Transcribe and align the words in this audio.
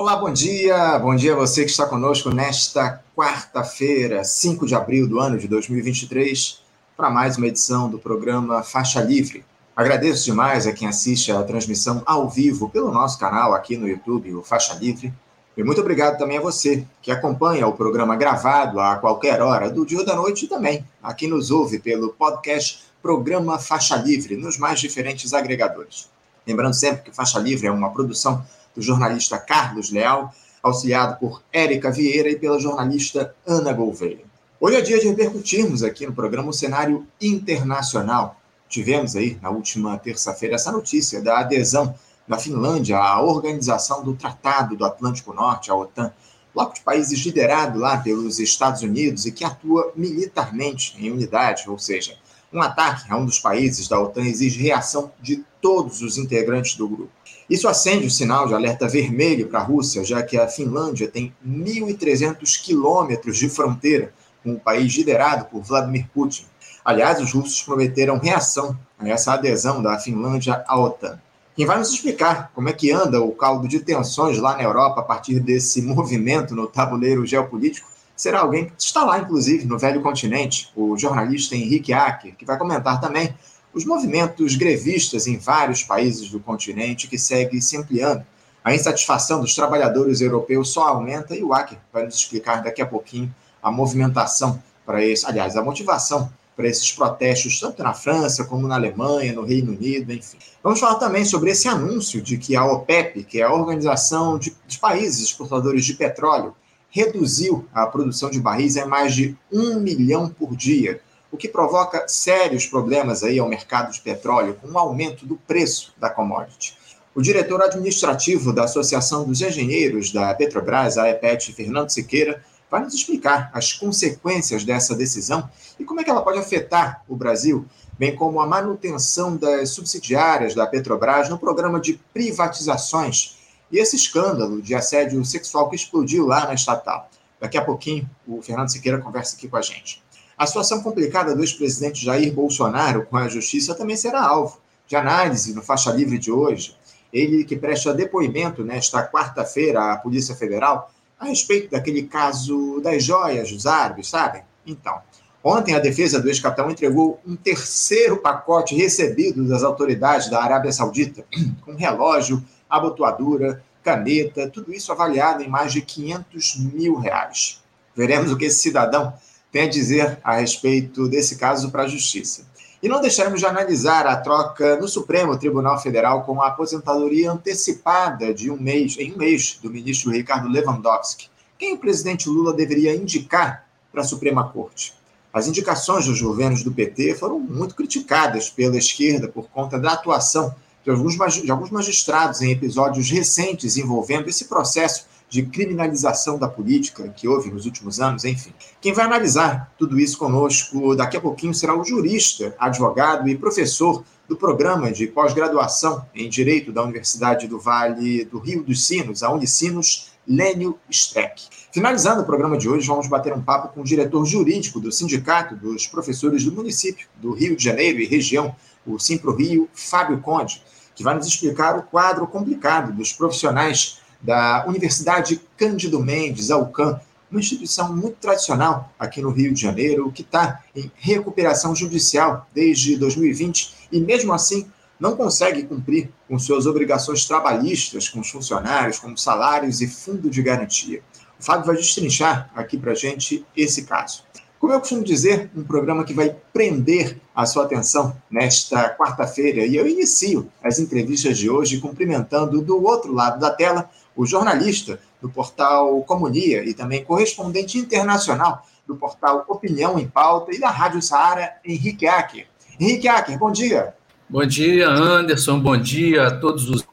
Olá, 0.00 0.16
bom 0.16 0.32
dia. 0.32 0.98
Bom 0.98 1.14
dia 1.14 1.34
a 1.34 1.36
você 1.36 1.62
que 1.62 1.70
está 1.70 1.84
conosco 1.84 2.30
nesta 2.30 3.04
quarta-feira, 3.14 4.24
5 4.24 4.66
de 4.66 4.74
abril 4.74 5.06
do 5.06 5.20
ano 5.20 5.36
de 5.36 5.46
2023, 5.46 6.62
para 6.96 7.10
mais 7.10 7.36
uma 7.36 7.46
edição 7.46 7.86
do 7.86 7.98
programa 7.98 8.62
Faixa 8.62 9.02
Livre. 9.02 9.44
Agradeço 9.76 10.24
demais 10.24 10.66
a 10.66 10.72
quem 10.72 10.88
assiste 10.88 11.30
a 11.30 11.42
transmissão 11.42 12.02
ao 12.06 12.30
vivo 12.30 12.70
pelo 12.70 12.90
nosso 12.90 13.18
canal 13.18 13.52
aqui 13.52 13.76
no 13.76 13.86
YouTube, 13.86 14.34
o 14.36 14.42
Faixa 14.42 14.72
Livre. 14.72 15.12
E 15.54 15.62
muito 15.62 15.82
obrigado 15.82 16.16
também 16.16 16.38
a 16.38 16.40
você 16.40 16.82
que 17.02 17.10
acompanha 17.10 17.66
o 17.66 17.74
programa 17.74 18.16
gravado 18.16 18.80
a 18.80 18.96
qualquer 18.96 19.42
hora 19.42 19.68
do 19.68 19.84
dia 19.84 19.98
ou 19.98 20.06
da 20.06 20.16
noite 20.16 20.46
e 20.46 20.48
também 20.48 20.82
a 21.02 21.12
quem 21.12 21.28
nos 21.28 21.50
ouve 21.50 21.78
pelo 21.78 22.14
podcast 22.14 22.86
Programa 23.02 23.58
Faixa 23.58 23.96
Livre 23.96 24.34
nos 24.34 24.56
mais 24.56 24.80
diferentes 24.80 25.34
agregadores. 25.34 26.08
Lembrando 26.46 26.72
sempre 26.72 27.02
que 27.02 27.14
Faixa 27.14 27.38
Livre 27.38 27.66
é 27.66 27.70
uma 27.70 27.90
produção 27.90 28.42
do 28.74 28.82
jornalista 28.82 29.38
Carlos 29.38 29.90
Leal, 29.90 30.34
auxiliado 30.62 31.18
por 31.18 31.42
Érica 31.52 31.90
Vieira 31.90 32.28
e 32.28 32.36
pela 32.38 32.58
jornalista 32.58 33.34
Ana 33.46 33.72
Gouveia. 33.72 34.24
Hoje 34.60 34.76
é 34.76 34.80
dia 34.82 35.00
de 35.00 35.08
repercutirmos 35.08 35.82
aqui 35.82 36.06
no 36.06 36.12
programa 36.12 36.50
o 36.50 36.52
cenário 36.52 37.06
internacional. 37.20 38.36
Tivemos 38.68 39.16
aí, 39.16 39.38
na 39.40 39.50
última 39.50 39.96
terça-feira, 39.98 40.54
essa 40.54 40.70
notícia 40.70 41.22
da 41.22 41.38
adesão 41.38 41.94
da 42.28 42.38
Finlândia 42.38 42.98
à 42.98 43.20
Organização 43.20 44.04
do 44.04 44.14
Tratado 44.14 44.76
do 44.76 44.84
Atlântico 44.84 45.32
Norte, 45.32 45.70
a 45.70 45.74
OTAN, 45.74 46.12
bloco 46.54 46.74
de 46.74 46.80
países 46.82 47.18
liderado 47.24 47.78
lá 47.78 47.96
pelos 47.96 48.38
Estados 48.38 48.82
Unidos 48.82 49.26
e 49.26 49.32
que 49.32 49.44
atua 49.44 49.92
militarmente 49.96 50.94
em 50.98 51.10
unidade, 51.10 51.68
ou 51.68 51.78
seja, 51.78 52.16
um 52.52 52.60
ataque 52.60 53.10
a 53.10 53.16
um 53.16 53.24
dos 53.24 53.38
países 53.38 53.88
da 53.88 53.98
OTAN 53.98 54.22
exige 54.22 54.62
reação 54.62 55.10
de 55.20 55.44
todos 55.60 56.02
os 56.02 56.18
integrantes 56.18 56.76
do 56.76 56.88
grupo. 56.88 57.12
Isso 57.50 57.66
acende 57.66 58.06
o 58.06 58.10
sinal 58.10 58.46
de 58.46 58.54
alerta 58.54 58.86
vermelho 58.86 59.48
para 59.48 59.58
a 59.58 59.62
Rússia, 59.64 60.04
já 60.04 60.22
que 60.22 60.38
a 60.38 60.46
Finlândia 60.46 61.08
tem 61.08 61.34
1.300 61.44 62.62
quilômetros 62.62 63.36
de 63.36 63.48
fronteira 63.48 64.14
com 64.44 64.52
o 64.52 64.60
país 64.60 64.94
liderado 64.94 65.46
por 65.46 65.60
Vladimir 65.60 66.06
Putin. 66.14 66.46
Aliás, 66.84 67.20
os 67.20 67.32
russos 67.32 67.60
prometeram 67.60 68.18
reação 68.18 68.78
a 68.96 69.08
essa 69.08 69.32
adesão 69.32 69.82
da 69.82 69.98
Finlândia 69.98 70.64
à 70.64 70.78
OTAN. 70.78 71.20
Quem 71.56 71.66
vai 71.66 71.76
nos 71.76 71.90
explicar 71.90 72.52
como 72.54 72.68
é 72.68 72.72
que 72.72 72.92
anda 72.92 73.20
o 73.20 73.32
caldo 73.32 73.66
de 73.66 73.80
tensões 73.80 74.38
lá 74.38 74.56
na 74.56 74.62
Europa 74.62 75.00
a 75.00 75.04
partir 75.04 75.40
desse 75.40 75.82
movimento 75.82 76.54
no 76.54 76.68
tabuleiro 76.68 77.26
geopolítico 77.26 77.90
será 78.14 78.40
alguém 78.40 78.66
que 78.66 78.74
está 78.78 79.02
lá, 79.02 79.18
inclusive, 79.18 79.66
no 79.66 79.76
velho 79.76 80.00
continente, 80.02 80.70
o 80.76 80.96
jornalista 80.96 81.56
Henrique 81.56 81.92
Acker, 81.92 82.36
que 82.36 82.44
vai 82.44 82.56
comentar 82.56 83.00
também 83.00 83.34
os 83.72 83.84
movimentos 83.84 84.56
grevistas 84.56 85.26
em 85.26 85.38
vários 85.38 85.82
países 85.82 86.30
do 86.30 86.40
continente 86.40 87.08
que 87.08 87.18
segue 87.18 87.60
se 87.62 87.76
ampliando. 87.76 88.24
A 88.64 88.74
insatisfação 88.74 89.40
dos 89.40 89.54
trabalhadores 89.54 90.20
europeus 90.20 90.70
só 90.70 90.88
aumenta 90.88 91.34
e 91.34 91.42
o 91.42 91.54
Acker 91.54 91.78
vai 91.92 92.04
nos 92.04 92.16
explicar 92.16 92.62
daqui 92.62 92.82
a 92.82 92.86
pouquinho 92.86 93.32
a 93.62 93.70
movimentação 93.70 94.62
para 94.84 95.04
esse, 95.04 95.24
aliás, 95.24 95.56
a 95.56 95.62
motivação 95.62 96.30
para 96.56 96.68
esses 96.68 96.92
protestos, 96.92 97.58
tanto 97.58 97.82
na 97.82 97.94
França 97.94 98.44
como 98.44 98.68
na 98.68 98.74
Alemanha, 98.74 99.32
no 99.32 99.44
Reino 99.44 99.72
Unido, 99.72 100.12
enfim. 100.12 100.36
Vamos 100.62 100.78
falar 100.78 100.96
também 100.96 101.24
sobre 101.24 101.50
esse 101.50 101.68
anúncio 101.68 102.20
de 102.20 102.36
que 102.36 102.54
a 102.54 102.64
OPEP, 102.66 103.24
que 103.24 103.40
é 103.40 103.44
a 103.44 103.52
Organização 103.52 104.38
de, 104.38 104.54
de 104.66 104.78
Países 104.78 105.24
Exportadores 105.24 105.84
de 105.86 105.94
Petróleo, 105.94 106.54
reduziu 106.90 107.66
a 107.72 107.86
produção 107.86 108.28
de 108.28 108.40
barris 108.40 108.76
em 108.76 108.84
mais 108.84 109.14
de 109.14 109.36
um 109.50 109.80
milhão 109.80 110.28
por 110.28 110.54
dia 110.54 111.00
o 111.30 111.36
que 111.36 111.48
provoca 111.48 112.06
sérios 112.08 112.66
problemas 112.66 113.22
aí 113.22 113.38
ao 113.38 113.48
mercado 113.48 113.92
de 113.92 114.00
petróleo, 114.00 114.56
com 114.60 114.68
o 114.68 114.72
um 114.72 114.78
aumento 114.78 115.24
do 115.24 115.36
preço 115.36 115.92
da 115.98 116.10
commodity. 116.10 116.76
O 117.14 117.22
diretor 117.22 117.62
administrativo 117.62 118.52
da 118.52 118.64
Associação 118.64 119.24
dos 119.24 119.40
Engenheiros 119.40 120.12
da 120.12 120.32
Petrobras, 120.34 120.96
a 120.96 121.08
EPET, 121.08 121.52
Fernando 121.52 121.90
Siqueira, 121.90 122.42
vai 122.70 122.82
nos 122.82 122.94
explicar 122.94 123.50
as 123.52 123.72
consequências 123.72 124.64
dessa 124.64 124.94
decisão 124.94 125.48
e 125.78 125.84
como 125.84 126.00
é 126.00 126.04
que 126.04 126.10
ela 126.10 126.22
pode 126.22 126.38
afetar 126.38 127.02
o 127.08 127.16
Brasil, 127.16 127.66
bem 127.98 128.14
como 128.14 128.40
a 128.40 128.46
manutenção 128.46 129.36
das 129.36 129.70
subsidiárias 129.70 130.54
da 130.54 130.66
Petrobras 130.66 131.28
no 131.28 131.38
programa 131.38 131.80
de 131.80 131.94
privatizações 132.12 133.36
e 133.72 133.78
esse 133.78 133.96
escândalo 133.96 134.62
de 134.62 134.74
assédio 134.74 135.24
sexual 135.24 135.68
que 135.68 135.76
explodiu 135.76 136.26
lá 136.26 136.46
na 136.46 136.54
estatal. 136.54 137.10
Daqui 137.40 137.58
a 137.58 137.64
pouquinho, 137.64 138.08
o 138.26 138.40
Fernando 138.42 138.70
Siqueira 138.70 138.98
conversa 138.98 139.36
aqui 139.36 139.48
com 139.48 139.56
a 139.56 139.62
gente. 139.62 140.02
A 140.40 140.46
situação 140.46 140.82
complicada 140.82 141.36
do 141.36 141.42
ex-presidente 141.42 142.02
Jair 142.02 142.32
Bolsonaro 142.32 143.04
com 143.04 143.18
a 143.18 143.28
justiça 143.28 143.74
também 143.74 143.94
será 143.94 144.22
alvo 144.22 144.58
de 144.86 144.96
análise 144.96 145.52
no 145.52 145.60
Faixa 145.60 145.92
Livre 145.92 146.16
de 146.16 146.32
hoje. 146.32 146.74
Ele 147.12 147.44
que 147.44 147.54
presta 147.54 147.92
depoimento 147.92 148.64
nesta 148.64 149.06
quarta-feira 149.06 149.92
à 149.92 149.98
Polícia 149.98 150.34
Federal 150.34 150.90
a 151.18 151.26
respeito 151.26 151.70
daquele 151.70 152.04
caso 152.04 152.80
das 152.80 153.04
joias 153.04 153.52
dos 153.52 153.66
árabes, 153.66 154.08
sabem? 154.08 154.42
Então, 154.66 155.02
ontem 155.44 155.74
a 155.74 155.78
defesa 155.78 156.18
do 156.18 156.28
ex-capitão 156.28 156.70
entregou 156.70 157.20
um 157.26 157.36
terceiro 157.36 158.16
pacote 158.16 158.74
recebido 158.74 159.46
das 159.46 159.62
autoridades 159.62 160.30
da 160.30 160.42
Arábia 160.42 160.72
Saudita, 160.72 161.22
com 161.66 161.74
relógio, 161.74 162.42
abotoadura, 162.66 163.62
caneta, 163.84 164.48
tudo 164.48 164.72
isso 164.72 164.90
avaliado 164.90 165.42
em 165.42 165.48
mais 165.48 165.70
de 165.70 165.82
500 165.82 166.56
mil 166.72 166.94
reais. 166.94 167.60
Veremos 167.94 168.32
o 168.32 168.38
que 168.38 168.46
esse 168.46 168.60
cidadão 168.60 169.12
tem 169.50 169.62
a 169.62 169.68
dizer 169.68 170.18
a 170.22 170.36
respeito 170.36 171.08
desse 171.08 171.36
caso 171.36 171.70
para 171.70 171.84
a 171.84 171.88
Justiça. 171.88 172.48
E 172.82 172.88
não 172.88 173.00
deixaremos 173.00 173.40
de 173.40 173.46
analisar 173.46 174.06
a 174.06 174.16
troca 174.16 174.76
no 174.76 174.88
Supremo 174.88 175.36
Tribunal 175.36 175.78
Federal 175.80 176.24
com 176.24 176.40
a 176.40 176.48
aposentadoria 176.48 177.30
antecipada 177.30 178.32
de 178.32 178.50
um 178.50 178.56
mês, 178.56 178.96
em 178.98 179.12
um 179.12 179.18
mês, 179.18 179.58
do 179.62 179.70
ministro 179.70 180.10
Ricardo 180.10 180.48
Lewandowski. 180.48 181.28
Quem 181.58 181.74
o 181.74 181.78
presidente 181.78 182.28
Lula 182.28 182.54
deveria 182.54 182.94
indicar 182.94 183.66
para 183.92 184.00
a 184.00 184.04
Suprema 184.04 184.48
Corte? 184.48 184.94
As 185.32 185.46
indicações 185.46 186.06
dos 186.06 186.22
governos 186.22 186.62
do 186.62 186.72
PT 186.72 187.14
foram 187.16 187.38
muito 187.38 187.74
criticadas 187.74 188.48
pela 188.48 188.78
esquerda 188.78 189.28
por 189.28 189.48
conta 189.50 189.78
da 189.78 189.92
atuação 189.92 190.54
de 190.82 190.90
alguns, 190.90 191.14
de 191.42 191.50
alguns 191.50 191.70
magistrados 191.70 192.40
em 192.40 192.50
episódios 192.50 193.10
recentes 193.10 193.76
envolvendo 193.76 194.28
esse 194.28 194.46
processo 194.46 195.06
de 195.30 195.44
criminalização 195.44 196.36
da 196.36 196.48
política 196.48 197.08
que 197.08 197.28
houve 197.28 197.50
nos 197.50 197.64
últimos 197.64 198.00
anos, 198.00 198.24
enfim. 198.24 198.52
Quem 198.80 198.92
vai 198.92 199.04
analisar 199.04 199.72
tudo 199.78 199.98
isso 199.98 200.18
conosco 200.18 200.96
daqui 200.96 201.16
a 201.16 201.20
pouquinho 201.20 201.54
será 201.54 201.74
o 201.74 201.84
jurista, 201.84 202.54
advogado 202.58 203.28
e 203.28 203.38
professor 203.38 204.04
do 204.28 204.36
programa 204.36 204.90
de 204.90 205.06
pós-graduação 205.06 206.04
em 206.14 206.28
Direito 206.28 206.72
da 206.72 206.82
Universidade 206.82 207.46
do 207.46 207.60
Vale 207.60 208.24
do 208.24 208.38
Rio 208.38 208.62
dos 208.62 208.86
Sinos, 208.86 209.22
a 209.22 209.30
Unicinos, 209.30 210.10
Lênio 210.26 210.78
Streck. 210.88 211.42
Finalizando 211.72 212.22
o 212.22 212.26
programa 212.26 212.58
de 212.58 212.68
hoje, 212.68 212.86
vamos 212.86 213.06
bater 213.06 213.32
um 213.32 213.42
papo 213.42 213.72
com 213.72 213.80
o 213.80 213.84
diretor 213.84 214.24
jurídico 214.24 214.80
do 214.80 214.90
Sindicato 214.90 215.54
dos 215.54 215.86
Professores 215.86 216.44
do 216.44 216.52
Município 216.52 217.08
do 217.16 217.32
Rio 217.32 217.56
de 217.56 217.64
Janeiro 217.64 218.00
e 218.00 218.06
região, 218.06 218.54
o 218.84 218.98
Simpro 218.98 219.34
Rio, 219.34 219.68
Fábio 219.72 220.20
Conde, 220.20 220.62
que 220.94 221.04
vai 221.04 221.14
nos 221.14 221.26
explicar 221.26 221.78
o 221.78 221.82
quadro 221.82 222.26
complicado 222.26 222.92
dos 222.92 223.12
profissionais 223.12 224.00
da 224.20 224.64
Universidade 224.66 225.40
Cândido 225.56 226.00
Mendes, 226.00 226.50
a 226.50 226.56
UCAM, 226.56 227.00
uma 227.30 227.40
instituição 227.40 227.94
muito 227.94 228.16
tradicional 228.16 228.92
aqui 228.98 229.22
no 229.22 229.30
Rio 229.30 229.54
de 229.54 229.60
Janeiro, 229.60 230.10
que 230.10 230.22
está 230.22 230.62
em 230.74 230.90
recuperação 230.96 231.74
judicial 231.74 232.46
desde 232.52 232.96
2020 232.96 233.88
e, 233.92 234.00
mesmo 234.00 234.32
assim, 234.32 234.66
não 234.98 235.16
consegue 235.16 235.62
cumprir 235.62 236.10
com 236.28 236.38
suas 236.38 236.66
obrigações 236.66 237.24
trabalhistas 237.24 238.08
com 238.08 238.20
os 238.20 238.28
funcionários, 238.28 238.98
como 238.98 239.16
salários 239.16 239.80
e 239.80 239.86
fundo 239.86 240.28
de 240.28 240.42
garantia. 240.42 241.02
O 241.38 241.42
Fábio 241.42 241.66
vai 241.66 241.76
destrinchar 241.76 242.50
aqui 242.54 242.76
para 242.76 242.92
a 242.92 242.94
gente 242.94 243.46
esse 243.56 243.84
caso. 243.84 244.24
Como 244.58 244.74
eu 244.74 244.80
costumo 244.80 245.02
dizer, 245.02 245.50
um 245.56 245.64
programa 245.64 246.04
que 246.04 246.12
vai 246.12 246.36
prender 246.52 247.18
a 247.34 247.46
sua 247.46 247.64
atenção 247.64 248.14
nesta 248.30 248.94
quarta-feira. 248.94 249.64
E 249.64 249.74
eu 249.74 249.88
inicio 249.88 250.52
as 250.62 250.78
entrevistas 250.78 251.38
de 251.38 251.48
hoje 251.48 251.80
cumprimentando 251.80 252.60
do 252.60 252.84
outro 252.84 253.10
lado 253.10 253.40
da 253.40 253.50
tela 253.50 253.88
o 254.16 254.26
jornalista 254.26 254.98
do 255.20 255.28
portal 255.28 256.02
Comunia 256.02 256.64
e 256.64 256.74
também 256.74 257.04
correspondente 257.04 257.78
internacional 257.78 258.66
do 258.86 258.96
portal 258.96 259.44
Opinião 259.48 259.98
em 259.98 260.08
Pauta 260.08 260.54
e 260.54 260.58
da 260.58 260.70
Rádio 260.70 261.00
Saara, 261.00 261.54
Henrique 261.64 262.06
Acker. 262.06 262.46
Henrique 262.78 263.08
Acker, 263.08 263.38
bom 263.38 263.52
dia. 263.52 263.94
Bom 264.28 264.44
dia, 264.44 264.88
Anderson. 264.88 265.60
Bom 265.60 265.76
dia 265.76 266.28
a 266.28 266.38
todos 266.38 266.68
os 266.68 266.86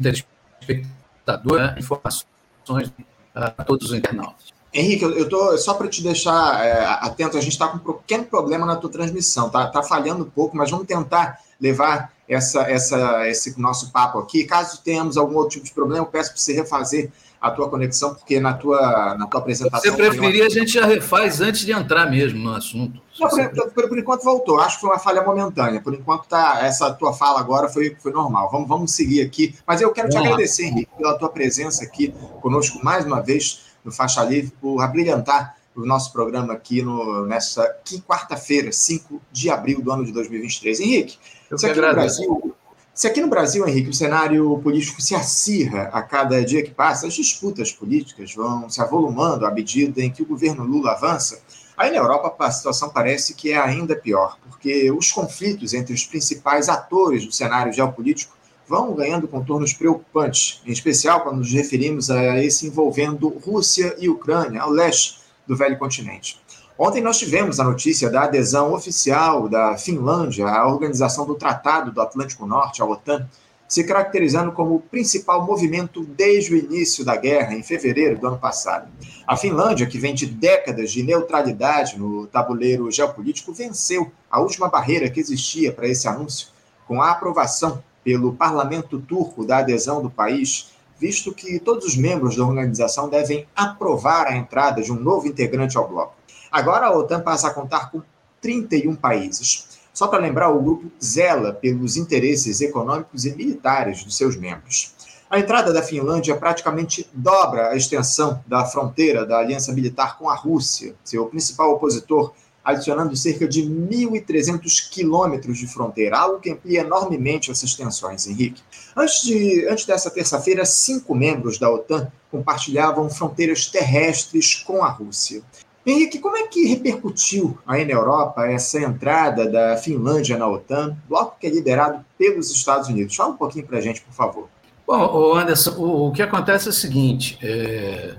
telespectadores, 0.00 1.66
né? 1.66 1.74
informações 1.78 2.92
a 3.34 3.50
todos 3.64 3.90
os 3.90 3.96
internautas. 3.96 4.52
Henrique, 4.72 5.02
eu 5.02 5.22
estou 5.22 5.56
só 5.56 5.74
para 5.74 5.88
te 5.88 6.02
deixar 6.02 6.64
é, 6.64 6.84
atento, 6.84 7.36
a 7.36 7.40
gente 7.40 7.52
está 7.52 7.68
com 7.68 7.78
um 7.78 7.94
pequeno 7.94 8.24
problema 8.24 8.66
na 8.66 8.76
tua 8.76 8.90
transmissão, 8.90 9.48
tá, 9.48 9.66
tá 9.66 9.82
falhando 9.82 10.24
um 10.24 10.30
pouco, 10.30 10.56
mas 10.56 10.70
vamos 10.70 10.86
tentar 10.86 11.40
levar 11.60 12.12
essa, 12.28 12.62
essa, 12.62 13.28
esse 13.28 13.58
nosso 13.60 13.90
papo 13.90 14.18
aqui. 14.18 14.44
Caso 14.44 14.82
tenhamos 14.82 15.16
algum 15.16 15.36
outro 15.36 15.54
tipo 15.54 15.66
de 15.66 15.72
problema, 15.72 16.04
eu 16.04 16.06
peço 16.06 16.30
para 16.30 16.40
você 16.40 16.52
refazer 16.52 17.10
a 17.40 17.50
tua 17.50 17.68
conexão, 17.68 18.14
porque 18.14 18.40
na 18.40 18.52
tua, 18.52 19.14
na 19.16 19.26
tua 19.26 19.40
apresentação. 19.40 19.80
Se 19.80 19.90
você 19.90 19.96
preferir, 19.96 20.42
uma... 20.42 20.46
a 20.46 20.50
gente 20.50 20.72
já 20.72 20.84
refaz 20.84 21.40
antes 21.40 21.60
de 21.60 21.72
entrar 21.72 22.10
mesmo 22.10 22.38
no 22.38 22.52
assunto. 22.52 23.00
Não, 23.18 23.28
por, 23.28 23.70
por, 23.70 23.88
por, 23.88 23.98
enquanto 23.98 24.22
voltou. 24.22 24.60
Acho 24.60 24.76
que 24.76 24.80
foi 24.82 24.90
uma 24.90 24.98
falha 24.98 25.22
momentânea. 25.22 25.80
Por 25.80 25.94
enquanto, 25.94 26.26
tá, 26.26 26.58
essa 26.62 26.92
tua 26.92 27.12
fala 27.12 27.38
agora 27.38 27.68
foi, 27.68 27.96
foi 28.00 28.12
normal. 28.12 28.50
Vamos, 28.50 28.68
vamos 28.68 28.92
seguir 28.92 29.22
aqui. 29.22 29.54
Mas 29.66 29.80
eu 29.80 29.92
quero 29.92 30.08
te 30.08 30.16
agradecer, 30.16 30.64
Henrique, 30.64 30.90
pela 30.96 31.16
tua 31.16 31.28
presença 31.28 31.84
aqui 31.84 32.12
conosco 32.40 32.84
mais 32.84 33.04
uma 33.04 33.22
vez 33.22 33.68
no 33.84 33.92
Faixa 33.92 34.22
Livre, 34.24 34.52
por 34.60 34.80
abrilhantar 34.80 35.56
o 35.76 35.86
nosso 35.86 36.12
programa 36.12 36.52
aqui 36.52 36.82
no, 36.82 37.24
nessa 37.24 37.64
quarta-feira, 38.06 38.72
5 38.72 39.22
de 39.30 39.48
abril 39.48 39.80
do 39.80 39.92
ano 39.92 40.04
de 40.04 40.12
2023. 40.12 40.80
Henrique, 40.80 41.18
eu 41.50 41.58
se 41.58 41.66
aqui, 41.66 41.80
no 41.80 41.92
Brasil, 41.92 42.54
se 42.94 43.06
aqui 43.06 43.20
no 43.20 43.28
Brasil, 43.28 43.66
Henrique, 43.66 43.90
o 43.90 43.94
cenário 43.94 44.58
político 44.58 45.00
se 45.00 45.14
acirra 45.14 45.90
a 45.92 46.02
cada 46.02 46.44
dia 46.44 46.62
que 46.62 46.70
passa, 46.70 47.06
as 47.06 47.14
disputas 47.14 47.72
políticas 47.72 48.34
vão 48.34 48.68
se 48.68 48.80
avolumando 48.80 49.46
à 49.46 49.50
medida 49.50 50.02
em 50.02 50.10
que 50.10 50.22
o 50.22 50.26
governo 50.26 50.64
Lula 50.64 50.92
avança, 50.92 51.40
aí 51.76 51.90
na 51.90 51.98
Europa 51.98 52.34
a 52.44 52.50
situação 52.50 52.90
parece 52.90 53.34
que 53.34 53.52
é 53.52 53.58
ainda 53.58 53.94
pior, 53.94 54.36
porque 54.50 54.90
os 54.90 55.12
conflitos 55.12 55.74
entre 55.74 55.94
os 55.94 56.04
principais 56.04 56.68
atores 56.68 57.24
do 57.24 57.32
cenário 57.32 57.72
geopolítico 57.72 58.36
vão 58.66 58.94
ganhando 58.94 59.26
contornos 59.26 59.72
preocupantes, 59.72 60.60
em 60.66 60.72
especial 60.72 61.22
quando 61.22 61.38
nos 61.38 61.52
referimos 61.52 62.10
a 62.10 62.42
esse 62.42 62.66
envolvendo 62.66 63.28
Rússia 63.28 63.96
e 63.98 64.08
Ucrânia, 64.08 64.60
ao 64.60 64.70
leste 64.70 65.20
do 65.46 65.56
velho 65.56 65.78
continente. 65.78 66.38
Ontem 66.78 67.02
nós 67.02 67.18
tivemos 67.18 67.58
a 67.58 67.64
notícia 67.64 68.08
da 68.08 68.22
adesão 68.22 68.72
oficial 68.72 69.48
da 69.48 69.76
Finlândia 69.76 70.46
à 70.46 70.64
Organização 70.64 71.26
do 71.26 71.34
Tratado 71.34 71.90
do 71.90 72.00
Atlântico 72.00 72.46
Norte, 72.46 72.80
a 72.80 72.84
OTAN, 72.84 73.28
se 73.66 73.82
caracterizando 73.82 74.52
como 74.52 74.76
o 74.76 74.80
principal 74.80 75.44
movimento 75.44 76.04
desde 76.04 76.54
o 76.54 76.56
início 76.56 77.04
da 77.04 77.16
guerra, 77.16 77.52
em 77.52 77.64
fevereiro 77.64 78.20
do 78.20 78.28
ano 78.28 78.38
passado. 78.38 78.86
A 79.26 79.36
Finlândia, 79.36 79.88
que 79.88 79.98
vem 79.98 80.14
de 80.14 80.26
décadas 80.26 80.92
de 80.92 81.02
neutralidade 81.02 81.98
no 81.98 82.28
tabuleiro 82.28 82.88
geopolítico, 82.92 83.52
venceu 83.52 84.12
a 84.30 84.40
última 84.40 84.68
barreira 84.68 85.10
que 85.10 85.18
existia 85.18 85.72
para 85.72 85.88
esse 85.88 86.06
anúncio, 86.06 86.46
com 86.86 87.02
a 87.02 87.10
aprovação 87.10 87.82
pelo 88.04 88.34
parlamento 88.34 89.00
turco 89.00 89.44
da 89.44 89.58
adesão 89.58 90.00
do 90.00 90.08
país 90.08 90.70
visto 90.98 91.32
que 91.32 91.60
todos 91.60 91.86
os 91.86 91.96
membros 91.96 92.36
da 92.36 92.44
organização 92.44 93.08
devem 93.08 93.46
aprovar 93.54 94.26
a 94.26 94.36
entrada 94.36 94.82
de 94.82 94.90
um 94.90 94.98
novo 94.98 95.28
integrante 95.28 95.76
ao 95.76 95.88
bloco. 95.88 96.17
Agora 96.50 96.86
a 96.86 96.96
OTAN 96.96 97.20
passa 97.20 97.48
a 97.48 97.54
contar 97.54 97.90
com 97.90 98.02
31 98.40 98.94
países. 98.96 99.78
Só 99.92 100.06
para 100.06 100.20
lembrar, 100.20 100.50
o 100.50 100.62
grupo 100.62 100.90
zela 101.02 101.52
pelos 101.52 101.96
interesses 101.96 102.60
econômicos 102.60 103.24
e 103.24 103.34
militares 103.34 104.04
dos 104.04 104.16
seus 104.16 104.36
membros. 104.36 104.94
A 105.28 105.38
entrada 105.38 105.72
da 105.72 105.82
Finlândia 105.82 106.36
praticamente 106.36 107.08
dobra 107.12 107.68
a 107.68 107.76
extensão 107.76 108.42
da 108.46 108.64
fronteira 108.64 109.26
da 109.26 109.38
aliança 109.38 109.72
militar 109.72 110.16
com 110.16 110.30
a 110.30 110.34
Rússia, 110.34 110.94
seu 111.04 111.26
principal 111.26 111.72
opositor 111.72 112.32
adicionando 112.68 113.16
cerca 113.16 113.48
de 113.48 113.62
1.300 113.62 114.90
quilômetros 114.90 115.56
de 115.56 115.66
fronteira, 115.66 116.18
algo 116.18 116.38
que 116.38 116.50
amplia 116.50 116.82
enormemente 116.82 117.50
essas 117.50 117.74
tensões, 117.74 118.26
Henrique. 118.26 118.62
Antes, 118.94 119.22
de, 119.22 119.66
antes 119.66 119.86
dessa 119.86 120.10
terça-feira, 120.10 120.66
cinco 120.66 121.14
membros 121.14 121.58
da 121.58 121.70
OTAN 121.70 122.12
compartilhavam 122.30 123.08
fronteiras 123.08 123.66
terrestres 123.68 124.54
com 124.54 124.84
a 124.84 124.90
Rússia. 124.90 125.42
Henrique, 125.90 126.18
como 126.18 126.36
é 126.36 126.46
que 126.46 126.66
repercutiu 126.66 127.58
aí 127.66 127.84
na 127.84 127.92
Europa 127.92 128.46
essa 128.46 128.78
entrada 128.80 129.50
da 129.50 129.76
Finlândia 129.76 130.36
na 130.36 130.46
OTAN, 130.46 130.96
bloco 131.08 131.38
que 131.40 131.46
é 131.46 131.50
liderado 131.50 132.04
pelos 132.18 132.50
Estados 132.50 132.88
Unidos? 132.88 133.16
Fala 133.16 133.30
um 133.30 133.36
pouquinho 133.36 133.66
para 133.66 133.78
a 133.78 133.80
gente, 133.80 134.02
por 134.02 134.12
favor. 134.12 134.48
Bom, 134.86 135.34
Anderson, 135.34 135.72
o, 135.78 136.12
que 136.12 136.22
acontece 136.22 136.66
é 136.66 136.70
o 136.70 136.72
seguinte: 136.72 137.38
é, 137.42 138.16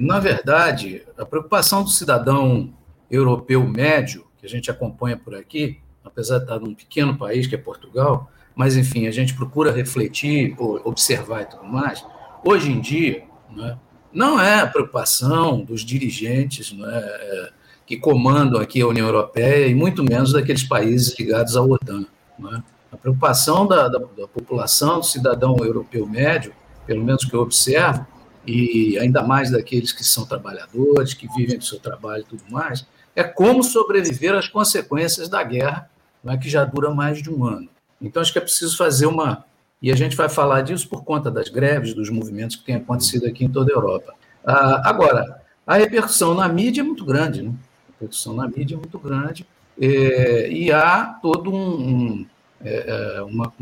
na 0.00 0.18
verdade, 0.18 1.02
a 1.18 1.24
preocupação 1.24 1.82
do 1.82 1.90
cidadão 1.90 2.72
europeu 3.10 3.66
médio, 3.66 4.26
que 4.38 4.46
a 4.46 4.48
gente 4.48 4.70
acompanha 4.70 5.16
por 5.16 5.34
aqui, 5.34 5.78
apesar 6.04 6.38
de 6.38 6.44
estar 6.44 6.58
num 6.58 6.74
pequeno 6.74 7.16
país 7.16 7.46
que 7.46 7.54
é 7.54 7.58
Portugal, 7.58 8.30
mas 8.54 8.76
enfim, 8.76 9.06
a 9.06 9.10
gente 9.10 9.34
procura 9.34 9.70
refletir, 9.70 10.54
observar 10.58 11.42
e 11.42 11.44
tudo 11.46 11.64
mais. 11.64 12.04
Hoje 12.44 12.70
em 12.70 12.80
dia, 12.80 13.24
né, 13.50 13.78
não 14.12 14.40
é 14.40 14.60
a 14.60 14.66
preocupação 14.66 15.64
dos 15.64 15.82
dirigentes 15.82 16.72
né, 16.72 16.88
é, 16.92 17.50
que 17.86 17.96
comandam 17.96 18.60
aqui 18.60 18.80
a 18.80 18.86
União 18.86 19.06
Europeia 19.06 19.66
e 19.66 19.74
muito 19.74 20.04
menos 20.04 20.32
daqueles 20.32 20.62
países 20.62 21.18
ligados 21.18 21.56
à 21.56 21.62
OTAN. 21.62 22.06
Né? 22.38 22.62
A 22.90 22.96
preocupação 22.96 23.66
da, 23.66 23.88
da, 23.88 23.98
da 23.98 24.28
população, 24.28 25.00
do 25.00 25.06
cidadão 25.06 25.56
europeu 25.58 26.06
médio, 26.06 26.52
pelo 26.86 27.04
menos 27.04 27.24
que 27.24 27.34
eu 27.34 27.40
observo, 27.40 28.06
e 28.46 28.98
ainda 28.98 29.22
mais 29.22 29.50
daqueles 29.50 29.92
que 29.92 30.04
são 30.04 30.26
trabalhadores, 30.26 31.14
que 31.14 31.28
vivem 31.34 31.58
do 31.58 31.64
seu 31.64 31.78
trabalho 31.78 32.22
e 32.22 32.26
tudo 32.26 32.42
mais, 32.50 32.86
é 33.14 33.22
como 33.22 33.62
sobreviver 33.62 34.34
às 34.34 34.48
consequências 34.48 35.28
da 35.28 35.42
guerra, 35.42 35.88
né, 36.24 36.36
que 36.36 36.48
já 36.48 36.64
dura 36.64 36.90
mais 36.90 37.22
de 37.22 37.30
um 37.30 37.44
ano. 37.44 37.68
Então, 38.00 38.20
acho 38.20 38.32
que 38.32 38.38
é 38.38 38.42
preciso 38.42 38.76
fazer 38.76 39.06
uma. 39.06 39.44
E 39.82 39.90
a 39.90 39.96
gente 39.96 40.14
vai 40.14 40.28
falar 40.28 40.62
disso 40.62 40.88
por 40.88 41.02
conta 41.02 41.30
das 41.30 41.48
greves, 41.48 41.92
dos 41.92 42.08
movimentos 42.08 42.54
que 42.54 42.64
têm 42.64 42.76
acontecido 42.76 43.26
aqui 43.26 43.44
em 43.44 43.50
toda 43.50 43.72
a 43.72 43.74
Europa. 43.74 44.14
Ah, 44.44 44.88
agora, 44.88 45.42
a 45.66 45.76
repercussão 45.76 46.34
na 46.34 46.48
mídia 46.48 46.82
é 46.82 46.84
muito 46.84 47.04
grande, 47.04 47.42
né? 47.42 47.52
A 47.88 47.92
repercussão 47.92 48.34
na 48.34 48.46
mídia 48.46 48.76
é 48.76 48.78
muito 48.78 48.98
grande, 48.98 49.46
é, 49.80 50.50
e 50.50 50.70
há 50.70 51.18
todo 51.20 51.52
um. 51.52 51.56
um 51.56 52.26
é, 52.64 53.16
é 53.16 53.22
uma, 53.22 53.52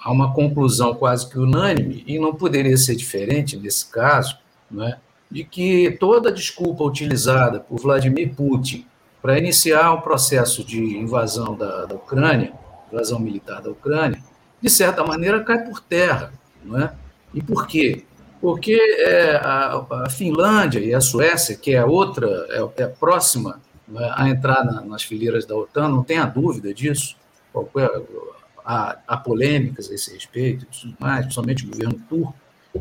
há 0.00 0.10
uma 0.10 0.32
conclusão 0.32 0.94
quase 0.94 1.28
que 1.28 1.38
unânime, 1.38 2.02
e 2.06 2.18
não 2.18 2.34
poderia 2.34 2.76
ser 2.76 2.96
diferente 2.96 3.56
nesse 3.56 3.88
caso, 3.90 4.38
é, 4.80 4.96
de 5.30 5.44
que 5.44 5.96
toda 6.00 6.32
desculpa 6.32 6.82
utilizada 6.82 7.60
por 7.60 7.80
Vladimir 7.80 8.34
Putin 8.34 8.86
para 9.20 9.38
iniciar 9.38 9.92
o 9.92 10.00
processo 10.00 10.64
de 10.64 10.80
invasão 10.80 11.56
da, 11.56 11.86
da 11.86 11.94
Ucrânia, 11.94 12.52
invasão 12.92 13.18
militar 13.18 13.60
da 13.60 13.70
Ucrânia, 13.70 14.22
de 14.60 14.70
certa 14.70 15.04
maneira 15.04 15.42
cai 15.44 15.64
por 15.64 15.80
terra. 15.80 16.32
Não 16.64 16.80
é? 16.80 16.92
E 17.32 17.42
por 17.42 17.66
quê? 17.66 18.04
Porque 18.40 18.78
é, 19.00 19.36
a, 19.36 19.84
a, 20.04 20.10
Finlândia 20.10 20.78
e 20.78 20.94
a 20.94 21.00
Suécia, 21.00 21.56
que 21.56 21.74
é 21.74 21.84
outra, 21.84 22.28
é, 22.50 22.82
é 22.82 22.86
próxima 22.86 23.60
é, 23.96 24.10
a 24.14 24.28
entrar 24.28 24.64
na, 24.64 24.80
nas 24.82 25.02
fileiras 25.02 25.44
da 25.44 25.56
OTAN, 25.56 25.88
não 25.88 26.04
tenha 26.04 26.24
dúvida 26.24 26.72
disso. 26.72 27.16
Qualquer, 27.52 27.90
há, 28.64 28.98
há 29.06 29.16
polêmicas 29.16 29.90
a 29.90 29.94
esse 29.94 30.12
respeito, 30.12 30.66
mais, 30.98 31.20
principalmente 31.20 31.64
o 31.64 31.70
governo 31.70 32.00
turco, 32.08 32.34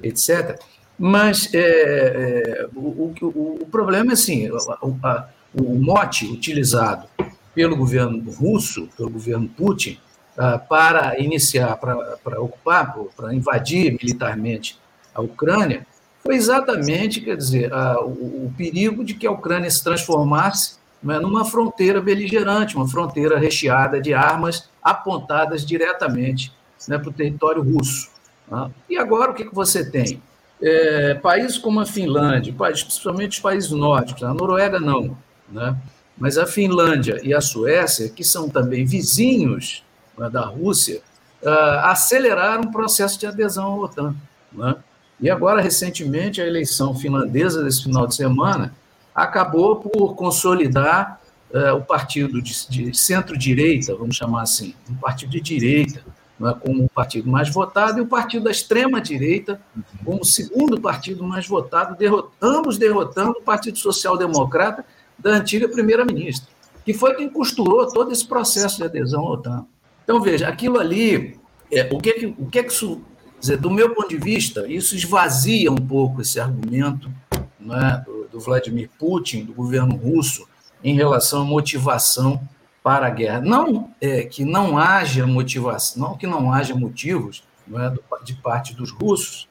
etc. 0.04 0.60
Mas 1.00 1.54
é, 1.54 1.60
é, 1.60 2.68
o, 2.76 3.14
o, 3.22 3.58
o, 3.62 3.66
problema 3.68 4.12
é 4.12 4.14
assim, 4.14 4.48
a, 4.48 5.28
o 5.54 5.76
mote 5.76 6.26
utilizado 6.26 7.08
pelo 7.54 7.76
governo 7.76 8.30
russo, 8.32 8.88
pelo 8.98 9.10
governo 9.10 9.48
Putin, 9.50 9.98
ah, 10.38 10.60
para 10.60 11.20
iniciar, 11.20 11.76
para 11.78 12.40
ocupar, 12.40 12.96
para 13.16 13.34
invadir 13.34 13.92
militarmente 13.94 14.80
a 15.14 15.22
Ucrânia, 15.22 15.86
foi 16.24 16.36
exatamente, 16.36 17.22
quer 17.22 17.36
dizer, 17.38 17.72
o, 18.04 18.52
perigo 18.56 19.04
de 19.04 19.14
que 19.14 19.26
a 19.26 19.32
Ucrânia 19.32 19.70
se 19.72 19.84
transformasse 19.84 20.76
né, 21.02 21.20
numa 21.20 21.46
fronteira 21.46 22.02
beligerante, 22.02 22.76
uma 22.76 22.88
fronteira 22.88 23.40
recheada 23.40 24.00
de 24.00 24.14
armas 24.14 24.70
apontadas 24.84 25.66
diretamente 25.66 26.52
né, 26.88 26.98
para 26.98 27.10
o 27.10 27.14
território 27.14 27.64
russo. 27.64 28.10
Tá? 28.50 28.70
E 28.90 28.98
agora 28.98 29.32
o 29.32 29.34
que, 29.34 29.46
que 29.46 29.56
você 29.56 29.90
tem? 29.90 30.22
É, 30.62 31.16
países 31.16 31.58
como 31.58 31.80
a 31.80 31.86
Finlândia, 31.86 32.54
principalmente 32.54 33.38
os 33.38 33.40
países 33.40 33.72
nórdicos, 33.72 34.24
a 34.24 34.34
Noruega 34.34 34.80
não, 34.80 35.18
né? 35.50 35.76
Mas 36.18 36.38
a 36.38 36.48
Finlândia 36.48 37.22
e 37.24 37.34
a 37.34 37.40
Suécia, 37.40 38.10
que 38.10 38.24
são 38.24 38.50
também 38.50 38.84
vizinhos 38.86 39.84
né, 39.84 39.87
da 40.18 40.46
Rússia, 40.46 41.02
uh, 41.44 41.80
aceleraram 41.84 42.64
o 42.64 42.72
processo 42.72 43.20
de 43.20 43.28
adesão 43.28 43.66
à 43.66 43.76
OTAN. 43.76 44.16
Né? 44.52 44.76
E 45.20 45.30
agora, 45.30 45.62
recentemente, 45.62 46.42
a 46.42 46.48
eleição 46.48 46.96
finlandesa 46.96 47.64
desse 47.64 47.84
final 47.84 48.08
de 48.08 48.16
semana 48.16 48.74
acabou 49.14 49.78
por 49.78 50.16
consolidar 50.16 51.20
uh, 51.52 51.76
o 51.76 51.82
partido 51.82 52.42
de, 52.42 52.70
de 52.70 52.98
centro-direita, 52.98 53.96
vamos 53.96 54.16
chamar 54.16 54.44
assim, 54.44 54.76
um 54.90 54.96
partido 54.96 55.32
de 55.32 55.42
direita, 55.42 56.04
né, 56.40 56.56
como 56.60 56.86
o 56.86 56.90
partido 56.90 57.30
mais 57.30 57.50
votado, 57.50 58.00
e 58.00 58.02
o 58.02 58.08
partido 58.08 58.44
da 58.44 58.52
extrema-direita 58.52 59.60
como 60.06 60.22
o 60.22 60.26
segundo 60.26 60.80
partido 60.80 61.24
mais 61.24 61.48
votado, 61.48 61.98
derrot 61.98 62.30
ambos 62.42 62.78
derrotando 62.78 63.40
o 63.40 63.42
Partido 63.42 63.78
Social 63.78 64.18
Democrata, 64.18 64.86
da 65.18 65.32
antiga 65.32 65.68
primeira-ministra, 65.68 66.48
que 66.86 66.94
foi 66.94 67.16
quem 67.16 67.28
costurou 67.28 67.88
todo 67.88 68.12
esse 68.12 68.26
processo 68.26 68.78
de 68.78 68.84
adesão 68.84 69.22
à 69.22 69.32
OTAN. 69.32 69.66
Então, 70.08 70.22
veja, 70.22 70.48
aquilo 70.48 70.80
ali, 70.80 71.38
é, 71.70 71.90
o, 71.92 71.98
que 71.98 72.10
é 72.10 72.34
o 72.38 72.46
que 72.46 72.60
é 72.60 72.64
que 72.64 72.72
isso. 72.72 73.02
Dizer, 73.38 73.58
do 73.58 73.70
meu 73.70 73.94
ponto 73.94 74.08
de 74.08 74.18
vista, 74.18 74.66
isso 74.68 74.96
esvazia 74.96 75.70
um 75.70 75.76
pouco 75.76 76.22
esse 76.22 76.40
argumento 76.40 77.12
né, 77.60 78.02
do, 78.06 78.28
do 78.30 78.40
Vladimir 78.40 78.90
Putin, 78.98 79.44
do 79.44 79.54
governo 79.54 79.98
russo, 79.98 80.48
em 80.82 80.96
relação 80.96 81.42
à 81.42 81.46
motivação 81.46 82.42
para 82.82 83.08
a 83.08 83.10
guerra. 83.10 83.42
Não 83.42 83.92
é, 84.00 84.24
que 84.24 84.46
não 84.46 84.78
haja 84.78 85.28
motivação, 85.28 86.02
não 86.02 86.18
que 86.18 86.26
não 86.26 86.54
haja 86.54 86.74
motivos 86.74 87.44
é, 87.72 88.24
de 88.24 88.34
parte 88.36 88.74
dos 88.74 88.92
russos 88.92 89.50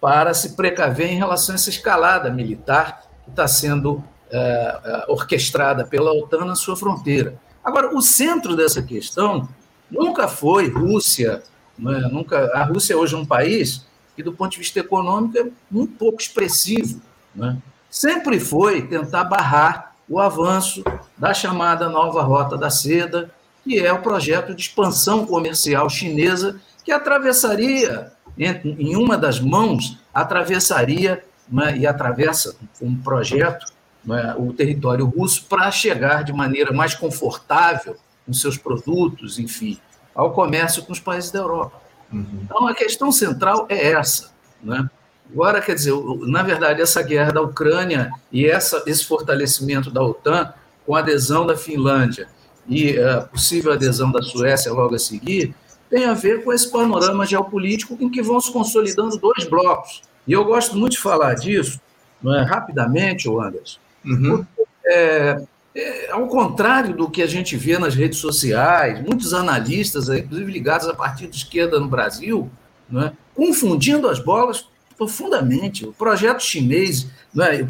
para 0.00 0.32
se 0.32 0.54
precaver 0.54 1.10
em 1.10 1.16
relação 1.16 1.54
a 1.54 1.56
essa 1.56 1.70
escalada 1.70 2.30
militar 2.30 3.02
que 3.24 3.30
está 3.30 3.48
sendo 3.48 4.02
é 4.30 5.04
orquestrada 5.08 5.84
pela 5.84 6.12
OTAN 6.12 6.44
na 6.44 6.56
sua 6.56 6.76
fronteira. 6.76 7.38
Agora, 7.66 7.92
o 7.92 8.00
centro 8.00 8.54
dessa 8.54 8.80
questão 8.80 9.48
nunca 9.90 10.28
foi 10.28 10.68
Rússia, 10.70 11.42
é? 11.80 12.08
nunca 12.12 12.52
a 12.54 12.62
Rússia 12.62 12.96
hoje 12.96 13.16
é 13.16 13.18
um 13.18 13.26
país 13.26 13.84
que, 14.14 14.22
do 14.22 14.32
ponto 14.32 14.52
de 14.52 14.58
vista 14.58 14.78
econômico, 14.78 15.36
é 15.36 15.46
muito 15.68 15.94
pouco 15.94 16.22
expressivo. 16.22 17.02
É? 17.42 17.56
Sempre 17.90 18.38
foi 18.38 18.82
tentar 18.82 19.24
barrar 19.24 19.96
o 20.08 20.20
avanço 20.20 20.84
da 21.18 21.34
chamada 21.34 21.88
nova 21.88 22.22
Rota 22.22 22.56
da 22.56 22.70
Seda, 22.70 23.32
que 23.64 23.80
é 23.80 23.92
o 23.92 24.00
projeto 24.00 24.54
de 24.54 24.62
expansão 24.62 25.26
comercial 25.26 25.90
chinesa 25.90 26.60
que 26.84 26.92
atravessaria, 26.92 28.12
em 28.38 28.94
uma 28.94 29.18
das 29.18 29.40
mãos, 29.40 29.98
atravessaria 30.14 31.24
né, 31.50 31.76
e 31.76 31.84
atravessa 31.84 32.54
um 32.80 32.94
projeto 32.96 33.66
né, 34.06 34.34
o 34.38 34.52
território 34.52 35.04
russo 35.04 35.44
para 35.46 35.70
chegar 35.70 36.22
de 36.22 36.32
maneira 36.32 36.72
mais 36.72 36.94
confortável 36.94 37.96
com 38.24 38.32
seus 38.32 38.56
produtos, 38.56 39.38
enfim, 39.38 39.78
ao 40.14 40.32
comércio 40.32 40.84
com 40.84 40.92
os 40.92 41.00
países 41.00 41.30
da 41.30 41.40
Europa. 41.40 41.80
Uhum. 42.12 42.40
Então, 42.44 42.68
a 42.68 42.74
questão 42.74 43.10
central 43.10 43.66
é 43.68 43.92
essa. 43.92 44.30
Né? 44.62 44.88
Agora, 45.32 45.60
quer 45.60 45.74
dizer, 45.74 45.92
na 46.22 46.42
verdade, 46.42 46.80
essa 46.80 47.02
guerra 47.02 47.32
da 47.32 47.42
Ucrânia 47.42 48.10
e 48.30 48.46
essa, 48.46 48.82
esse 48.86 49.04
fortalecimento 49.04 49.90
da 49.90 50.02
OTAN, 50.02 50.52
com 50.86 50.94
a 50.94 51.00
adesão 51.00 51.44
da 51.44 51.56
Finlândia 51.56 52.28
e 52.68 52.98
a 52.98 53.22
possível 53.22 53.72
adesão 53.72 54.10
da 54.10 54.22
Suécia 54.22 54.72
logo 54.72 54.94
a 54.94 54.98
seguir, 54.98 55.54
tem 55.90 56.04
a 56.04 56.14
ver 56.14 56.42
com 56.44 56.52
esse 56.52 56.70
panorama 56.70 57.26
geopolítico 57.26 57.96
em 58.00 58.08
que 58.08 58.22
vão 58.22 58.40
se 58.40 58.52
consolidando 58.52 59.18
dois 59.18 59.44
blocos. 59.48 60.02
E 60.26 60.32
eu 60.32 60.44
gosto 60.44 60.76
muito 60.76 60.92
de 60.92 60.98
falar 60.98 61.34
disso, 61.34 61.80
é, 62.24 62.42
rapidamente, 62.42 63.28
Anderson, 63.28 63.78
uhum. 64.06 64.46
é, 64.86 65.42
é, 65.74 66.10
ao 66.10 66.26
contrário 66.26 66.96
do 66.96 67.10
que 67.10 67.22
a 67.22 67.26
gente 67.26 67.56
vê 67.56 67.78
nas 67.78 67.94
redes 67.94 68.18
sociais, 68.18 69.02
muitos 69.02 69.34
analistas, 69.34 70.08
inclusive 70.08 70.50
ligados 70.50 70.88
à 70.88 70.94
partido 70.94 71.30
de 71.30 71.36
esquerda 71.36 71.78
no 71.78 71.88
Brasil, 71.88 72.50
é, 72.94 73.12
confundindo 73.34 74.08
as 74.08 74.18
bolas 74.18 74.66
profundamente. 74.96 75.86
O 75.86 75.92
projeto 75.92 76.42
chinês, 76.42 77.06
é, 77.38 77.66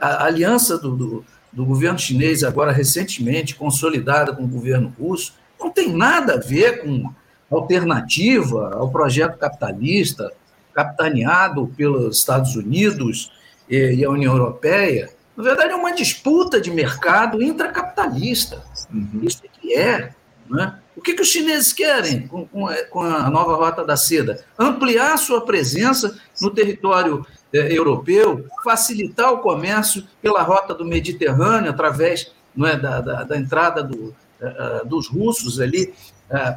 a 0.00 0.24
aliança 0.24 0.78
do, 0.78 0.96
do, 0.96 1.24
do 1.52 1.66
governo 1.66 1.98
chinês, 1.98 2.42
agora 2.42 2.72
recentemente 2.72 3.54
consolidada 3.54 4.34
com 4.34 4.44
o 4.44 4.48
governo 4.48 4.94
russo, 4.98 5.34
não 5.60 5.70
tem 5.70 5.92
nada 5.94 6.34
a 6.34 6.38
ver 6.38 6.82
com 6.82 7.12
alternativa 7.50 8.74
ao 8.74 8.90
projeto 8.90 9.38
capitalista 9.38 10.32
capitaneado 10.74 11.66
pelos 11.76 12.18
Estados 12.18 12.54
Unidos 12.54 13.32
e 13.68 14.04
a 14.04 14.10
União 14.10 14.32
Europeia, 14.32 15.10
na 15.38 15.44
verdade, 15.44 15.72
é 15.72 15.76
uma 15.76 15.94
disputa 15.94 16.60
de 16.60 16.68
mercado 16.68 17.40
intracapitalista. 17.40 18.60
Uhum. 18.92 19.20
Isso 19.22 19.40
é 19.44 19.48
que 19.48 19.72
é. 19.72 20.12
Né? 20.50 20.76
O 20.96 21.00
que, 21.00 21.14
que 21.14 21.22
os 21.22 21.28
chineses 21.28 21.72
querem 21.72 22.26
com, 22.26 22.44
com, 22.48 22.66
com, 22.90 23.02
a 23.02 23.30
nova 23.30 23.54
Rota 23.54 23.84
da 23.84 23.96
Seda? 23.96 24.44
Ampliar 24.58 25.16
sua 25.16 25.42
presença 25.42 26.18
no 26.42 26.50
território 26.50 27.24
eh, 27.52 27.72
europeu, 27.72 28.46
facilitar 28.64 29.32
o 29.32 29.38
comércio 29.38 30.04
pela 30.20 30.42
rota 30.42 30.74
do 30.74 30.84
Mediterrâneo, 30.84 31.70
através 31.70 32.32
não 32.52 32.66
é, 32.66 32.76
da, 32.76 33.00
da, 33.00 33.22
da 33.22 33.36
entrada 33.36 33.80
do, 33.80 34.12
uh, 34.40 34.84
dos 34.86 35.08
russos 35.08 35.60
ali, 35.60 35.94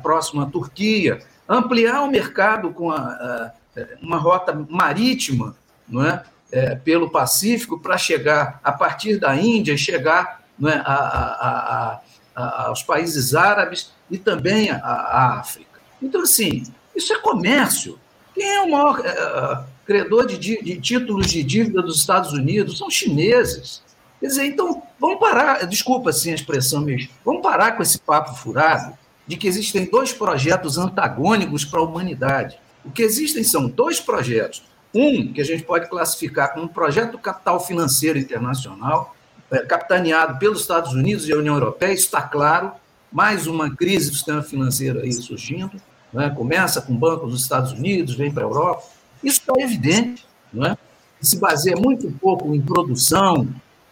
próximo 0.02 0.42
à 0.42 0.48
Turquia, 0.48 1.20
ampliar 1.48 2.02
o 2.02 2.10
mercado 2.10 2.72
com 2.72 2.90
a, 2.90 3.54
uh, 3.78 3.82
uma 4.02 4.18
rota 4.18 4.66
marítima, 4.68 5.56
não 5.88 6.04
é? 6.04 6.24
É, 6.52 6.76
pelo 6.76 7.10
Pacífico 7.10 7.80
para 7.80 7.98
chegar, 7.98 8.60
a 8.64 8.72
partir 8.72 9.18
da 9.18 9.36
Índia, 9.36 9.78
chegar 9.78 10.44
é, 10.64 10.74
a, 10.74 10.94
a, 10.94 12.02
a, 12.36 12.68
aos 12.68 12.84
países 12.84 13.34
árabes 13.34 13.92
e 14.10 14.18
também 14.18 14.70
à 14.70 15.40
África. 15.40 15.80
Então, 16.02 16.22
assim, 16.22 16.64
isso 16.96 17.14
é 17.14 17.20
comércio. 17.20 17.98
Quem 18.34 18.48
é 18.48 18.62
o 18.62 18.72
maior 18.72 19.00
uh, 19.00 19.66
credor 19.86 20.26
de, 20.26 20.38
de, 20.38 20.80
títulos 20.80 21.28
de 21.28 21.44
dívida 21.44 21.82
dos 21.82 22.00
Estados 22.00 22.34
Unidos? 22.34 22.78
São 22.78 22.90
chineses. 22.90 23.82
Quer 24.20 24.28
dizer, 24.28 24.46
então, 24.46 24.84
vamos 25.00 25.20
parar, 25.20 25.66
desculpa 25.66 26.12
assim 26.12 26.32
a 26.32 26.36
expressão 26.36 26.82
mesmo, 26.82 27.10
vamos 27.26 27.42
parar 27.42 27.72
com 27.72 27.82
esse 27.82 27.98
papo 27.98 28.36
furado 28.36 28.96
de 29.26 29.36
que 29.36 29.48
existem 29.48 29.86
dois 29.86 30.14
projetos 30.14 30.78
antagônicos 30.78 31.66
para 31.66 31.80
a 31.80 31.84
humanidade. 31.84 32.60
O 32.86 32.92
que 32.92 33.02
existem 33.02 33.44
são 33.44 33.68
dois 33.68 34.00
projetos 34.00 34.64
um, 34.94 35.32
que 35.32 35.42
a 35.42 35.46
gente 35.46 35.64
pode 35.64 35.90
classificar 35.90 36.54
como 36.54 36.66
um 36.66 36.68
projeto 36.68 37.18
capital 37.18 37.60
financeiro 37.60 38.20
internacional, 38.20 39.16
é, 39.50 39.60
capitaneado 39.60 40.38
pelos 40.40 40.62
Estados 40.62 40.94
Unidos 40.94 41.28
e 41.28 41.34
a 41.34 41.38
União 41.38 41.56
Europeia, 41.56 41.94
está 41.94 42.22
claro. 42.22 42.72
Mais 43.12 43.46
uma 43.46 43.76
crise 43.76 44.10
do 44.10 44.16
sistema 44.16 44.42
financeiro 44.42 45.02
aí 45.02 45.12
surgindo. 45.12 45.82
Né? 46.14 46.30
Começa 46.30 46.82
com 46.82 46.96
bancos 46.96 47.32
dos 47.32 47.42
Estados 47.42 47.74
Unidos, 47.74 48.16
vem 48.16 48.32
para 48.32 48.44
a 48.44 48.48
Europa. 48.48 48.84
Isso 49.22 49.42
está 49.42 49.54
evidente. 49.62 50.26
Não 50.54 50.66
é? 50.66 50.78
Se 51.20 51.38
baseia 51.38 51.76
muito 51.76 52.10
pouco 52.20 52.54
em 52.56 52.62
produção, 52.62 53.48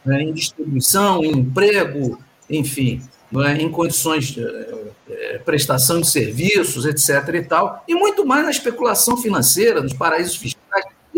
né? 0.05 0.21
em 0.21 0.33
distribuição, 0.33 1.23
em 1.23 1.31
emprego, 1.31 2.17
enfim, 2.49 3.01
é? 3.45 3.61
em 3.61 3.69
condições 3.69 4.27
de 4.27 4.43
é, 5.09 5.37
prestação 5.39 6.01
de 6.01 6.07
serviços, 6.07 6.85
etc. 6.85 7.35
e 7.35 7.41
tal, 7.43 7.83
e 7.87 7.95
muito 7.95 8.25
mais 8.25 8.43
na 8.43 8.51
especulação 8.51 9.17
financeira, 9.17 9.81
nos 9.81 9.93
paraísos 9.93 10.35
fiscais 10.35 10.68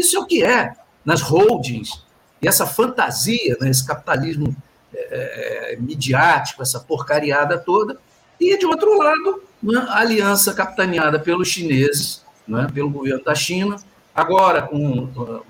isso 0.02 0.18
é 0.18 0.20
o 0.20 0.26
que 0.26 0.44
é 0.44 0.74
nas 1.06 1.22
holdings, 1.22 2.04
e 2.42 2.48
essa 2.48 2.66
fantasia, 2.66 3.56
né, 3.60 3.70
esse 3.70 3.86
capitalismo 3.86 4.56
é, 4.94 5.74
é, 5.74 5.78
midiático, 5.78 6.62
essa 6.62 6.80
porcariada 6.80 7.58
toda. 7.58 7.98
E, 8.40 8.58
de 8.58 8.66
outro 8.66 8.98
lado, 8.98 9.44
né, 9.62 9.86
a 9.88 10.00
aliança 10.00 10.54
capitaneada 10.54 11.20
pelos 11.20 11.48
chineses, 11.48 12.24
né, 12.48 12.68
pelo 12.74 12.90
governo 12.90 13.24
da 13.24 13.36
China, 13.36 13.78
agora 14.14 14.64
com, 14.64 15.04
uh, 15.04 15.46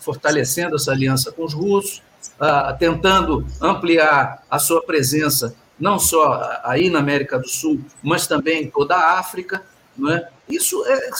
fortalecendo 0.00 0.76
essa 0.76 0.90
aliança 0.90 1.30
com 1.30 1.44
os 1.44 1.54
russos, 1.54 2.02
uh, 2.40 2.76
tentando 2.78 3.46
ampliar 3.60 4.42
a 4.50 4.58
sua 4.58 4.82
presença 4.82 5.54
não 5.78 5.98
só 5.98 6.60
aí 6.64 6.90
na 6.90 6.98
América 6.98 7.38
do 7.38 7.48
Sul, 7.48 7.80
mas 8.02 8.26
também 8.26 8.64
em 8.64 8.70
toda 8.70 8.94
a 8.94 9.18
África. 9.18 9.62
Não 9.96 10.12
é? 10.12 10.28
Isso 10.48 10.84
é, 10.86 11.10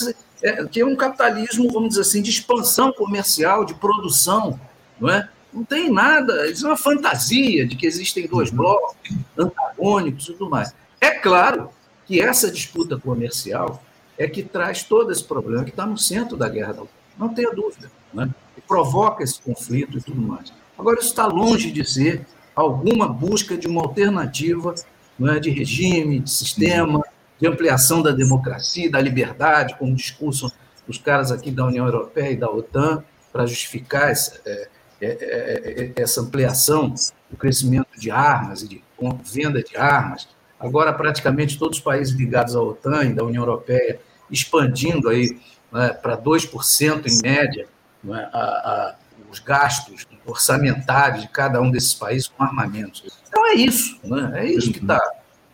é, 0.43 0.65
que 0.65 0.81
é 0.81 0.85
um 0.85 0.95
capitalismo, 0.95 1.71
vamos 1.71 1.89
dizer 1.89 2.01
assim, 2.01 2.21
de 2.21 2.29
expansão 2.29 2.91
comercial, 2.91 3.63
de 3.63 3.73
produção, 3.73 4.59
não 4.99 5.09
é? 5.09 5.29
Não 5.53 5.63
tem 5.63 5.89
nada, 5.89 6.49
isso 6.49 6.65
é 6.65 6.69
uma 6.69 6.77
fantasia 6.77 7.65
de 7.65 7.75
que 7.75 7.85
existem 7.85 8.27
dois 8.27 8.49
uhum. 8.49 8.57
blocos 8.57 8.95
antagônicos 9.37 10.25
e 10.25 10.33
tudo 10.33 10.49
mais. 10.49 10.75
É 10.99 11.11
claro 11.11 11.69
que 12.05 12.19
essa 12.19 12.51
disputa 12.51 12.97
comercial 12.97 13.81
é 14.17 14.27
que 14.27 14.43
traz 14.43 14.83
todo 14.83 15.11
esse 15.11 15.23
problema 15.23 15.63
que 15.63 15.69
está 15.69 15.85
no 15.85 15.97
centro 15.97 16.35
da 16.35 16.49
guerra 16.49 16.73
da 16.73 16.81
Ucrânia, 16.81 17.03
não 17.17 17.29
tenha 17.29 17.51
dúvida, 17.51 17.89
né? 18.13 18.29
e 18.57 18.61
provoca 18.61 19.23
esse 19.23 19.39
conflito 19.39 19.97
e 19.97 20.01
tudo 20.01 20.21
mais. 20.21 20.51
Agora, 20.77 20.99
isso 20.99 21.09
está 21.09 21.25
longe 21.25 21.71
de 21.71 21.85
ser 21.85 22.25
alguma 22.55 23.07
busca 23.07 23.55
de 23.55 23.67
uma 23.67 23.81
alternativa 23.81 24.75
não 25.17 25.31
é, 25.31 25.39
de 25.39 25.49
regime, 25.49 26.19
de 26.19 26.31
sistema, 26.31 27.03
de 27.43 27.47
ampliação 27.49 28.01
da 28.01 28.11
democracia, 28.11 28.89
da 28.89 29.01
liberdade, 29.01 29.75
como 29.77 29.93
discurso 29.93 30.49
dos 30.87 30.97
caras 30.97 31.29
aqui 31.29 31.51
da 31.51 31.65
União 31.65 31.85
Europeia 31.85 32.31
e 32.31 32.37
da 32.37 32.49
OTAN, 32.49 33.03
para 33.33 33.45
justificar 33.45 34.09
essa, 34.09 34.39
é, 34.45 34.69
é, 35.01 35.91
é, 35.97 36.01
essa 36.01 36.21
ampliação, 36.21 36.95
o 37.29 37.35
crescimento 37.35 37.99
de 37.99 38.09
armas 38.09 38.61
e 38.61 38.67
de 38.69 38.83
venda 39.25 39.61
de 39.61 39.75
armas. 39.75 40.29
Agora, 40.57 40.93
praticamente 40.93 41.59
todos 41.59 41.79
os 41.79 41.83
países 41.83 42.15
ligados 42.15 42.55
à 42.55 42.61
OTAN 42.61 43.03
e 43.03 43.13
da 43.13 43.25
União 43.25 43.43
Europeia 43.43 43.99
expandindo 44.31 45.09
aí 45.09 45.37
né, 45.69 45.89
para 45.89 46.17
2% 46.17 47.07
em 47.07 47.21
média 47.21 47.67
né, 48.01 48.29
a, 48.31 48.39
a, 48.39 48.95
os 49.29 49.39
gastos 49.39 50.07
orçamentários 50.25 51.23
de 51.23 51.27
cada 51.27 51.59
um 51.59 51.69
desses 51.69 51.93
países 51.93 52.29
com 52.29 52.41
armamentos. 52.41 53.03
Então 53.27 53.45
é 53.45 53.55
isso, 53.55 53.99
né, 54.01 54.31
é 54.35 54.45
isso 54.45 54.71
que 54.71 54.79
está 54.79 55.01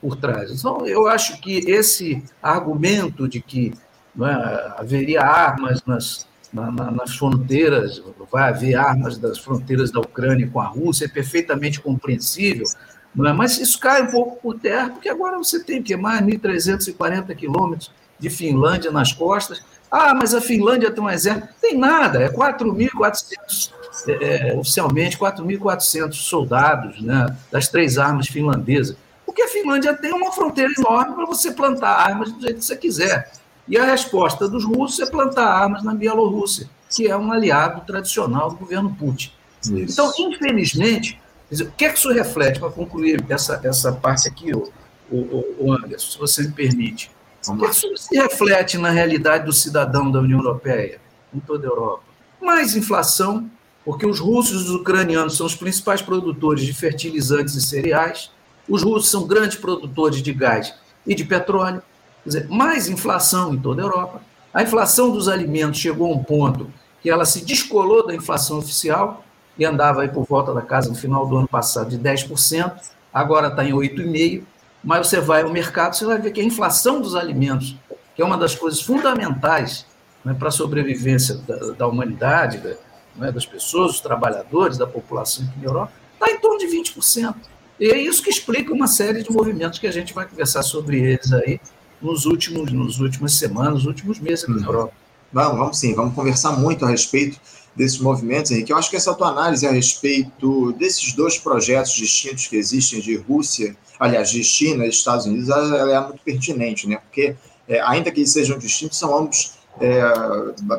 por 0.01 0.15
trás. 0.15 0.51
Então, 0.51 0.85
eu 0.85 1.07
acho 1.07 1.39
que 1.41 1.69
esse 1.69 2.23
argumento 2.41 3.27
de 3.27 3.41
que 3.41 3.73
é, 4.21 4.73
haveria 4.77 5.21
armas 5.21 5.81
nas, 5.85 6.27
na, 6.51 6.71
na, 6.71 6.91
nas 6.91 7.15
fronteiras, 7.15 8.01
vai 8.31 8.49
haver 8.49 8.75
armas 8.75 9.17
das 9.17 9.39
fronteiras 9.39 9.91
da 9.91 9.99
Ucrânia 9.99 10.49
com 10.51 10.59
a 10.59 10.65
Rússia, 10.65 11.05
é 11.05 11.07
perfeitamente 11.07 11.79
compreensível, 11.79 12.65
é? 12.65 13.33
mas 13.33 13.59
isso 13.59 13.79
cai 13.79 14.03
um 14.03 14.11
pouco 14.11 14.41
por 14.41 14.59
terra, 14.59 14.89
porque 14.89 15.09
agora 15.09 15.37
você 15.37 15.63
tem 15.63 15.81
que 15.81 15.95
mais 15.95 16.21
1.340 16.21 17.35
quilômetros 17.35 17.91
de 18.19 18.29
Finlândia 18.29 18.91
nas 18.91 19.13
costas. 19.13 19.63
Ah, 19.91 20.13
mas 20.13 20.35
a 20.35 20.41
Finlândia 20.41 20.91
tem 20.91 21.03
um 21.03 21.09
exército. 21.09 21.47
Tem 21.59 21.75
nada, 21.75 22.21
é 22.21 22.29
4.400, 22.29 23.71
é, 24.07 24.49
é, 24.51 24.55
oficialmente, 24.55 25.17
4.400 25.17 26.13
soldados 26.13 27.01
né, 27.01 27.35
das 27.51 27.69
três 27.69 27.97
armas 27.97 28.27
finlandesas 28.27 28.95
Porque 29.29 29.43
a 29.43 29.47
Finlândia 29.47 29.93
tem 29.93 30.11
uma 30.11 30.31
fronteira 30.31 30.73
enorme 30.75 31.13
para 31.13 31.25
você 31.27 31.51
plantar 31.51 31.91
armas 31.91 32.33
do 32.33 32.41
jeito 32.41 32.57
que 32.57 32.65
você 32.65 32.75
quiser. 32.75 33.31
E 33.67 33.77
a 33.77 33.85
resposta 33.85 34.49
dos 34.49 34.65
russos 34.65 34.99
é 34.99 35.05
plantar 35.05 35.45
armas 35.45 35.83
na 35.83 35.93
Bielorrússia, 35.93 36.67
que 36.89 37.07
é 37.07 37.15
um 37.15 37.31
aliado 37.31 37.85
tradicional 37.85 38.49
do 38.49 38.55
governo 38.55 38.89
Putin. 38.95 39.31
Isso. 39.61 39.75
Então, 39.77 40.11
infelizmente, 40.17 41.21
dizer, 41.47 41.65
o 41.65 41.71
que 41.73 41.85
é 41.85 41.89
que 41.89 41.99
isso 41.99 42.11
reflete, 42.11 42.59
para 42.59 42.71
concluir 42.71 43.23
essa, 43.29 43.61
essa 43.63 43.91
parte 43.91 44.27
aqui, 44.27 44.51
o, 44.51 44.73
o, 45.11 45.45
o 45.59 45.73
Anderson, 45.73 46.09
se 46.09 46.17
você 46.17 46.41
me 46.41 46.51
permite? 46.51 47.11
O 47.47 47.55
que, 47.55 47.65
é 47.65 47.69
que 47.69 47.75
isso 47.75 47.97
se 47.97 48.17
reflete 48.17 48.79
na 48.79 48.89
realidade 48.89 49.45
do 49.45 49.53
cidadão 49.53 50.11
da 50.11 50.21
União 50.21 50.39
Europeia, 50.39 50.99
em 51.31 51.39
toda 51.39 51.67
a 51.67 51.69
Europa? 51.69 52.01
Mais 52.41 52.75
inflação, 52.75 53.47
porque 53.85 54.07
os 54.07 54.19
russos 54.19 54.63
e 54.63 54.65
os 54.65 54.71
ucranianos 54.71 55.37
são 55.37 55.45
os 55.45 55.53
principais 55.53 56.01
produtores 56.01 56.65
de 56.65 56.73
fertilizantes 56.73 57.53
e 57.53 57.61
cereais, 57.61 58.31
os 58.69 58.83
russos 58.83 59.09
são 59.09 59.25
grandes 59.25 59.57
produtores 59.57 60.21
de 60.21 60.31
gás 60.31 60.73
e 61.05 61.15
de 61.15 61.25
petróleo, 61.25 61.81
dizer, 62.25 62.47
mais 62.47 62.87
inflação 62.87 63.53
em 63.53 63.57
toda 63.57 63.81
a 63.81 63.85
Europa. 63.85 64.21
A 64.53 64.61
inflação 64.61 65.11
dos 65.11 65.27
alimentos 65.27 65.79
chegou 65.79 66.11
a 66.11 66.15
um 66.15 66.23
ponto 66.23 66.71
que 67.01 67.09
ela 67.09 67.25
se 67.25 67.43
descolou 67.43 68.05
da 68.05 68.13
inflação 68.13 68.59
oficial 68.59 69.23
e 69.57 69.65
andava 69.65 70.01
aí 70.01 70.09
por 70.09 70.25
volta 70.25 70.53
da 70.53 70.61
casa 70.61 70.89
no 70.89 70.95
final 70.95 71.25
do 71.27 71.37
ano 71.37 71.47
passado 71.47 71.89
de 71.89 71.97
10%, 71.97 72.73
agora 73.13 73.47
está 73.47 73.63
em 73.65 73.73
8,5%, 73.73 74.43
mas 74.83 75.07
você 75.07 75.19
vai 75.19 75.41
ao 75.41 75.49
mercado, 75.49 75.95
você 75.95 76.05
vai 76.05 76.17
ver 76.17 76.31
que 76.31 76.39
a 76.39 76.43
inflação 76.43 77.01
dos 77.01 77.15
alimentos, 77.15 77.75
que 78.15 78.21
é 78.21 78.25
uma 78.25 78.37
das 78.37 78.55
coisas 78.55 78.81
fundamentais 78.81 79.85
né, 80.23 80.33
para 80.33 80.47
a 80.47 80.51
sobrevivência 80.51 81.35
da, 81.35 81.71
da 81.71 81.87
humanidade, 81.87 82.59
da, 82.59 82.75
né, 83.15 83.31
das 83.31 83.45
pessoas, 83.45 83.91
dos 83.91 84.01
trabalhadores, 84.01 84.77
da 84.77 84.87
população 84.87 85.45
aqui 85.45 85.59
na 85.59 85.65
Europa, 85.65 85.91
está 86.13 86.31
em 86.31 86.39
torno 86.39 86.57
de 86.59 86.67
20%. 86.67 87.35
E 87.79 87.91
é 87.91 87.97
isso 87.97 88.21
que 88.21 88.29
explica 88.29 88.73
uma 88.73 88.87
série 88.87 89.23
de 89.23 89.31
movimentos 89.31 89.79
que 89.79 89.87
a 89.87 89.91
gente 89.91 90.13
vai 90.13 90.27
conversar 90.27 90.63
sobre 90.63 90.99
eles 90.99 91.31
aí 91.31 91.59
nos 92.01 92.25
últimos, 92.25 92.71
nos 92.71 92.99
últimas 92.99 93.33
semanas, 93.33 93.73
nos 93.73 93.85
últimos 93.85 94.19
meses 94.19 94.43
aqui 94.43 94.59
na. 94.59 94.65
Europa. 94.65 94.93
Vamos, 95.31 95.57
vamos 95.57 95.79
sim, 95.79 95.93
vamos 95.93 96.15
conversar 96.15 96.53
muito 96.53 96.83
a 96.83 96.89
respeito 96.89 97.39
desses 97.75 97.99
movimentos, 97.99 98.51
Henrique. 98.51 98.71
Eu 98.71 98.77
acho 98.77 98.89
que 98.89 98.95
essa 98.95 99.13
tua 99.13 99.29
análise 99.29 99.65
a 99.65 99.71
respeito 99.71 100.73
desses 100.73 101.13
dois 101.13 101.37
projetos 101.37 101.93
distintos 101.93 102.47
que 102.47 102.55
existem 102.55 102.99
de 102.99 103.15
Rússia, 103.15 103.77
aliás, 103.99 104.29
de 104.31 104.43
China 104.43 104.85
e 104.85 104.89
Estados 104.89 105.25
Unidos, 105.25 105.49
ela 105.49 105.91
é 105.91 106.07
muito 106.07 106.21
pertinente, 106.23 106.87
né? 106.87 106.97
Porque, 106.97 107.35
é, 107.67 107.79
ainda 107.81 108.11
que 108.11 108.21
eles 108.21 108.31
sejam 108.31 108.57
distintos, 108.57 108.97
são 108.97 109.15
ambos 109.15 109.53
é, 109.79 110.01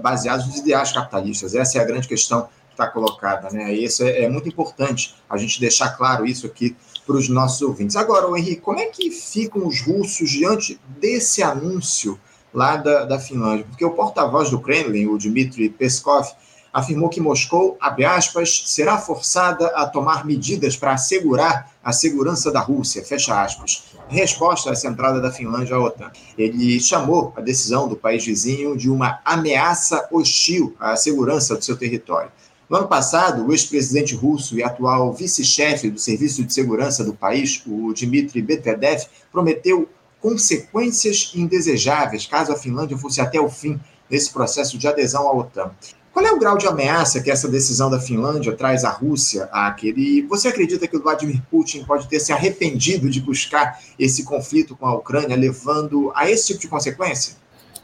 baseados 0.02 0.47
nos 0.47 0.59
ideais 0.59 0.92
capitalistas. 0.92 1.54
Essa 1.54 1.78
é 1.78 1.80
a 1.80 1.85
grande 1.85 2.09
questão 2.09 2.42
que 2.42 2.73
está 2.73 2.88
colocada, 2.88 3.49
né? 3.50 3.73
E 3.73 3.85
isso 3.85 4.02
é, 4.02 4.25
é 4.25 4.28
muito 4.28 4.49
importante 4.49 5.14
a 5.28 5.38
gente 5.38 5.61
deixar 5.61 5.90
claro 5.90 6.26
isso 6.26 6.47
aqui 6.47 6.76
para 7.07 7.16
os 7.16 7.28
nossos 7.28 7.62
ouvintes. 7.62 7.97
Agora, 7.97 8.26
Henrique, 8.38 8.61
como 8.61 8.78
é 8.78 8.87
que 8.87 9.11
ficam 9.11 9.66
os 9.66 9.80
russos 9.80 10.30
diante 10.30 10.80
desse 11.00 11.42
anúncio 11.42 12.19
lá 12.52 12.76
da, 12.76 13.04
da 13.04 13.19
Finlândia? 13.19 13.66
Porque 13.69 13.85
o 13.85 13.90
porta-voz 13.90 14.50
do 14.50 14.61
Kremlin, 14.61 15.07
o 15.07 15.19
Dmitry 15.19 15.69
Peskov, 15.69 16.26
afirmou 16.73 17.09
que 17.09 17.21
Moscou, 17.21 17.76
abre 17.80 18.04
aspas, 18.04 18.64
será 18.66 18.97
forçada 18.99 19.66
a 19.69 19.87
tomar 19.87 20.25
medidas 20.25 20.76
para 20.76 20.92
assegurar 20.92 21.71
a 21.83 21.92
segurança 21.92 22.50
da 22.52 22.61
Rússia, 22.61 23.04
fecha 23.04 23.42
aspas. 23.42 23.85
Em 24.11 24.16
resposta 24.16 24.71
a 24.71 24.73
essa 24.73 24.88
entrada 24.88 25.21
da 25.21 25.33
Finlândia 25.33 25.76
à 25.76 25.80
OTAN, 25.80 26.11
ele 26.37 26.78
chamou 26.80 27.33
a 27.37 27.40
decisão 27.40 27.88
do 27.88 27.97
país 27.97 28.25
vizinho 28.25 28.76
de 28.76 28.90
uma 28.90 29.21
ameaça 29.25 30.09
hostil 30.12 30.75
à 30.78 30.95
segurança 30.97 31.57
do 31.57 31.64
seu 31.64 31.76
território. 31.76 32.30
No 32.71 32.77
ano 32.77 32.87
passado, 32.87 33.45
o 33.45 33.50
ex-presidente 33.50 34.15
russo 34.15 34.57
e 34.57 34.62
atual 34.62 35.12
vice-chefe 35.12 35.91
do 35.91 35.99
Serviço 35.99 36.45
de 36.45 36.55
Segurança 36.55 37.03
do 37.03 37.12
país, 37.12 37.61
o 37.67 37.93
Dmitry 37.93 38.43
Medvedev, 38.43 39.07
prometeu 39.33 39.89
consequências 40.21 41.33
indesejáveis 41.35 42.27
caso 42.27 42.53
a 42.53 42.57
Finlândia 42.57 42.97
fosse 42.97 43.21
até 43.21 43.41
o 43.41 43.49
fim 43.49 43.81
desse 44.09 44.31
processo 44.33 44.79
de 44.79 44.87
adesão 44.87 45.27
à 45.27 45.35
OTAN. 45.35 45.73
Qual 46.12 46.25
é 46.25 46.31
o 46.31 46.39
grau 46.39 46.57
de 46.57 46.69
ameaça 46.69 47.21
que 47.21 47.29
essa 47.29 47.49
decisão 47.49 47.91
da 47.91 47.99
Finlândia 47.99 48.55
traz 48.55 48.85
à 48.85 48.91
Rússia, 48.91 49.49
Aker? 49.50 50.29
Você 50.29 50.47
acredita 50.47 50.87
que 50.87 50.97
o 50.97 51.03
Vladimir 51.03 51.43
Putin 51.50 51.83
pode 51.83 52.07
ter 52.07 52.21
se 52.21 52.33
arrependido 52.33 53.11
de 53.11 53.21
buscar 53.21 53.81
esse 53.99 54.23
conflito 54.23 54.77
com 54.77 54.87
a 54.87 54.95
Ucrânia, 54.95 55.35
levando 55.35 56.12
a 56.15 56.31
esse 56.31 56.47
tipo 56.47 56.61
de 56.61 56.69
consequência? 56.69 57.35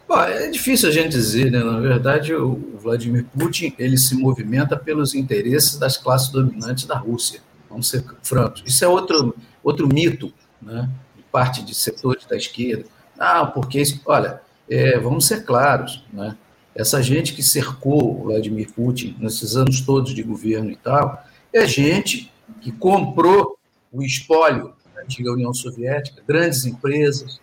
Bom, 0.08 0.20
é 0.20 0.48
difícil 0.48 0.88
a 0.88 0.92
gente 0.92 1.10
dizer, 1.10 1.50
né? 1.50 1.58
Na 1.58 1.80
verdade, 1.80 2.32
o 2.32 2.78
Vladimir 2.80 3.26
Putin 3.36 3.74
ele 3.76 3.98
se 3.98 4.14
movimenta 4.14 4.76
pelos 4.76 5.14
interesses 5.14 5.76
das 5.78 5.96
classes 5.96 6.28
dominantes 6.28 6.84
da 6.84 6.96
Rússia. 6.96 7.40
Vamos 7.68 7.88
ser 7.88 8.04
francos. 8.22 8.62
Isso 8.64 8.84
é 8.84 8.88
outro, 8.88 9.34
outro 9.64 9.88
mito, 9.88 10.32
né? 10.62 10.88
De 11.16 11.22
parte 11.24 11.64
de 11.64 11.74
setores 11.74 12.24
da 12.24 12.36
esquerda. 12.36 12.84
Ah, 13.18 13.46
porque 13.46 13.80
isso. 13.80 14.00
Olha, 14.06 14.40
é, 14.70 14.96
vamos 14.98 15.26
ser 15.26 15.44
claros, 15.44 16.04
né? 16.12 16.36
Essa 16.72 17.02
gente 17.02 17.34
que 17.34 17.42
cercou 17.42 18.20
o 18.20 18.24
Vladimir 18.24 18.70
Putin 18.72 19.16
nesses 19.18 19.56
anos 19.56 19.80
todos 19.80 20.14
de 20.14 20.22
governo 20.22 20.70
e 20.70 20.76
tal, 20.76 21.24
é 21.52 21.66
gente 21.66 22.30
que 22.60 22.70
comprou 22.70 23.58
o 23.90 24.02
espólio 24.02 24.74
da 24.94 25.02
antiga 25.02 25.32
União 25.32 25.54
Soviética, 25.54 26.22
grandes 26.28 26.64
empresas, 26.66 27.40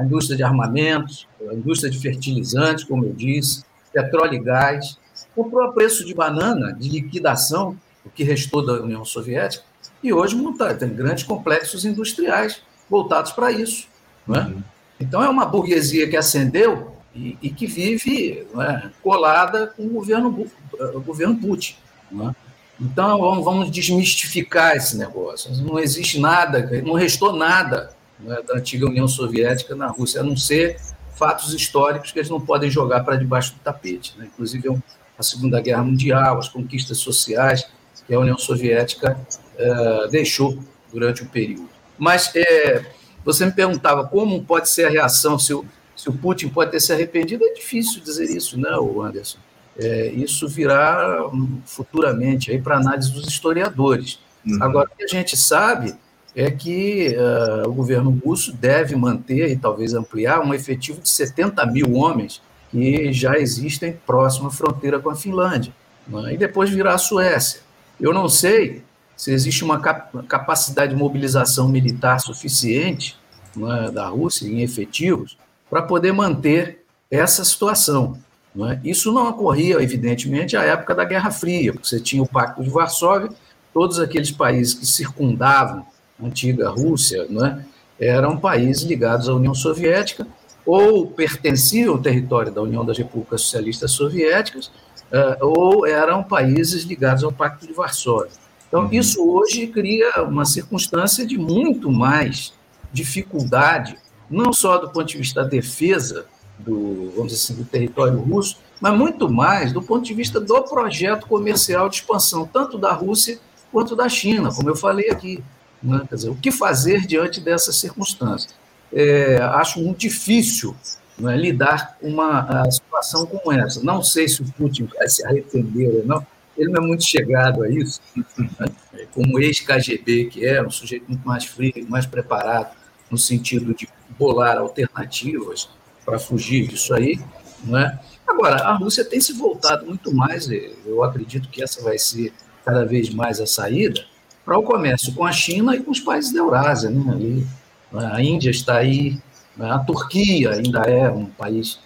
a 0.00 0.04
indústria 0.04 0.36
de 0.36 0.42
armamentos, 0.42 1.28
a 1.48 1.54
indústria 1.54 1.90
de 1.90 1.98
fertilizantes, 1.98 2.84
como 2.84 3.04
eu 3.04 3.12
disse, 3.12 3.64
petróleo 3.92 4.34
e 4.34 4.38
gás, 4.40 4.98
comprou 5.34 5.62
a 5.62 5.72
preço 5.72 6.06
de 6.06 6.14
banana, 6.14 6.72
de 6.72 6.88
liquidação, 6.88 7.76
o 8.04 8.08
que 8.08 8.24
restou 8.24 8.64
da 8.64 8.82
União 8.82 9.04
Soviética, 9.04 9.62
e 10.02 10.10
hoje 10.10 10.34
monta, 10.34 10.74
tem 10.74 10.88
grandes 10.88 11.24
complexos 11.24 11.84
industriais 11.84 12.62
voltados 12.88 13.32
para 13.32 13.52
isso. 13.52 13.86
É? 14.28 14.38
Uhum. 14.38 14.62
Então, 14.98 15.22
é 15.22 15.28
uma 15.28 15.44
burguesia 15.44 16.08
que 16.08 16.16
ascendeu 16.16 16.96
e, 17.14 17.36
e 17.42 17.50
que 17.50 17.66
vive 17.66 18.46
é, 18.58 18.88
colada 19.02 19.66
com 19.66 19.84
o 19.84 19.90
governo, 19.90 20.46
o 20.94 21.00
governo 21.00 21.36
Putin. 21.36 21.76
É? 22.12 22.34
Então, 22.80 23.42
vamos, 23.42 23.70
desmistificar 23.70 24.76
esse 24.76 24.96
negócio. 24.96 25.54
Não 25.62 25.78
existe 25.78 26.18
nada, 26.18 26.66
não 26.82 26.94
restou 26.94 27.36
nada 27.36 27.90
né, 28.22 28.40
da 28.46 28.58
antiga 28.58 28.86
União 28.86 29.08
Soviética 29.08 29.74
na 29.74 29.86
Rússia, 29.88 30.20
a 30.20 30.24
não 30.24 30.36
ser 30.36 30.78
fatos 31.14 31.52
históricos 31.52 32.12
que 32.12 32.18
eles 32.18 32.30
não 32.30 32.40
podem 32.40 32.70
jogar 32.70 33.04
para 33.04 33.16
debaixo 33.16 33.52
do 33.52 33.60
tapete. 33.60 34.14
Né? 34.18 34.28
Inclusive 34.32 34.80
a 35.18 35.22
Segunda 35.22 35.60
Guerra 35.60 35.82
Mundial, 35.82 36.38
as 36.38 36.48
conquistas 36.48 36.98
sociais 36.98 37.66
que 38.06 38.14
a 38.14 38.18
União 38.18 38.38
Soviética 38.38 39.20
é, 39.56 40.08
deixou 40.08 40.58
durante 40.90 41.22
o 41.22 41.26
período. 41.26 41.68
Mas 41.98 42.34
é, 42.34 42.84
você 43.24 43.44
me 43.44 43.52
perguntava 43.52 44.06
como 44.06 44.42
pode 44.42 44.68
ser 44.68 44.86
a 44.86 44.88
reação 44.88 45.38
se 45.38 45.52
o, 45.52 45.64
se 45.94 46.08
o 46.08 46.12
Putin 46.12 46.48
pode 46.48 46.70
ter 46.70 46.80
se 46.80 46.92
arrependido. 46.92 47.44
É 47.44 47.52
difícil 47.52 48.00
dizer 48.00 48.24
isso, 48.24 48.58
né, 48.58 48.70
Anderson? 48.70 49.38
É, 49.78 50.06
isso 50.08 50.48
virá 50.48 51.28
hum, 51.32 51.60
futuramente 51.64 52.56
para 52.58 52.78
análise 52.78 53.12
dos 53.12 53.28
historiadores. 53.28 54.18
Uhum. 54.44 54.58
Agora, 54.62 54.90
o 54.92 54.96
que 54.96 55.04
a 55.04 55.06
gente 55.06 55.36
sabe 55.36 55.94
é 56.40 56.50
que 56.50 57.14
uh, 57.16 57.68
o 57.68 57.72
governo 57.74 58.18
russo 58.24 58.52
deve 58.52 58.96
manter 58.96 59.50
e 59.50 59.56
talvez 59.56 59.92
ampliar 59.92 60.40
um 60.40 60.54
efetivo 60.54 61.00
de 61.00 61.08
70 61.08 61.66
mil 61.66 61.94
homens 61.94 62.40
que 62.70 63.12
já 63.12 63.36
existem 63.36 63.92
próximo 64.06 64.48
à 64.48 64.50
fronteira 64.50 64.98
com 64.98 65.10
a 65.10 65.14
Finlândia, 65.14 65.72
né? 66.08 66.32
e 66.32 66.38
depois 66.38 66.70
virá 66.70 66.94
a 66.94 66.98
Suécia. 66.98 67.60
Eu 68.00 68.14
não 68.14 68.28
sei 68.28 68.82
se 69.14 69.30
existe 69.32 69.62
uma 69.62 69.80
cap 69.80 70.16
capacidade 70.26 70.94
de 70.94 70.98
mobilização 70.98 71.68
militar 71.68 72.20
suficiente 72.20 73.18
né, 73.54 73.90
da 73.90 74.08
Rússia 74.08 74.46
em 74.48 74.62
efetivos 74.62 75.36
para 75.68 75.82
poder 75.82 76.12
manter 76.12 76.84
essa 77.10 77.44
situação. 77.44 78.16
Não 78.54 78.70
é? 78.70 78.80
Isso 78.82 79.12
não 79.12 79.28
ocorria, 79.28 79.82
evidentemente, 79.82 80.56
à 80.56 80.62
época 80.62 80.94
da 80.94 81.04
Guerra 81.04 81.30
Fria, 81.30 81.72
porque 81.72 81.86
você 81.86 82.00
tinha 82.00 82.22
o 82.22 82.26
Pacto 82.26 82.62
de 82.62 82.70
Varsóvia, 82.70 83.30
todos 83.74 84.00
aqueles 84.00 84.30
países 84.30 84.74
que 84.74 84.86
circundavam 84.86 85.84
antiga 86.22 86.70
Rússia, 86.70 87.26
né, 87.28 87.64
eram 87.98 88.36
países 88.36 88.82
ligados 88.82 89.28
à 89.28 89.34
União 89.34 89.54
Soviética 89.54 90.26
ou 90.64 91.06
pertenciam 91.06 91.94
ao 91.94 91.98
território 92.00 92.52
da 92.52 92.62
União 92.62 92.84
das 92.84 92.96
Repúblicas 92.96 93.42
Socialistas 93.42 93.92
Soviéticas 93.92 94.66
uh, 94.66 95.36
ou 95.40 95.86
eram 95.86 96.22
países 96.22 96.84
ligados 96.84 97.24
ao 97.24 97.32
Pacto 97.32 97.66
de 97.66 97.72
Varsóvia. 97.72 98.30
Então, 98.68 98.84
uhum. 98.84 98.92
isso 98.92 99.28
hoje 99.28 99.66
cria 99.66 100.22
uma 100.22 100.44
circunstância 100.44 101.26
de 101.26 101.36
muito 101.36 101.90
mais 101.90 102.52
dificuldade, 102.92 103.96
não 104.30 104.52
só 104.52 104.78
do 104.78 104.90
ponto 104.90 105.06
de 105.06 105.18
vista 105.18 105.42
da 105.42 105.48
defesa 105.48 106.26
do, 106.58 107.12
vamos 107.16 107.32
dizer 107.32 107.52
assim, 107.52 107.54
do 107.54 107.64
território 107.64 108.18
russo, 108.18 108.58
mas 108.80 108.96
muito 108.96 109.28
mais 109.28 109.72
do 109.72 109.82
ponto 109.82 110.04
de 110.04 110.14
vista 110.14 110.40
do 110.40 110.62
projeto 110.62 111.26
comercial 111.26 111.88
de 111.88 111.96
expansão, 111.96 112.46
tanto 112.46 112.78
da 112.78 112.92
Rússia 112.92 113.38
quanto 113.72 113.94
da 113.94 114.08
China, 114.08 114.52
como 114.54 114.68
eu 114.68 114.76
falei 114.76 115.10
aqui. 115.10 115.42
Né? 115.82 116.02
Quer 116.08 116.14
dizer, 116.14 116.30
o 116.30 116.34
que 116.34 116.50
fazer 116.50 117.06
diante 117.06 117.40
dessas 117.40 117.76
circunstâncias? 117.76 118.54
É, 118.92 119.36
acho 119.36 119.80
muito 119.80 119.98
difícil 119.98 120.74
né, 121.18 121.36
lidar 121.36 121.96
com 122.00 122.08
uma 122.08 122.68
situação 122.70 123.26
como 123.26 123.52
essa. 123.52 123.82
Não 123.82 124.02
sei 124.02 124.28
se 124.28 124.42
o 124.42 124.52
Putin 124.52 124.84
vai 124.86 125.08
se 125.08 125.24
arrepender 125.24 125.88
ou 125.88 126.04
não, 126.04 126.26
ele 126.56 126.70
não 126.70 126.82
é 126.82 126.86
muito 126.86 127.04
chegado 127.04 127.62
a 127.62 127.68
isso. 127.68 128.00
Né? 128.36 128.66
como 129.12 129.38
ex-KGB 129.38 130.26
que 130.26 130.46
é, 130.46 130.62
um 130.62 130.70
sujeito 130.70 131.06
muito 131.08 131.26
mais 131.26 131.44
frio, 131.44 131.72
mais 131.88 132.06
preparado 132.06 132.74
no 133.10 133.18
sentido 133.18 133.74
de 133.74 133.88
bolar 134.18 134.58
alternativas 134.58 135.68
para 136.04 136.18
fugir 136.18 136.66
disso 136.68 136.94
aí, 136.94 137.18
não 137.64 137.78
é? 137.78 137.98
Agora, 138.26 138.56
a 138.62 138.74
Rússia 138.74 139.04
tem 139.04 139.20
se 139.20 139.32
voltado 139.32 139.84
muito 139.86 140.14
mais, 140.14 140.48
eu 140.48 141.02
acredito 141.02 141.48
que 141.48 141.62
essa 141.62 141.82
vai 141.82 141.98
ser 141.98 142.32
cada 142.64 142.84
vez 142.84 143.10
mais 143.10 143.40
a 143.40 143.46
saída, 143.46 144.04
para 144.44 144.58
o 144.58 144.62
comércio 144.62 145.14
com 145.14 145.24
a 145.24 145.32
China 145.32 145.74
e 145.76 145.82
com 145.82 145.90
os 145.90 146.00
países 146.00 146.32
da 146.32 146.40
Eurásia. 146.40 146.90
Né? 146.90 147.12
Ali, 147.12 147.46
a 147.92 148.22
Índia 148.22 148.50
está 148.50 148.76
aí, 148.76 149.18
né? 149.56 149.70
a 149.70 149.78
Turquia 149.78 150.50
ainda 150.50 150.80
é 150.80 151.10
um 151.10 151.26
país 151.26 151.78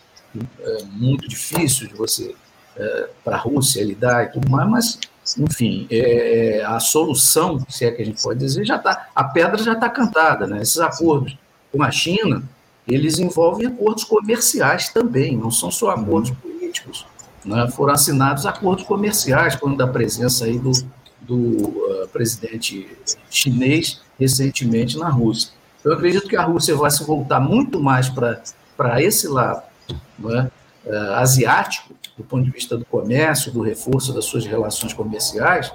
é, 0.60 0.84
muito 0.92 1.28
difícil 1.28 1.88
de 1.88 1.94
você, 1.94 2.34
é, 2.76 3.08
para 3.24 3.36
a 3.36 3.38
Rússia 3.38 3.84
lidar 3.84 4.24
e 4.24 4.32
tudo 4.32 4.50
mais, 4.50 4.68
mas, 4.68 4.98
enfim, 5.38 5.86
é, 5.90 6.62
a 6.66 6.80
solução, 6.80 7.64
se 7.68 7.84
é 7.84 7.90
que 7.90 8.02
a 8.02 8.04
gente 8.04 8.22
pode 8.22 8.38
dizer, 8.38 8.64
já 8.64 8.76
está, 8.76 9.08
a 9.14 9.24
pedra 9.24 9.62
já 9.62 9.72
está 9.72 9.88
cantada. 9.88 10.46
Né? 10.46 10.60
Esses 10.60 10.78
acordos 10.78 11.36
com 11.72 11.82
a 11.82 11.90
China, 11.90 12.42
eles 12.86 13.18
envolvem 13.18 13.66
acordos 13.66 14.04
comerciais 14.04 14.88
também, 14.90 15.36
não 15.36 15.50
são 15.50 15.70
só 15.70 15.90
acordos 15.90 16.30
uhum. 16.30 16.36
políticos. 16.36 17.06
Né? 17.44 17.68
Foram 17.70 17.94
assinados 17.94 18.46
acordos 18.46 18.84
comerciais 18.84 19.56
quando 19.56 19.76
da 19.76 19.86
presença 19.86 20.44
aí 20.44 20.58
do, 20.58 20.72
do 21.26 21.36
uh, 21.36 22.08
presidente 22.08 22.88
chinês 23.30 24.00
recentemente 24.18 24.98
na 24.98 25.08
Rússia. 25.08 25.52
Eu 25.84 25.92
acredito 25.92 26.28
que 26.28 26.36
a 26.36 26.42
Rússia 26.42 26.74
vai 26.76 26.90
se 26.90 27.04
voltar 27.04 27.40
muito 27.40 27.80
mais 27.80 28.08
para 28.08 29.02
esse 29.02 29.28
lado 29.28 29.62
é? 29.90 30.48
uh, 30.86 31.12
asiático, 31.14 31.94
do 32.16 32.24
ponto 32.24 32.44
de 32.44 32.50
vista 32.50 32.76
do 32.76 32.84
comércio, 32.84 33.52
do 33.52 33.60
reforço 33.60 34.12
das 34.12 34.24
suas 34.24 34.46
relações 34.46 34.92
comerciais, 34.92 35.72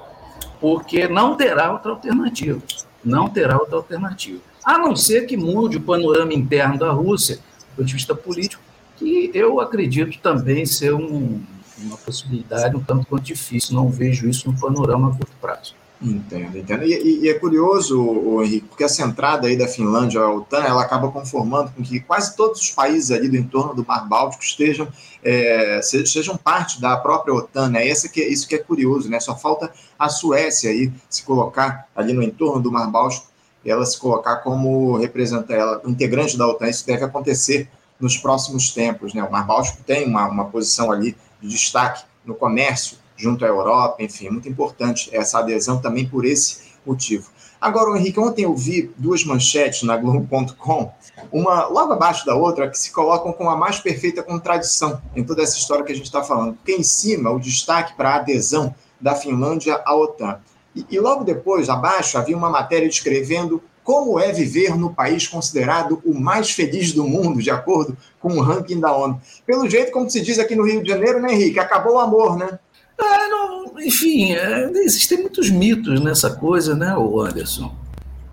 porque 0.60 1.08
não 1.08 1.36
terá 1.36 1.72
outra 1.72 1.92
alternativa. 1.92 2.62
Não 3.04 3.30
terá 3.30 3.58
outra 3.58 3.78
alternativa. 3.78 4.42
A 4.64 4.78
não 4.78 4.96
ser 4.96 5.26
que 5.26 5.38
mude 5.38 5.78
o 5.78 5.82
panorama 5.82 6.34
interno 6.34 6.78
da 6.78 6.92
Rússia, 6.92 7.38
do 7.38 7.76
ponto 7.78 7.86
de 7.86 7.94
vista 7.94 8.14
político, 8.14 8.62
que 8.98 9.32
eu 9.34 9.62
acredito 9.62 10.20
também 10.20 10.66
ser 10.66 10.94
um, 10.94 11.42
uma 11.84 11.98
possibilidade 11.98 12.76
um 12.76 12.80
tanto 12.80 13.06
quanto 13.08 13.24
difícil, 13.24 13.76
não 13.76 13.90
vejo 13.90 14.28
isso 14.28 14.52
no 14.52 14.60
panorama 14.60 15.10
a 15.10 15.12
curto 15.12 15.32
prazo. 15.42 15.76
Entendo, 16.02 16.58
entendo. 16.58 16.84
E, 16.84 17.26
e, 17.26 17.30
é 17.30 17.34
curioso, 17.34 18.02
o 18.02 18.42
Henrique, 18.42 18.68
porque 18.68 18.86
essa 18.86 19.04
entrada 19.04 19.48
aí 19.48 19.58
da 19.58 19.68
Finlândia 19.68 20.22
à 20.22 20.34
OTAN, 20.34 20.64
ela 20.64 20.82
acaba 20.82 21.12
conformando 21.12 21.72
com 21.72 21.84
que 21.84 22.00
quase 22.00 22.38
todos 22.38 22.62
os 22.62 22.70
países 22.70 23.12
ali 23.12 23.28
do 23.28 23.36
entorno 23.36 23.76
do 23.76 23.86
Mar 23.86 24.08
Báltico 24.08 24.42
estejam, 24.42 24.88
é, 25.22 25.82
sejam 25.82 26.38
parte 26.38 26.80
da 26.80 26.96
própria 26.96 27.34
OTAN, 27.34 27.70
né? 27.70 27.82
Que, 28.14 28.24
isso 28.24 28.48
que 28.48 28.56
é 28.56 28.60
curioso, 28.60 29.10
né? 29.10 29.20
Só 29.20 29.36
falta 29.36 29.74
a 29.98 30.08
Suécia 30.08 30.72
aí 30.72 30.90
se 31.10 31.24
colocar 31.24 31.90
ali 31.94 32.14
no 32.14 32.24
entorno 32.24 32.62
do 32.62 32.72
Mar 32.72 32.90
Báltico, 32.90 33.28
ela 33.66 33.86
se 33.86 34.00
colocar 34.00 34.38
como 34.38 34.96
representante, 34.96 35.52
ela, 35.52 35.82
integrante 35.86 36.38
da 36.38 36.48
OTAN. 36.48 36.70
Isso 36.70 36.88
deve 36.88 37.04
acontecer 37.04 37.70
nos 38.00 38.16
próximos 38.16 38.74
tempos, 38.74 39.14
né? 39.14 39.22
O 39.22 39.30
Mar 39.30 39.46
Báltico 39.46 39.84
tem 39.84 40.08
uma, 40.08 40.30
uma 40.30 40.46
posição 40.46 40.94
ali 40.94 41.14
de 41.42 41.48
destaque 41.48 42.04
no 42.26 42.36
comércio 42.36 42.98
junto 43.16 43.44
à 43.44 43.48
Europa, 43.48 44.02
enfim, 44.02 44.28
é 44.28 44.32
muito 44.32 44.48
importante 44.48 45.10
essa 45.14 45.40
adesão 45.40 45.82
também 45.82 46.08
por 46.08 46.26
esse 46.26 46.70
motivo. 46.86 47.30
Agora, 47.60 47.98
Henrique, 47.98 48.20
ontem 48.20 48.44
eu 48.44 48.56
vi 48.56 48.90
duas 48.98 49.26
manchetes 49.26 49.84
na 49.84 49.98
Globo.com, 49.98 50.94
uma 51.30 51.68
logo 51.68 51.92
abaixo 51.92 52.26
da 52.26 52.34
outra, 52.34 52.70
que 52.70 52.78
se 52.78 52.92
colocam 52.92 53.34
com 53.34 53.50
a 53.50 53.58
mais 53.58 53.80
perfeita 53.80 54.24
contradição 54.24 55.02
em 55.14 55.24
toda 55.24 55.44
essa 55.44 55.58
história 55.58 55.84
que 55.84 55.92
a 55.92 55.96
gente 55.96 56.06
está 56.06 56.24
falando. 56.24 56.56
Porque 56.56 56.72
em 56.72 56.84
cima, 56.84 57.30
o 57.30 57.40
destaque 57.40 57.96
para 57.96 58.12
a 58.12 58.16
adesão 58.16 58.74
da 59.00 59.14
Finlândia 59.14 59.82
à 59.86 59.94
OTAN. 59.94 60.40
E, 60.74 60.86
e 60.90 61.00
logo 61.00 61.26
depois, 61.26 61.68
abaixo, 61.68 62.18
havia 62.18 62.38
uma 62.38 62.50
matéria 62.50 62.88
descrevendo 62.88 63.62
como 63.90 64.20
é 64.20 64.32
viver 64.32 64.78
no 64.78 64.94
país 64.94 65.28
considerado 65.28 66.00
o 66.06 66.14
mais 66.14 66.52
feliz 66.52 66.94
do 66.94 67.08
mundo, 67.08 67.42
de 67.42 67.50
acordo 67.50 67.98
com 68.20 68.34
o 68.34 68.40
ranking 68.40 68.80
da 68.80 68.96
ONU. 68.96 69.20
Pelo 69.48 69.68
jeito, 69.68 69.92
como 69.92 70.08
se 70.08 70.22
diz 70.22 70.38
aqui 70.38 70.56
no 70.56 70.64
Rio 70.64 70.84
de 70.84 70.90
Janeiro, 70.90 71.20
né, 71.20 71.34
Henrique? 71.34 71.58
Acabou 71.58 71.96
o 71.96 72.00
amor, 72.00 72.38
né? 72.38 72.60
Ah, 73.00 73.28
não, 73.28 73.80
enfim, 73.80 74.34
é, 74.34 74.70
existem 74.76 75.22
muitos 75.22 75.50
mitos 75.50 76.00
nessa 76.02 76.30
coisa, 76.30 76.76
né, 76.76 76.94
Anderson? 76.96 77.76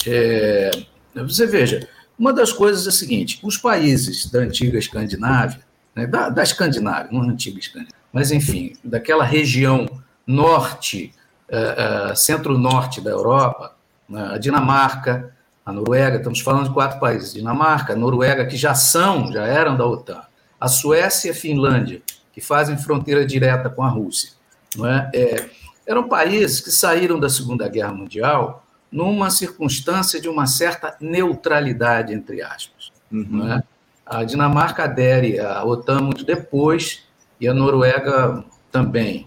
É, 0.06 0.70
você 1.14 1.46
veja, 1.46 1.88
uma 2.18 2.34
das 2.34 2.52
coisas 2.52 2.84
é 2.84 2.90
a 2.90 2.92
seguinte: 2.92 3.40
os 3.42 3.56
países 3.56 4.30
da 4.30 4.40
antiga 4.40 4.78
Escandinávia, 4.78 5.62
né, 5.94 6.06
da, 6.06 6.28
da 6.28 6.42
Escandinávia, 6.42 7.08
não 7.10 7.22
antiga 7.22 7.58
Escandinávia, 7.58 7.96
mas 8.12 8.30
enfim, 8.30 8.74
daquela 8.84 9.24
região 9.24 9.86
norte, 10.26 11.14
é, 11.48 12.10
é, 12.10 12.14
centro-norte 12.14 13.00
da 13.00 13.10
Europa, 13.10 13.74
né, 14.06 14.32
a 14.34 14.36
Dinamarca, 14.36 15.34
a 15.66 15.72
Noruega, 15.72 16.18
estamos 16.18 16.40
falando 16.40 16.68
de 16.68 16.72
quatro 16.72 17.00
países: 17.00 17.34
Dinamarca, 17.34 17.92
a 17.92 17.96
Noruega, 17.96 18.46
que 18.46 18.56
já 18.56 18.72
são, 18.72 19.32
já 19.32 19.44
eram 19.44 19.76
da 19.76 19.84
OTAN, 19.84 20.22
a 20.60 20.68
Suécia 20.68 21.28
e 21.28 21.30
a 21.32 21.34
Finlândia, 21.34 22.00
que 22.32 22.40
fazem 22.40 22.78
fronteira 22.78 23.26
direta 23.26 23.68
com 23.68 23.82
a 23.82 23.88
Rússia. 23.88 24.30
Não 24.76 24.86
é? 24.86 25.10
É, 25.12 25.50
eram 25.84 26.08
países 26.08 26.60
que 26.60 26.70
saíram 26.70 27.18
da 27.18 27.28
Segunda 27.28 27.68
Guerra 27.68 27.92
Mundial 27.92 28.64
numa 28.92 29.28
circunstância 29.28 30.20
de 30.20 30.28
uma 30.28 30.46
certa 30.46 30.96
neutralidade, 31.00 32.14
entre 32.14 32.40
aspas. 32.42 32.92
Uhum. 33.10 33.26
Não 33.28 33.52
é? 33.52 33.62
A 34.04 34.22
Dinamarca 34.22 34.84
adere 34.84 35.40
à 35.40 35.64
OTAN 35.64 36.00
muito 36.00 36.24
depois 36.24 37.02
e 37.40 37.48
a 37.48 37.52
Noruega 37.52 38.44
também. 38.70 39.26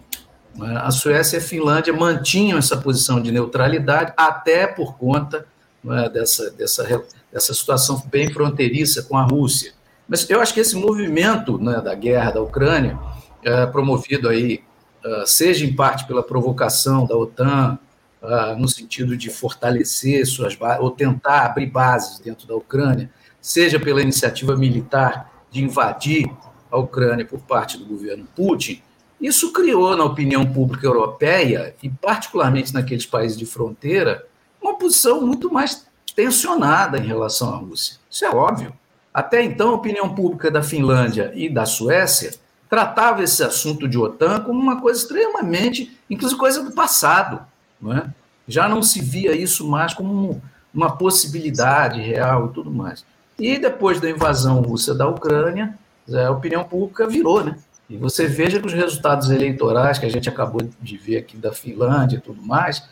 É? 0.62 0.76
A 0.78 0.90
Suécia 0.90 1.36
e 1.36 1.38
a 1.38 1.42
Finlândia 1.42 1.92
mantinham 1.92 2.58
essa 2.58 2.78
posição 2.78 3.20
de 3.20 3.30
neutralidade 3.30 4.14
até 4.16 4.66
por 4.66 4.96
conta 4.96 5.46
é, 5.88 6.08
dessa, 6.08 6.50
dessa, 6.50 7.04
dessa 7.32 7.54
situação 7.54 8.02
bem 8.10 8.32
fronteiriça 8.32 9.02
com 9.02 9.16
a 9.16 9.22
Rússia. 9.22 9.72
Mas 10.08 10.28
eu 10.28 10.40
acho 10.40 10.52
que 10.52 10.60
esse 10.60 10.76
movimento 10.76 11.58
né, 11.58 11.80
da 11.80 11.94
guerra 11.94 12.32
da 12.32 12.42
Ucrânia, 12.42 12.98
é, 13.42 13.66
promovido 13.66 14.28
aí, 14.28 14.62
uh, 15.04 15.26
seja 15.26 15.64
em 15.64 15.74
parte 15.74 16.06
pela 16.06 16.22
provocação 16.22 17.06
da 17.06 17.16
OTAN, 17.16 17.78
uh, 18.22 18.58
no 18.58 18.68
sentido 18.68 19.16
de 19.16 19.30
fortalecer 19.30 20.26
suas 20.26 20.54
bases, 20.54 20.82
ou 20.82 20.90
tentar 20.90 21.46
abrir 21.46 21.66
bases 21.66 22.18
dentro 22.18 22.46
da 22.46 22.54
Ucrânia, 22.54 23.10
seja 23.40 23.80
pela 23.80 24.02
iniciativa 24.02 24.56
militar 24.56 25.44
de 25.50 25.64
invadir 25.64 26.30
a 26.70 26.78
Ucrânia 26.78 27.24
por 27.24 27.40
parte 27.40 27.78
do 27.78 27.84
governo 27.84 28.26
Putin, 28.36 28.82
isso 29.20 29.52
criou 29.52 29.96
na 29.96 30.04
opinião 30.04 30.46
pública 30.46 30.86
europeia, 30.86 31.74
e 31.82 31.90
particularmente 31.90 32.72
naqueles 32.72 33.04
países 33.04 33.36
de 33.36 33.44
fronteira, 33.44 34.26
uma 34.60 34.74
posição 34.74 35.20
muito 35.20 35.52
mais 35.52 35.86
tensionada 36.14 36.98
em 36.98 37.06
relação 37.06 37.52
à 37.52 37.56
Rússia. 37.56 37.96
Isso 38.10 38.24
é 38.24 38.30
óbvio. 38.30 38.72
Até 39.12 39.42
então, 39.42 39.70
a 39.70 39.74
opinião 39.74 40.14
pública 40.14 40.50
da 40.50 40.62
Finlândia 40.62 41.32
e 41.34 41.48
da 41.48 41.66
Suécia 41.66 42.34
tratava 42.68 43.22
esse 43.22 43.42
assunto 43.42 43.88
de 43.88 43.98
OTAN 43.98 44.40
como 44.40 44.60
uma 44.60 44.80
coisa 44.80 45.00
extremamente, 45.00 45.98
inclusive 46.08 46.38
coisa 46.38 46.62
do 46.62 46.72
passado. 46.72 47.40
Não 47.80 47.92
é? 47.92 48.04
Já 48.46 48.68
não 48.68 48.82
se 48.82 49.00
via 49.00 49.34
isso 49.34 49.66
mais 49.68 49.92
como 49.94 50.40
uma 50.72 50.96
possibilidade 50.96 52.00
real 52.00 52.46
e 52.46 52.52
tudo 52.52 52.70
mais. 52.70 53.04
E 53.38 53.58
depois 53.58 54.00
da 54.00 54.08
invasão 54.08 54.60
russa 54.60 54.94
da 54.94 55.08
Ucrânia, 55.08 55.74
a 56.12 56.30
opinião 56.30 56.62
pública 56.62 57.08
virou, 57.08 57.42
né? 57.42 57.56
E 57.88 57.96
você 57.96 58.26
veja 58.26 58.60
que 58.60 58.66
os 58.66 58.72
resultados 58.72 59.30
eleitorais 59.30 59.98
que 59.98 60.06
a 60.06 60.10
gente 60.10 60.28
acabou 60.28 60.62
de 60.80 60.96
ver 60.96 61.18
aqui 61.18 61.36
da 61.36 61.52
Finlândia 61.52 62.18
e 62.18 62.20
tudo 62.20 62.40
mais, 62.40 62.84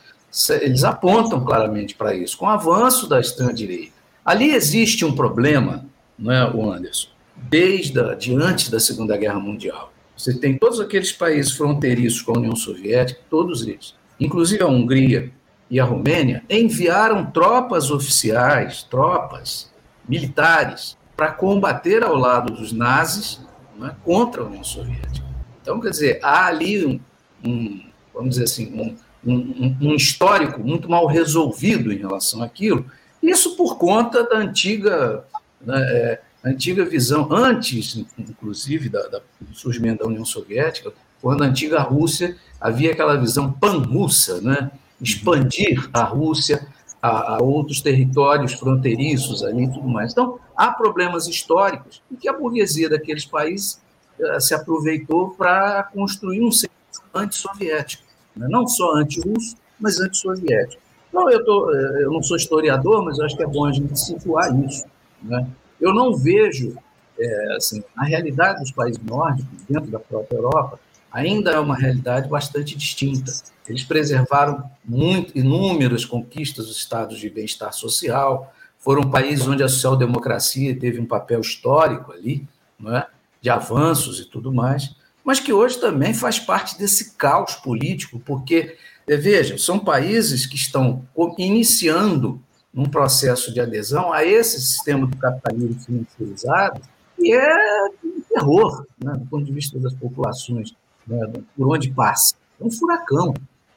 eles 0.62 0.85
apontam 0.85 1.45
claramente 1.45 1.95
para 1.95 2.14
isso, 2.14 2.37
com 2.37 2.47
o 2.47 2.51
avanço 2.51 3.09
da 3.09 3.19
extrema-direita. 3.19 3.93
Ali 4.25 4.51
existe 4.51 5.05
um 5.05 5.14
problema, 5.14 5.87
não 6.19 6.33
é, 6.33 6.43
Anderson, 6.43 7.09
desde 7.35 7.99
a, 7.99 8.14
de 8.14 8.35
antes 8.35 8.69
da 8.69 8.79
Segunda 8.79 9.17
Guerra 9.17 9.41
Mundial. 9.41 9.93
Você 10.17 10.35
tem 10.35 10.59
todos 10.59 10.81
aqueles 10.81 11.12
países 11.12 11.53
fronteiriços 11.53 12.21
com 12.21 12.33
a 12.33 12.38
União 12.38 12.57
Soviética, 12.57 13.21
todos 13.31 13.67
eles, 13.67 13.95
inclusive 14.21 14.62
a 14.62 14.67
Hungria 14.67 15.33
e 15.71 15.79
a 15.79 15.85
Romênia, 15.85 16.43
enviaram 16.51 17.31
tropas 17.31 17.91
oficiais, 17.91 18.83
tropas 18.83 19.71
militares, 20.09 20.97
para 21.17 21.33
combater 21.33 22.05
ao 22.05 22.14
lado 22.14 22.53
dos 22.53 22.73
nazis 22.73 23.41
é, 23.83 23.91
contra 24.05 24.43
a 24.43 24.47
União 24.47 24.64
Soviética. 24.64 25.27
Então, 25.62 25.81
quer 25.81 25.91
dizer, 25.91 26.21
há 26.23 26.47
ali 26.47 26.85
um, 26.85 27.01
um 27.45 27.88
vamos 28.12 28.31
dizer 28.31 28.45
assim, 28.45 28.73
um, 28.75 28.97
um, 29.25 29.77
um, 29.81 29.95
histórico 29.95 30.61
muito 30.61 30.89
mal 30.89 31.07
resolvido 31.07 31.93
em 31.93 31.99
relação 31.99 32.43
àquilo, 32.43 32.85
isso 33.23 33.57
por 33.57 33.77
conta 33.77 34.25
da 34.25 34.39
antiga, 34.39 35.25
né, 35.61 35.81
é, 35.81 36.21
antiga 36.45 36.85
visão, 36.85 37.29
antes, 37.33 38.05
inclusive, 38.19 38.89
da, 38.89 39.07
da, 39.09 39.21
surgimento 39.53 40.03
da 40.03 40.09
União 40.09 40.25
Soviética, 40.25 40.93
quando 41.21 41.43
a 41.43 41.47
antiga 41.47 41.81
Rússia 41.81 42.37
havia 42.61 42.93
aquela 42.93 43.17
visão 43.17 43.53
pan-russa, 43.53 44.41
né, 44.41 44.71
expandir 45.01 45.89
a 45.93 46.03
Rússia 46.03 46.67
a, 47.01 47.37
a, 47.37 47.43
outros 47.43 47.81
territórios 47.81 48.53
fronteiriços 48.55 49.45
ali 49.45 49.65
e 49.65 49.73
tudo 49.73 49.89
mais. 49.89 50.13
Então, 50.13 50.39
há 50.57 50.71
problemas 50.71 51.27
históricos 51.27 52.03
em 52.11 52.17
que 52.17 52.29
a 52.29 52.33
burguesia 52.33 52.89
daqueles 52.89 53.25
países 53.25 53.81
uh, 54.19 54.41
se 54.41 54.55
aproveitou 54.55 55.31
para 55.31 55.85
construir 55.85 56.43
um 56.43 56.51
centro 56.51 56.77
antissoviético 57.15 58.08
né? 58.38 58.46
não 58.48 58.66
só 58.66 58.94
anti-russo, 58.94 59.57
mas 59.79 60.01
anti-soviético. 60.01 60.81
Não, 61.12 61.29
eu, 61.31 61.44
tô, 61.44 61.72
eh, 61.74 62.03
eu 62.03 62.12
não 62.12 62.22
sou 62.22 62.37
historiador, 62.37 63.05
mas 63.05 63.18
acho 63.18 63.37
que 63.37 63.42
é 63.42 63.46
bom 63.46 63.64
a 63.64 63.72
gente 63.72 63.98
situar 63.98 64.55
isso. 64.64 64.85
Né? 65.22 65.46
Eu 65.81 65.94
não 65.94 66.16
vejo, 66.16 66.77
é, 67.18 67.57
assim, 67.57 67.83
a 67.96 68.05
realidade 68.05 68.61
dos 68.61 68.70
países 68.70 69.03
nórdicos, 69.03 69.62
dentro 69.68 69.90
da 69.90 69.98
própria 69.98 70.37
Europa, 70.37 70.79
ainda 71.11 71.51
é 71.51 71.59
uma 71.59 71.77
realidade 71.77 72.29
bastante 72.29 72.77
distinta. 72.77 73.33
Eles 73.66 73.85
preservaram 73.85 74.70
muito, 74.85 75.37
inúmeras 75.37 76.05
conquistas 76.05 76.66
dos 76.66 76.77
estados 76.77 77.18
de 77.18 77.29
bem-estar 77.29 77.72
social, 77.72 78.53
foram 78.79 79.11
países 79.11 79.46
onde 79.46 79.62
a 79.62 79.68
social-democracia 79.68 80.79
teve 80.79 81.01
um 81.01 81.07
papel 81.07 81.40
histórico 81.40 82.12
ali, 82.12 82.46
não 82.79 82.96
é? 82.96 83.07
de 83.40 83.51
avanços 83.51 84.20
e 84.20 84.24
tudo 84.24 84.53
mais, 84.53 84.94
mas 85.29 85.41
que 85.41 85.53
hoje 85.53 85.79
também 85.79 86.14
faz 86.14 86.38
parte 86.38 86.79
desse 86.79 87.11
caos 87.11 87.55
político, 87.57 88.19
porque, 88.19 88.79
eh, 89.07 89.17
veja, 89.19 89.59
são 89.59 89.79
países 89.79 90.47
que 90.47 90.57
estão 90.57 91.07
iniciando 91.37 92.41
um 92.75 92.87
processo 92.87 93.53
de 93.53 93.61
adesão 93.61 94.11
a 94.11 94.25
esse 94.25 94.59
sistema 94.59 95.07
do 95.07 95.14
capitalismo 95.19 95.79
financiarizado, 95.81 96.81
e 97.19 97.35
é 97.35 97.88
um 98.03 98.23
terror, 98.27 98.87
né, 99.05 99.12
do 99.19 99.27
ponto 99.27 99.45
de 99.45 99.53
vista 99.53 99.79
das 99.79 99.93
populações, 99.93 100.75
né, 101.07 101.31
por 101.55 101.77
onde 101.77 101.91
passa. 101.91 102.35
É 102.59 102.64
um 102.64 102.71
furacão. 102.71 103.35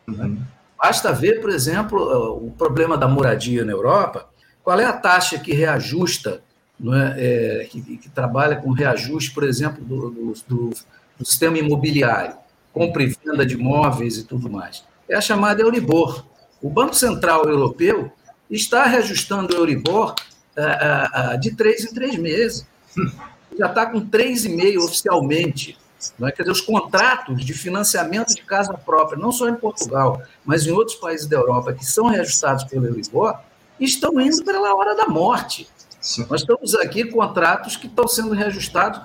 Né? 0.08 0.24
Uhum. 0.24 0.42
Basta 0.82 1.12
ver, 1.12 1.42
por 1.42 1.50
exemplo, 1.50 2.48
o 2.48 2.50
problema 2.52 2.98
da 2.98 3.10
moradia 3.10 3.66
na 3.66 3.74
Europa. 3.74 4.30
Qual 4.64 4.80
é 4.80 4.86
a 4.86 4.94
taxa 4.94 5.38
que 5.38 5.52
reajusta, 5.52 6.42
é? 6.94 7.62
É, 7.62 7.66
que, 7.66 7.98
que, 7.98 8.10
trabalha 8.10 8.56
com 8.56 8.72
reajuste, 8.72 9.34
por 9.34 9.44
exemplo, 9.44 9.84
do, 9.84 10.10
do, 10.10 10.34
do, 10.48 10.70
do, 11.22 11.26
sistema 11.28 11.58
imobiliário, 11.58 12.36
compra 12.74 13.04
e 13.04 13.08
venda 13.08 13.46
de 13.46 13.56
imóveis 13.56 14.18
e 14.18 14.24
tudo 14.24 14.50
mais? 14.50 14.84
É 15.08 15.16
a 15.16 15.22
chamada 15.22 15.62
Euribor. 15.62 16.26
O 16.62 16.70
Banco 16.70 16.96
Central 16.96 17.46
Europeu 17.46 18.12
está 18.50 18.86
reajustando 18.86 19.54
o 19.54 19.58
Euribor 19.58 20.16
é, 20.56 21.34
é, 21.34 21.38
de 21.38 21.56
três 21.56 21.84
em 21.84 21.94
três 21.94 22.16
meses. 22.18 22.66
Já 23.58 23.68
está 23.68 23.86
com 23.86 24.02
3,5 24.02 24.84
oficialmente. 24.84 25.78
Não 26.18 26.28
é? 26.28 26.32
Quer 26.32 26.44
dizer, 26.44 26.52
os 26.52 26.62
contratos 26.62 27.46
de 27.46 27.54
financiamento 27.54 28.34
de 28.34 28.42
casa 28.42 28.74
própria, 28.74 29.20
não 29.20 29.32
só 29.32 29.48
em 29.48 29.56
Portugal, 29.56 30.22
mas 30.44 30.66
em 30.66 30.72
outros 30.72 30.98
países 30.98 31.28
da 31.28 31.38
Europa, 31.38 31.74
que 31.74 31.86
são 31.86 32.08
reajustados 32.08 32.64
pelo 32.64 32.88
Euribor, 32.88 33.38
estão 33.80 34.20
indo 34.20 34.44
pela 34.44 34.74
hora 34.76 34.96
da 34.96 35.08
morte. 35.08 35.70
Sim. 36.00 36.26
Nós 36.30 36.42
estamos 36.42 36.74
aqui 36.76 37.06
contratos 37.06 37.76
que 37.76 37.88
estão 37.88 38.08
sendo 38.08 38.34
reajustados 38.34 39.02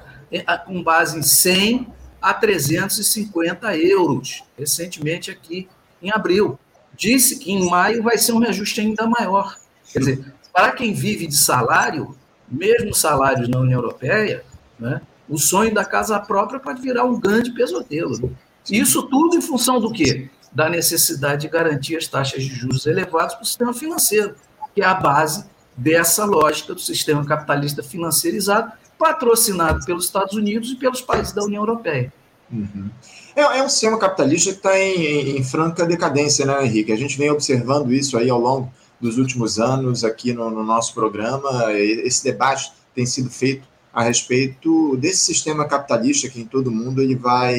com 0.67 0.83
base 0.83 1.19
em 1.19 1.23
100 1.23 1.87
a 2.21 2.35
350 2.35 3.77
euros, 3.77 4.45
recentemente 4.59 5.31
aqui 5.31 5.69
em 6.03 6.11
abril. 6.11 6.59
Disse 6.97 7.39
que 7.39 7.53
em 7.53 7.69
maio 7.69 8.03
vai 8.03 8.19
ser 8.19 8.33
um 8.33 8.39
reajuste 8.39 8.81
ainda 8.81 9.07
maior. 9.07 9.57
Quer 9.93 9.99
dizer, 9.99 10.35
para 10.53 10.73
quem 10.73 10.95
vive 10.95 11.27
de 11.27 11.37
salário, 11.37 12.17
mesmo 12.49 12.95
salários 12.95 13.49
na 13.49 13.61
União 13.61 13.81
Europeia, 13.81 14.45
né, 14.79 15.01
o 15.29 15.39
sonho 15.39 15.75
da 15.75 15.85
casa 15.85 16.19
própria 16.19 16.61
pode 16.61 16.81
virar 16.81 17.05
um 17.05 17.19
grande 17.19 17.51
pesadelo. 17.53 18.19
Né? 18.19 18.31
Isso 18.71 19.03
tudo 19.09 19.37
em 19.37 19.43
função 19.43 19.81
do 19.81 19.93
quê? 19.93 20.29
Da 20.53 20.69
necessidade 20.69 21.43
de 21.43 21.49
garantir 21.49 21.97
as 21.97 22.07
taxas 22.07 22.43
de 22.43 22.55
juros 22.55 22.87
elevadas 22.87 23.35
para 23.35 23.43
o 23.43 23.47
sistema 23.47 23.75
financeiro, 23.75 24.35
que 24.75 24.81
é 24.81 24.85
a 24.85 24.95
base 24.95 25.45
dessa 25.77 26.25
lógica 26.25 26.75
do 26.75 26.81
sistema 26.81 27.25
capitalista 27.25 27.83
financeirizado, 27.83 28.73
patrocinado 28.99 29.85
pelos 29.85 30.07
Estados 30.07 30.35
Unidos 30.35 30.71
e 30.71 30.77
pelos 30.77 31.01
países 31.01 31.33
da 31.33 31.43
União 31.43 31.63
Europeia. 31.63 32.13
Uhum. 32.51 32.91
É, 33.35 33.43
é, 33.43 33.63
um 33.63 33.69
sistema 33.69 33.99
capitalista 33.99 34.51
que 34.51 34.57
está 34.57 34.79
em, 34.79 35.37
em, 35.37 35.45
franca 35.45 35.85
decadência, 35.85 36.47
né, 36.47 36.65
Henrique? 36.65 36.93
A 36.93 36.97
gente 36.97 37.19
vem 37.19 37.31
observando 37.31 37.93
isso 37.93 38.17
aí 38.17 38.31
ao 38.31 38.41
longo 38.41 38.73
dos 39.01 39.19
últimos 39.19 39.59
anos 39.59 40.05
aqui 40.05 40.33
no, 40.33 40.49
no 40.51 40.63
nosso 40.63 40.95
programa. 40.95 41.73
Esse 41.73 42.25
debate 42.25 42.73
tem 42.95 43.05
sido 43.05 43.29
feito 43.29 43.67
a 43.93 44.03
respeito 44.03 44.95
desse 44.99 45.25
sistema 45.25 45.65
capitalista 45.65 46.29
que 46.29 46.39
em 46.39 46.45
todo 46.45 46.71
mundo 46.71 47.01
ele 47.01 47.15
vai 47.15 47.59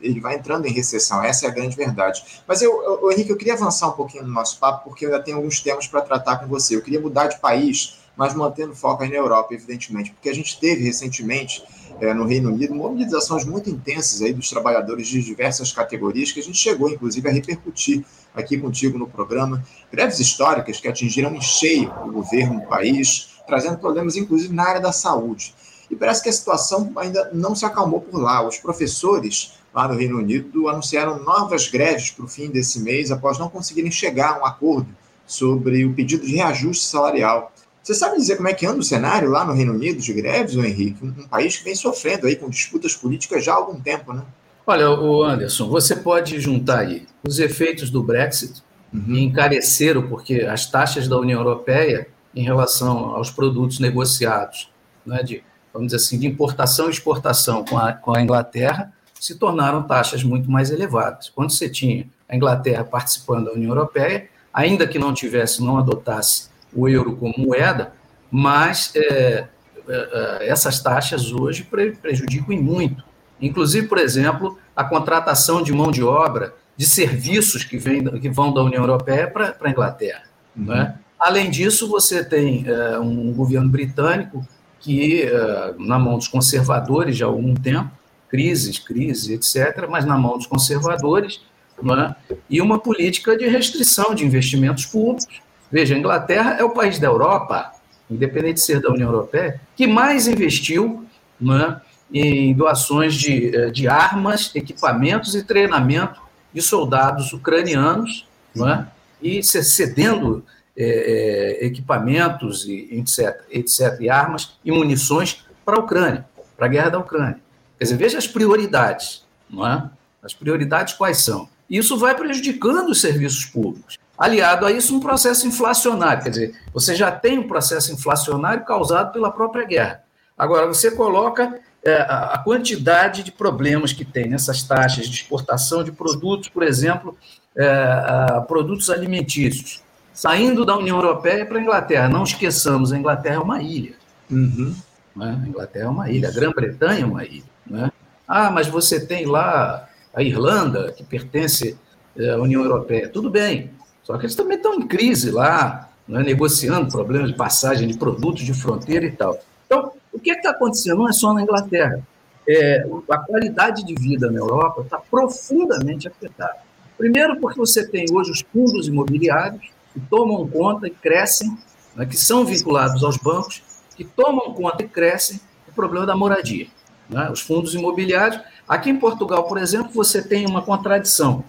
ele 0.00 0.20
vai 0.20 0.34
entrando 0.34 0.66
em 0.66 0.72
recessão. 0.72 1.22
Essa 1.22 1.46
é 1.46 1.48
a 1.48 1.52
grande 1.52 1.76
verdade. 1.76 2.24
Mas 2.46 2.60
eu, 2.60 2.72
eu 2.82 3.12
Henrique, 3.12 3.30
eu 3.30 3.36
queria 3.36 3.54
avançar 3.54 3.88
um 3.88 3.92
pouquinho 3.92 4.24
no 4.24 4.32
nosso 4.32 4.58
papo 4.58 4.88
porque 4.88 5.06
eu 5.06 5.10
ainda 5.10 5.22
tenho 5.22 5.36
alguns 5.36 5.60
temas 5.60 5.86
para 5.86 6.00
tratar 6.00 6.38
com 6.38 6.48
você. 6.48 6.74
Eu 6.74 6.82
queria 6.82 7.00
mudar 7.00 7.28
de 7.28 7.38
país, 7.40 8.00
mas 8.16 8.34
mantendo 8.34 8.74
foco 8.74 9.04
na 9.04 9.14
Europa, 9.14 9.54
evidentemente, 9.54 10.12
porque 10.12 10.28
a 10.28 10.34
gente 10.34 10.58
teve 10.58 10.84
recentemente 10.84 11.62
é, 12.00 12.12
no 12.12 12.24
Reino 12.24 12.50
Unido 12.50 12.74
mobilizações 12.74 13.44
muito 13.44 13.70
intensas 13.70 14.22
aí 14.22 14.32
dos 14.32 14.48
trabalhadores 14.48 15.06
de 15.06 15.22
diversas 15.22 15.72
categorias 15.72 16.32
que 16.32 16.40
a 16.40 16.42
gente 16.42 16.58
chegou, 16.58 16.90
inclusive, 16.90 17.28
a 17.28 17.32
repercutir 17.32 18.04
aqui 18.34 18.58
contigo 18.58 18.98
no 18.98 19.06
programa. 19.06 19.64
Greves 19.92 20.18
históricas 20.18 20.80
que 20.80 20.88
atingiram 20.88 21.34
em 21.34 21.40
cheio 21.40 21.92
o 22.04 22.12
governo 22.12 22.60
do 22.60 22.66
país 22.66 23.34
trazendo 23.46 23.78
problemas, 23.78 24.16
inclusive, 24.16 24.54
na 24.54 24.64
área 24.64 24.80
da 24.80 24.92
saúde. 24.92 25.54
E 25.90 25.96
parece 25.96 26.22
que 26.22 26.28
a 26.28 26.32
situação 26.32 26.92
ainda 26.96 27.30
não 27.32 27.54
se 27.54 27.64
acalmou 27.64 28.00
por 28.00 28.18
lá. 28.20 28.46
Os 28.46 28.58
professores 28.58 29.52
lá 29.72 29.86
no 29.86 29.94
Reino 29.94 30.18
Unido 30.18 30.68
anunciaram 30.68 31.22
novas 31.22 31.68
greves 31.68 32.10
para 32.10 32.24
o 32.24 32.28
fim 32.28 32.48
desse 32.48 32.80
mês, 32.80 33.10
após 33.10 33.38
não 33.38 33.48
conseguirem 33.48 33.90
chegar 33.90 34.34
a 34.34 34.40
um 34.40 34.46
acordo 34.46 34.88
sobre 35.26 35.84
o 35.84 35.92
pedido 35.92 36.26
de 36.26 36.36
reajuste 36.36 36.86
salarial. 36.86 37.52
Você 37.84 37.92
sabe 37.92 38.16
dizer 38.16 38.36
como 38.36 38.48
é 38.48 38.54
que 38.54 38.64
anda 38.64 38.78
o 38.78 38.82
cenário 38.82 39.28
lá 39.28 39.44
no 39.44 39.52
Reino 39.52 39.74
Unido 39.74 40.00
de 40.00 40.12
greves, 40.14 40.56
Henrique? 40.56 41.04
Um, 41.04 41.08
um 41.08 41.28
país 41.28 41.58
que 41.58 41.64
vem 41.64 41.74
sofrendo 41.74 42.26
aí 42.26 42.34
com 42.34 42.48
disputas 42.48 42.96
políticas 42.96 43.44
já 43.44 43.52
há 43.52 43.56
algum 43.56 43.78
tempo, 43.78 44.14
né? 44.14 44.22
Olha, 44.66 44.90
o 44.90 45.22
Anderson, 45.22 45.68
você 45.68 45.94
pode 45.94 46.40
juntar 46.40 46.78
aí 46.78 47.06
os 47.22 47.38
efeitos 47.38 47.90
do 47.90 48.02
Brexit 48.02 48.62
uhum. 48.90 49.14
e 49.14 49.20
encareceram, 49.24 50.08
porque 50.08 50.40
as 50.40 50.64
taxas 50.64 51.06
da 51.06 51.18
União 51.18 51.38
Europeia 51.38 52.08
em 52.34 52.42
relação 52.42 53.14
aos 53.14 53.30
produtos 53.30 53.78
negociados, 53.78 54.70
né, 55.04 55.22
de, 55.22 55.44
vamos 55.70 55.88
dizer 55.88 55.98
assim, 55.98 56.18
de 56.18 56.26
importação 56.26 56.86
e 56.86 56.90
exportação 56.90 57.66
com 57.66 57.76
a, 57.76 57.92
com 57.92 58.16
a 58.16 58.22
Inglaterra, 58.22 58.90
se 59.20 59.34
tornaram 59.34 59.82
taxas 59.82 60.24
muito 60.24 60.50
mais 60.50 60.70
elevadas. 60.70 61.28
Quando 61.28 61.50
você 61.50 61.68
tinha 61.68 62.06
a 62.26 62.34
Inglaterra 62.34 62.82
participando 62.82 63.44
da 63.44 63.52
União 63.52 63.68
Europeia, 63.68 64.26
ainda 64.54 64.86
que 64.86 64.98
não 64.98 65.12
tivesse, 65.12 65.62
não 65.62 65.76
adotasse 65.76 66.53
o 66.74 66.88
euro 66.88 67.16
como 67.16 67.34
moeda, 67.38 67.92
mas 68.30 68.92
é, 68.94 69.02
é, 69.06 69.48
é 69.88 70.48
essas 70.48 70.80
taxas 70.80 71.32
hoje 71.32 71.68
prejudicam 72.00 72.56
muito. 72.56 73.04
Inclusive, 73.40 73.86
por 73.86 73.98
exemplo, 73.98 74.58
a 74.74 74.84
contratação 74.84 75.62
de 75.62 75.72
mão 75.72 75.90
de 75.90 76.02
obra 76.02 76.54
de 76.76 76.86
serviços 76.86 77.64
que, 77.64 77.78
vem, 77.78 78.04
que 78.20 78.28
vão 78.28 78.52
da 78.52 78.62
União 78.62 78.82
Europeia 78.82 79.28
para 79.28 79.56
a 79.60 79.70
Inglaterra. 79.70 80.22
Uhum. 80.56 80.64
Né? 80.66 80.94
Além 81.18 81.50
disso, 81.50 81.88
você 81.88 82.24
tem 82.24 82.66
uh, 82.68 83.00
um 83.00 83.32
governo 83.32 83.68
britânico 83.68 84.46
que, 84.80 85.24
uh, 85.24 85.82
na 85.82 85.98
mão 85.98 86.18
dos 86.18 86.28
conservadores 86.28 87.16
já 87.16 87.26
há 87.26 87.28
algum 87.28 87.54
tempo, 87.54 87.90
crises, 88.28 88.78
crises, 88.78 89.28
etc., 89.30 89.86
mas 89.88 90.04
na 90.04 90.18
mão 90.18 90.36
dos 90.36 90.46
conservadores, 90.46 91.40
é? 91.78 92.36
e 92.50 92.60
uma 92.60 92.78
política 92.78 93.36
de 93.36 93.46
restrição 93.46 94.14
de 94.14 94.24
investimentos 94.24 94.86
públicos. 94.86 95.40
Veja, 95.74 95.96
a 95.96 95.98
Inglaterra 95.98 96.56
é 96.56 96.62
o 96.62 96.70
país 96.70 97.00
da 97.00 97.08
Europa, 97.08 97.72
independente 98.08 98.54
de 98.54 98.60
ser 98.60 98.80
da 98.80 98.92
União 98.92 99.10
Europeia, 99.10 99.60
que 99.74 99.88
mais 99.88 100.28
investiu 100.28 101.04
é? 101.42 101.80
em 102.16 102.54
doações 102.54 103.12
de, 103.16 103.52
eh, 103.52 103.70
de 103.72 103.88
armas, 103.88 104.54
equipamentos 104.54 105.34
e 105.34 105.42
treinamento 105.42 106.22
de 106.52 106.62
soldados 106.62 107.32
ucranianos, 107.32 108.24
é? 108.56 108.84
e 109.20 109.42
cedendo 109.42 110.44
é, 110.76 111.58
é, 111.60 111.66
equipamentos 111.66 112.68
e 112.68 112.90
etc, 112.92 113.42
etc, 113.50 114.00
e 114.00 114.08
armas 114.08 114.56
e 114.64 114.70
munições 114.70 115.44
para 115.64 115.74
a 115.74 115.80
Ucrânia, 115.80 116.24
para 116.56 116.66
a 116.66 116.68
guerra 116.68 116.90
da 116.90 116.98
Ucrânia. 117.00 117.40
Quer 117.78 117.84
dizer, 117.86 117.96
veja 117.96 118.16
as 118.16 118.28
prioridades, 118.28 119.24
não 119.50 119.66
é? 119.66 119.90
As 120.22 120.32
prioridades 120.32 120.94
quais 120.94 121.24
são? 121.24 121.48
Isso 121.68 121.98
vai 121.98 122.14
prejudicando 122.14 122.90
os 122.90 123.00
serviços 123.00 123.44
públicos. 123.44 123.98
Aliado 124.24 124.64
a 124.64 124.72
isso, 124.72 124.96
um 124.96 125.00
processo 125.00 125.46
inflacionário, 125.46 126.22
quer 126.22 126.30
dizer, 126.30 126.54
você 126.72 126.94
já 126.94 127.12
tem 127.12 127.38
um 127.38 127.46
processo 127.46 127.92
inflacionário 127.92 128.64
causado 128.64 129.12
pela 129.12 129.30
própria 129.30 129.66
guerra. 129.66 130.02
Agora, 130.36 130.66
você 130.66 130.90
coloca 130.90 131.60
é, 131.84 131.96
a 132.08 132.40
quantidade 132.42 133.22
de 133.22 133.30
problemas 133.30 133.92
que 133.92 134.02
tem 134.02 134.26
nessas 134.26 134.62
taxas 134.62 135.06
de 135.10 135.14
exportação 135.14 135.84
de 135.84 135.92
produtos, 135.92 136.48
por 136.48 136.62
exemplo, 136.62 137.18
é, 137.54 138.40
produtos 138.48 138.88
alimentícios, 138.88 139.82
saindo 140.14 140.64
da 140.64 140.74
União 140.74 140.96
Europeia 140.96 141.44
para 141.44 141.58
a 141.58 141.60
Inglaterra. 141.60 142.08
Não 142.08 142.22
esqueçamos, 142.22 142.94
a 142.94 142.98
Inglaterra 142.98 143.36
é 143.36 143.40
uma 143.40 143.60
ilha. 143.60 143.92
Uhum. 144.30 144.74
Né? 145.14 145.38
A 145.44 145.46
Inglaterra 145.46 145.84
é 145.84 145.90
uma 145.90 146.10
ilha, 146.10 146.30
a 146.30 146.32
Grã-Bretanha 146.32 147.02
é 147.02 147.06
uma 147.06 147.26
ilha. 147.26 147.44
Né? 147.66 147.92
Ah, 148.26 148.50
mas 148.50 148.68
você 148.68 149.04
tem 149.04 149.26
lá 149.26 149.86
a 150.14 150.22
Irlanda, 150.22 150.92
que 150.92 151.04
pertence 151.04 151.76
eh, 152.16 152.30
à 152.30 152.38
União 152.38 152.62
Europeia. 152.62 153.06
Tudo 153.08 153.28
bem, 153.28 153.70
só 154.04 154.16
que 154.18 154.26
eles 154.26 154.36
também 154.36 154.56
estão 154.56 154.74
em 154.74 154.86
crise 154.86 155.30
lá, 155.30 155.88
né? 156.06 156.22
negociando 156.22 156.90
problemas 156.90 157.30
de 157.30 157.36
passagem 157.36 157.88
de 157.88 157.98
produtos 157.98 158.44
de 158.44 158.52
fronteira 158.52 159.06
e 159.06 159.12
tal. 159.12 159.38
Então, 159.66 159.92
o 160.12 160.18
que 160.18 160.30
é 160.30 160.34
está 160.34 160.50
acontecendo? 160.50 160.98
Não 160.98 161.08
é 161.08 161.12
só 161.12 161.32
na 161.32 161.42
Inglaterra. 161.42 162.00
É, 162.46 162.86
a 163.10 163.18
qualidade 163.18 163.82
de 163.84 163.94
vida 163.94 164.30
na 164.30 164.38
Europa 164.38 164.82
está 164.82 164.98
profundamente 164.98 166.06
afetada. 166.06 166.58
Primeiro, 166.98 167.40
porque 167.40 167.58
você 167.58 167.86
tem 167.86 168.04
hoje 168.12 168.30
os 168.30 168.44
fundos 168.52 168.86
imobiliários, 168.86 169.62
que 169.92 170.00
tomam 170.00 170.46
conta 170.46 170.86
e 170.86 170.90
crescem, 170.90 171.56
né, 171.96 172.04
que 172.04 172.16
são 172.16 172.44
vinculados 172.44 173.02
aos 173.02 173.16
bancos, 173.16 173.62
que 173.96 174.04
tomam 174.04 174.52
conta 174.52 174.82
e 174.82 174.88
crescem 174.88 175.40
o 175.68 175.72
problema 175.72 176.04
da 176.04 176.14
moradia. 176.14 176.66
Né? 177.08 177.30
Os 177.30 177.40
fundos 177.40 177.74
imobiliários. 177.74 178.40
Aqui 178.68 178.90
em 178.90 178.96
Portugal, 178.96 179.44
por 179.44 179.58
exemplo, 179.58 179.90
você 179.92 180.22
tem 180.22 180.46
uma 180.46 180.62
contradição. 180.62 181.44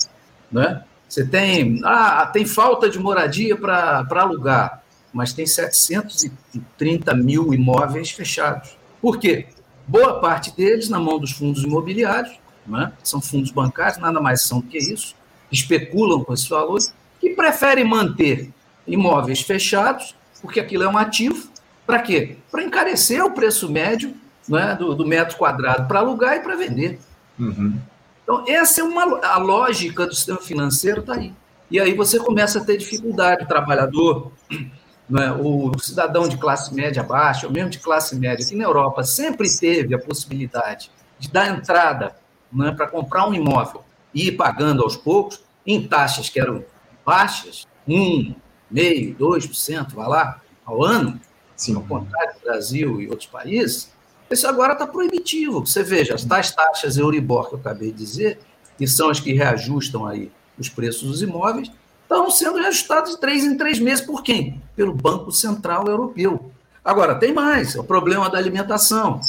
Né? 0.51 0.83
Você 1.07 1.25
tem, 1.25 1.81
ah, 1.83 2.29
tem 2.31 2.45
falta 2.45 2.89
de 2.89 2.99
moradia 2.99 3.55
para 3.55 4.05
alugar, 4.11 4.83
mas 5.13 5.33
tem 5.33 5.45
730 5.45 7.13
mil 7.15 7.53
imóveis 7.53 8.11
fechados. 8.11 8.77
Por 9.01 9.19
quê? 9.19 9.47
Boa 9.87 10.19
parte 10.19 10.55
deles 10.55 10.89
na 10.89 10.99
mão 10.99 11.19
dos 11.19 11.31
fundos 11.31 11.63
imobiliários, 11.63 12.37
né? 12.65 12.91
são 13.03 13.21
fundos 13.21 13.51
bancários, 13.51 13.99
nada 13.99 14.19
mais 14.19 14.41
são 14.41 14.59
do 14.59 14.67
que 14.67 14.77
isso, 14.77 15.15
especulam 15.51 16.23
com 16.23 16.33
esses 16.33 16.47
valores, 16.47 16.93
que 17.21 17.29
preferem 17.29 17.85
manter 17.85 18.51
imóveis 18.87 19.41
fechados, 19.41 20.15
porque 20.41 20.59
aquilo 20.59 20.83
é 20.83 20.89
um 20.89 20.97
ativo, 20.97 21.49
para 21.85 21.99
quê? 21.99 22.37
Para 22.51 22.63
encarecer 22.63 23.23
o 23.23 23.31
preço 23.31 23.71
médio 23.71 24.13
né, 24.49 24.75
do, 24.75 24.95
do 24.95 25.05
metro 25.05 25.37
quadrado 25.37 25.87
para 25.87 25.99
alugar 25.99 26.37
e 26.37 26.39
para 26.39 26.55
vender. 26.55 26.99
Uhum. 27.39 27.77
Então, 28.25 28.43
essa 28.47 28.81
é 28.81 28.83
uma, 28.83 29.19
a 29.23 29.37
lógica 29.37 30.07
do 30.07 30.15
sistema 30.15 30.41
financeiro, 30.41 31.01
está 31.01 31.13
aí. 31.13 31.31
E 31.69 31.79
aí 31.79 31.93
você 31.93 32.19
começa 32.19 32.59
a 32.59 32.65
ter 32.65 32.77
dificuldade, 32.77 33.43
o 33.43 33.47
trabalhador, 33.47 34.31
né, 35.07 35.31
o 35.31 35.71
cidadão 35.77 36.27
de 36.27 36.35
classe 36.35 36.73
média 36.73 37.03
baixa, 37.03 37.45
ou 37.45 37.53
mesmo 37.53 37.69
de 37.69 37.77
classe 37.77 38.15
média, 38.15 38.43
que 38.43 38.55
na 38.55 38.63
Europa 38.63 39.03
sempre 39.03 39.47
teve 39.47 39.93
a 39.93 39.99
possibilidade 39.99 40.89
de 41.19 41.31
dar 41.31 41.55
entrada 41.55 42.15
né, 42.51 42.71
para 42.71 42.87
comprar 42.87 43.27
um 43.27 43.33
imóvel 43.33 43.83
e 44.11 44.29
ir 44.29 44.31
pagando 44.31 44.81
aos 44.81 44.97
poucos, 44.97 45.43
em 45.65 45.87
taxas 45.87 46.27
que 46.27 46.39
eram 46.39 46.63
baixas, 47.05 47.67
1,5%, 47.87 49.17
2%, 49.17 49.93
vai 49.93 50.07
lá, 50.07 50.41
ao 50.65 50.83
ano, 50.83 51.19
Sim. 51.55 51.75
ao 51.75 51.83
contrário 51.83 52.33
do 52.35 52.41
Brasil 52.41 53.01
e 53.01 53.07
outros 53.07 53.27
países, 53.27 53.91
isso 54.29 54.47
agora 54.47 54.73
está 54.73 54.87
proibitivo. 54.87 55.65
Você 55.65 55.83
veja, 55.83 56.15
as 56.15 56.23
tais 56.23 56.51
taxas 56.51 56.97
Euribor 56.97 57.49
que 57.49 57.55
eu 57.55 57.59
acabei 57.59 57.91
de 57.91 57.97
dizer, 57.97 58.39
que 58.77 58.87
são 58.87 59.09
as 59.09 59.19
que 59.19 59.33
reajustam 59.33 60.05
aí 60.05 60.31
os 60.57 60.69
preços 60.69 61.07
dos 61.07 61.21
imóveis, 61.21 61.71
estão 62.01 62.29
sendo 62.29 62.57
reajustados 62.57 63.11
de 63.11 63.19
três 63.19 63.43
em 63.43 63.57
três 63.57 63.79
meses 63.79 64.05
por 64.05 64.23
quem? 64.23 64.61
Pelo 64.75 64.93
Banco 64.93 65.31
Central 65.31 65.87
Europeu. 65.87 66.51
Agora, 66.83 67.15
tem 67.15 67.33
mais, 67.33 67.75
é 67.75 67.79
o 67.79 67.83
problema 67.83 68.29
da 68.29 68.37
alimentação. 68.37 69.19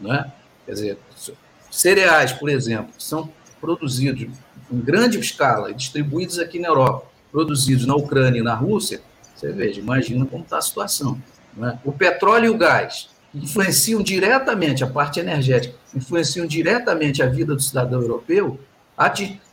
Né? 0.00 0.32
Quer 0.66 0.72
dizer, 0.72 0.98
cereais, 1.70 2.32
por 2.32 2.48
exemplo, 2.48 2.92
são 2.98 3.30
produzidos 3.60 4.22
em 4.70 4.80
grande 4.80 5.18
escala 5.18 5.70
e 5.70 5.74
distribuídos 5.74 6.38
aqui 6.38 6.58
na 6.58 6.68
Europa, 6.68 7.06
produzidos 7.30 7.86
na 7.86 7.94
Ucrânia 7.94 8.40
e 8.40 8.42
na 8.42 8.54
Rússia, 8.54 9.00
você 9.34 9.52
veja, 9.52 9.80
imagina 9.80 10.24
como 10.24 10.42
está 10.42 10.58
a 10.58 10.62
situação. 10.62 11.20
Né? 11.56 11.78
O 11.84 11.92
petróleo 11.92 12.46
e 12.46 12.50
o 12.50 12.56
gás 12.56 13.10
influenciam 13.34 14.02
diretamente 14.02 14.84
a 14.84 14.86
parte 14.86 15.18
energética, 15.18 15.74
influenciam 15.94 16.46
diretamente 16.46 17.22
a 17.22 17.26
vida 17.26 17.54
do 17.54 17.60
cidadão 17.60 18.00
europeu. 18.00 18.58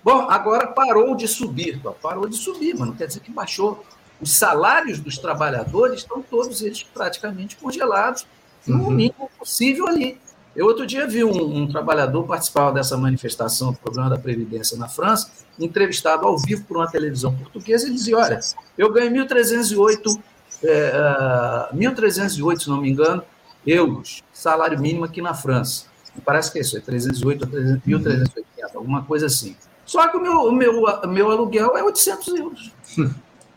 Bom, 0.04 0.30
agora 0.30 0.68
parou 0.68 1.16
de 1.16 1.28
subir, 1.28 1.82
parou 2.02 2.28
de 2.28 2.36
subir, 2.36 2.76
mas 2.78 2.88
não 2.88 2.96
quer 2.96 3.08
dizer 3.08 3.22
que 3.22 3.32
baixou. 3.32 3.84
Os 4.22 4.34
salários 4.34 5.00
dos 5.00 5.18
trabalhadores 5.18 6.02
estão 6.02 6.22
todos 6.22 6.62
eles 6.62 6.84
praticamente 6.84 7.56
congelados, 7.56 8.26
no 8.68 8.84
uhum. 8.86 8.92
mínimo 8.92 9.30
possível 9.40 9.88
ali. 9.88 10.20
Eu 10.56 10.68
outro 10.68 10.86
dia 10.86 11.08
vi 11.08 11.24
um, 11.24 11.64
um 11.64 11.68
trabalhador 11.68 12.24
participar 12.26 12.72
dessa 12.72 12.98
manifestação 12.98 13.72
do 13.72 13.80
problema 13.80 14.10
da 14.10 14.18
Previdência 14.18 14.78
na 14.78 14.88
França, 14.88 15.32
entrevistado 15.58 16.28
ao 16.28 16.38
vivo 16.38 16.64
por 16.66 16.78
uma 16.78 16.92
televisão 16.92 17.34
portuguesa, 17.34 17.88
e 17.88 17.94
dizia: 17.94 18.18
Olha, 18.18 18.40
eu 18.78 18.92
ganho 18.92 19.12
1.308, 19.26 20.22
é, 20.64 21.70
1.308, 21.74 22.60
se 22.60 22.70
não 22.70 22.82
me 22.82 22.90
engano, 22.92 23.24
euros, 23.66 24.24
salário 24.34 24.80
mínimo 24.80 25.06
aqui 25.06 25.22
na 25.22 25.34
França. 25.34 25.86
Parece 26.26 26.52
que 26.52 26.58
é 26.60 26.62
isso, 26.62 26.78
é 26.78 26.82
308 26.82 27.44
ou 27.44 27.50
1.380, 27.50 28.42
alguma 28.76 29.04
coisa 29.04 29.28
assim. 29.28 29.56
Só 29.86 30.08
que 30.08 30.18
o 30.18 30.22
meu, 30.22 30.42
o 30.42 30.52
meu, 30.52 30.84
meu 31.08 31.32
aluguel 31.32 31.78
é 31.78 31.84
800 31.84 32.28
euros. 32.36 32.72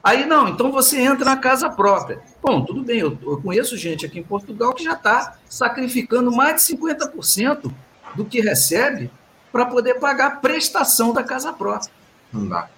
Aí 0.05 0.27
não, 0.27 0.47
então 0.49 0.71
você 0.71 1.01
entra 1.01 1.25
na 1.25 1.37
casa 1.39 1.71
própria. 1.71 2.21
Bom, 2.43 2.63
tudo 2.63 2.83
bem, 2.83 2.99
eu, 2.99 3.19
eu 3.23 3.41
conheço 3.41 3.75
gente 3.75 4.05
aqui 4.05 4.19
em 4.19 4.23
Portugal 4.23 4.75
que 4.75 4.85
já 4.85 4.93
está 4.93 5.39
sacrificando 5.49 6.31
mais 6.31 6.57
de 6.57 6.77
50% 6.77 7.73
do 8.15 8.25
que 8.25 8.41
recebe 8.41 9.11
para 9.51 9.65
poder 9.65 9.95
pagar 9.95 10.27
a 10.27 10.37
prestação 10.37 11.15
da 11.15 11.25
casa 11.25 11.55
própria. 11.55 11.91
Não 12.31 12.47
dá. 12.47 12.69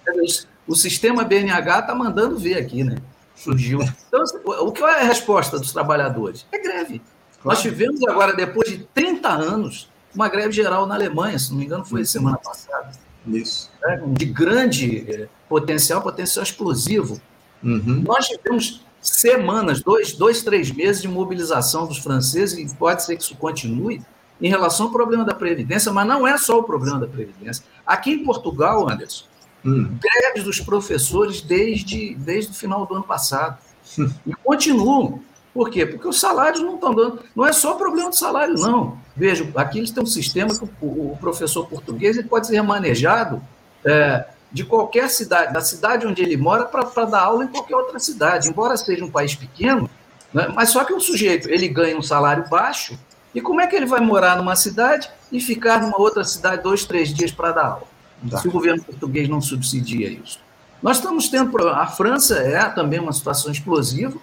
O 0.69 0.77
sistema 0.77 1.25
BNH 1.25 1.81
está 1.81 1.95
mandando 1.95 2.39
ver 2.39 2.59
aqui, 2.59 2.85
né? 2.85 2.99
Surgiu. 3.35 3.81
Então, 4.09 4.23
o 4.61 4.71
que 4.71 4.83
é 4.83 5.01
a 5.01 5.05
resposta 5.05 5.59
dos 5.59 5.73
trabalhadores? 5.73 6.47
É 6.53 6.59
greve. 6.59 7.03
Nós 7.47 7.63
tivemos 7.63 8.03
agora, 8.09 8.35
depois 8.35 8.69
de 8.69 8.79
30 8.93 9.29
anos, 9.29 9.89
uma 10.13 10.29
greve 10.29 10.53
geral 10.53 10.85
na 10.85 10.97
Alemanha, 10.97 11.39
se 11.39 11.51
não 11.51 11.59
me 11.59 11.65
engano, 11.65 11.85
foi 11.85 12.05
semana 12.05 12.39
passada. 12.39 12.91
Isso. 13.25 13.71
Né? 13.81 14.03
De 14.09 14.25
grande 14.25 15.09
eh, 15.09 15.29
potencial, 15.49 16.03
potencial 16.03 16.43
explosivo. 16.43 17.21
Uhum. 17.63 18.03
Nós 18.05 18.27
tivemos 18.27 18.85
semanas, 19.01 19.81
dois, 19.81 20.13
dois, 20.13 20.43
três 20.43 20.73
meses 20.73 21.03
de 21.03 21.09
mobilização 21.09 21.87
dos 21.87 21.99
franceses, 21.99 22.59
e 22.59 22.77
pode 22.77 23.05
ser 23.05 23.17
que 23.17 23.23
isso 23.23 23.37
continue, 23.37 24.03
em 24.41 24.51
relação 24.51 24.87
ao 24.87 24.93
problema 24.93 25.25
da 25.25 25.35
Previdência, 25.35 25.93
mas 25.93 26.07
não 26.07 26.27
é 26.27 26.37
só 26.39 26.59
o 26.59 26.65
problema 26.65 26.99
da 26.99 27.07
Previdência. 27.07 27.65
Aqui 27.87 28.11
em 28.11 28.25
Portugal, 28.25 28.91
Anderson, 28.91 29.25
hum. 29.65 29.97
greves 30.01 30.43
dos 30.43 30.61
professores 30.61 31.41
desde, 31.41 32.15
desde 32.17 32.51
o 32.51 32.55
final 32.55 32.85
do 32.87 32.95
ano 32.95 33.05
passado. 33.05 33.59
Hum. 33.99 34.11
E 34.27 34.35
continuam. 34.35 35.23
Por 35.57 35.71
quê? 35.71 35.87
Porque 35.87 36.07
os 36.07 36.21
salários 36.21 36.61
não 36.61 36.75
estão 36.75 36.95
dando. 36.95 37.21
Não 37.35 37.47
é 37.47 37.51
só 37.51 37.73
problema 37.77 38.11
de 38.11 38.19
salário, 38.19 38.53
não. 38.55 38.99
Veja, 39.17 39.51
aqui 39.57 39.79
eles 39.79 39.91
têm 39.91 40.03
um 40.03 40.07
sistema 40.07 40.55
que 40.55 40.69
o, 40.83 41.17
professor 41.19 41.67
português 41.67 42.19
ele 42.19 42.29
pode 42.29 42.47
ser 42.47 42.57
remanejado 42.57 43.43
é, 43.83 44.27
de 44.53 44.65
qualquer 44.65 45.09
cidade, 45.09 45.55
da 45.55 45.63
cidade 45.63 46.07
onde 46.07 46.21
ele 46.21 46.37
mora, 46.37 46.67
para 46.67 47.07
dar 47.07 47.23
aula 47.23 47.45
em 47.45 47.49
qualquer 47.49 47.75
outra 47.75 47.99
cidade, 47.99 48.51
embora 48.51 48.77
seja 48.77 49.03
um 49.03 49.11
país 49.11 49.35
pequeno, 49.35 49.89
né? 50.31 50.53
mas 50.55 50.69
só 50.69 50.85
que 50.85 50.93
o 50.93 51.01
sujeito 51.01 51.49
ele 51.49 51.69
ganha 51.69 51.97
um 51.97 52.03
salário 52.03 52.45
baixo, 52.51 52.99
e 53.35 53.41
como 53.41 53.63
é 53.63 53.67
que 53.67 53.75
ele 53.75 53.87
vai 53.87 54.01
morar 54.01 54.37
numa 54.37 54.57
cidade 54.57 55.09
e 55.33 55.41
ficar 55.41 55.81
numa 55.81 55.99
outra 55.99 56.23
cidade 56.23 56.63
dois, 56.63 56.85
três 56.85 57.15
dias 57.15 57.33
para 57.33 57.53
dar 57.53 57.65
aula? 57.65 57.87
Tá. 58.31 58.39
Se 58.39 58.49
o 58.49 58.51
governo 58.51 58.85
português 58.85 59.27
não 59.27 59.41
subsidia 59.41 60.11
isso. 60.11 60.39
Nós 60.83 60.99
estamos 60.99 61.29
tendo. 61.29 61.69
A 61.69 61.87
França 61.87 62.39
é 62.39 62.63
também 62.69 62.99
uma 62.99 63.13
situação 63.13 63.51
explosiva, 63.51 64.19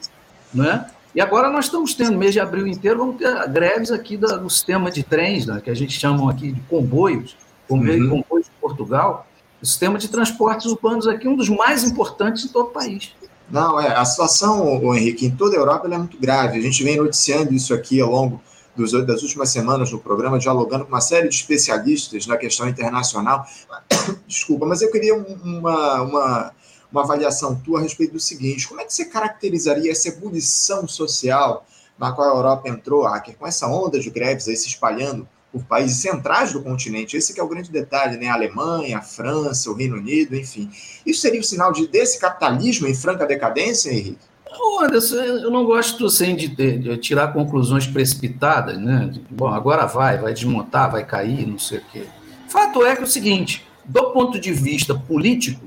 né? 0.54 0.86
E 1.16 1.22
agora 1.22 1.50
nós 1.50 1.66
estamos 1.66 1.94
tendo, 1.94 2.18
mês 2.18 2.34
de 2.34 2.40
abril 2.40 2.66
inteiro, 2.66 3.00
vamos 3.00 3.18
ter 3.18 3.48
greves 3.50 3.92
aqui 3.92 4.18
do 4.18 4.50
sistema 4.50 4.90
de 4.90 5.04
trens, 5.04 5.46
né, 5.46 5.62
que 5.64 5.70
a 5.70 5.76
gente 5.76 5.98
chama 6.00 6.30
aqui 6.32 6.52
de 6.52 6.60
comboios, 6.62 7.38
comboios, 7.68 8.04
uhum. 8.04 8.22
comboios 8.22 8.46
de 8.48 8.52
Portugal. 8.60 9.28
O 9.62 9.66
sistema 9.66 9.98
de 10.00 10.10
transportes 10.10 10.66
urbanos 10.66 11.08
aqui 11.08 11.28
é 11.28 11.30
um 11.30 11.36
dos 11.36 11.50
mais 11.50 11.84
importantes 11.84 12.46
em 12.46 12.48
todo 12.48 12.68
o 12.68 12.72
país. 12.72 13.14
Não, 13.50 13.80
é, 13.80 13.96
a 13.96 14.04
situação, 14.04 14.84
o 14.84 14.96
Henrique, 14.96 15.28
em 15.28 15.32
toda 15.32 15.56
a 15.56 15.60
Europa 15.60 15.88
é 15.88 15.98
muito 15.98 16.18
grave. 16.18 16.58
A 16.58 16.62
gente 16.62 16.84
vem 16.84 16.98
noticiando 16.98 17.54
isso 17.54 17.74
aqui 17.74 18.02
ao 18.02 18.10
longo 18.10 18.42
dos, 18.76 18.92
das 19.06 19.22
últimas 19.22 19.50
semanas 19.50 19.92
no 19.92 20.00
programa, 20.00 20.40
dialogando 20.40 20.86
com 20.86 20.92
uma 20.92 21.02
série 21.02 21.30
de 21.30 21.36
especialistas 21.36 22.26
na 22.26 22.38
questão 22.38 22.68
internacional. 22.68 23.46
Desculpa, 24.28 24.66
mas 24.66 24.82
eu 24.82 24.92
queria 24.92 25.16
uma, 25.16 26.02
uma, 26.02 26.52
uma 26.94 27.04
avaliação 27.04 27.56
tua 27.56 27.80
a 27.80 27.82
respeito 27.82 28.14
do 28.14 28.20
seguinte: 28.20 28.68
como 28.68 28.80
é 28.80 28.86
que 28.86 28.94
você 28.94 29.06
caracterizaria 29.06 29.92
essa 29.92 30.10
ebulição 30.10 30.88
social 30.88 31.66
na 31.98 32.12
qual 32.12 32.32
a 32.32 32.36
Europa 32.36 32.70
entrou, 32.70 33.06
Acker, 33.06 33.36
com 33.36 33.48
essa 33.48 33.68
onda 33.68 34.00
de 34.00 34.10
greves 34.10 34.48
aí 34.48 34.56
se 34.56 34.68
espalhando 34.68 35.28
por 35.52 35.64
países 35.66 35.98
centrais 35.98 36.52
do 36.52 36.64
continente. 36.64 37.16
Esse 37.16 37.40
é 37.40 37.44
o 37.44 37.48
grande 37.48 37.72
detalhe, 37.72 38.18
né? 38.18 38.28
A 38.28 38.34
Alemanha, 38.34 38.98
a 38.98 39.02
França, 39.02 39.70
o 39.70 39.76
Reino 39.76 39.98
Unido, 39.98 40.36
enfim. 40.36 40.72
Isso 41.06 41.22
seria 41.22 41.40
o 41.40 41.44
sinal 41.44 41.72
de 41.72 41.88
desse 41.88 42.20
capitalismo 42.20 42.88
em 42.88 42.96
franca 42.96 43.26
decadência, 43.28 43.92
Henrique? 43.92 44.18
Anderson, 44.82 45.16
eu 45.16 45.52
não 45.52 45.66
gosto 45.66 46.06
assim, 46.06 46.36
de, 46.36 46.48
de, 46.48 46.98
tirar 46.98 47.34
conclusões 47.34 47.86
precipitadas, 47.86 48.80
né? 48.80 49.14
Bom, 49.30 49.48
agora 49.48 49.86
vai, 49.86 50.18
vai 50.18 50.34
desmontar, 50.34 50.92
vai 50.92 51.06
cair, 51.06 51.46
não 51.48 51.60
sei 51.60 51.80
o 51.80 51.84
quê. 51.92 52.04
Fato 52.48 52.84
é 52.86 52.96
que 52.96 53.02
é 53.02 53.06
o 53.06 53.08
seguinte, 53.08 53.66
do 53.86 54.12
ponto 54.12 54.40
de 54.40 54.52
vista 54.52 54.96
político, 54.96 55.66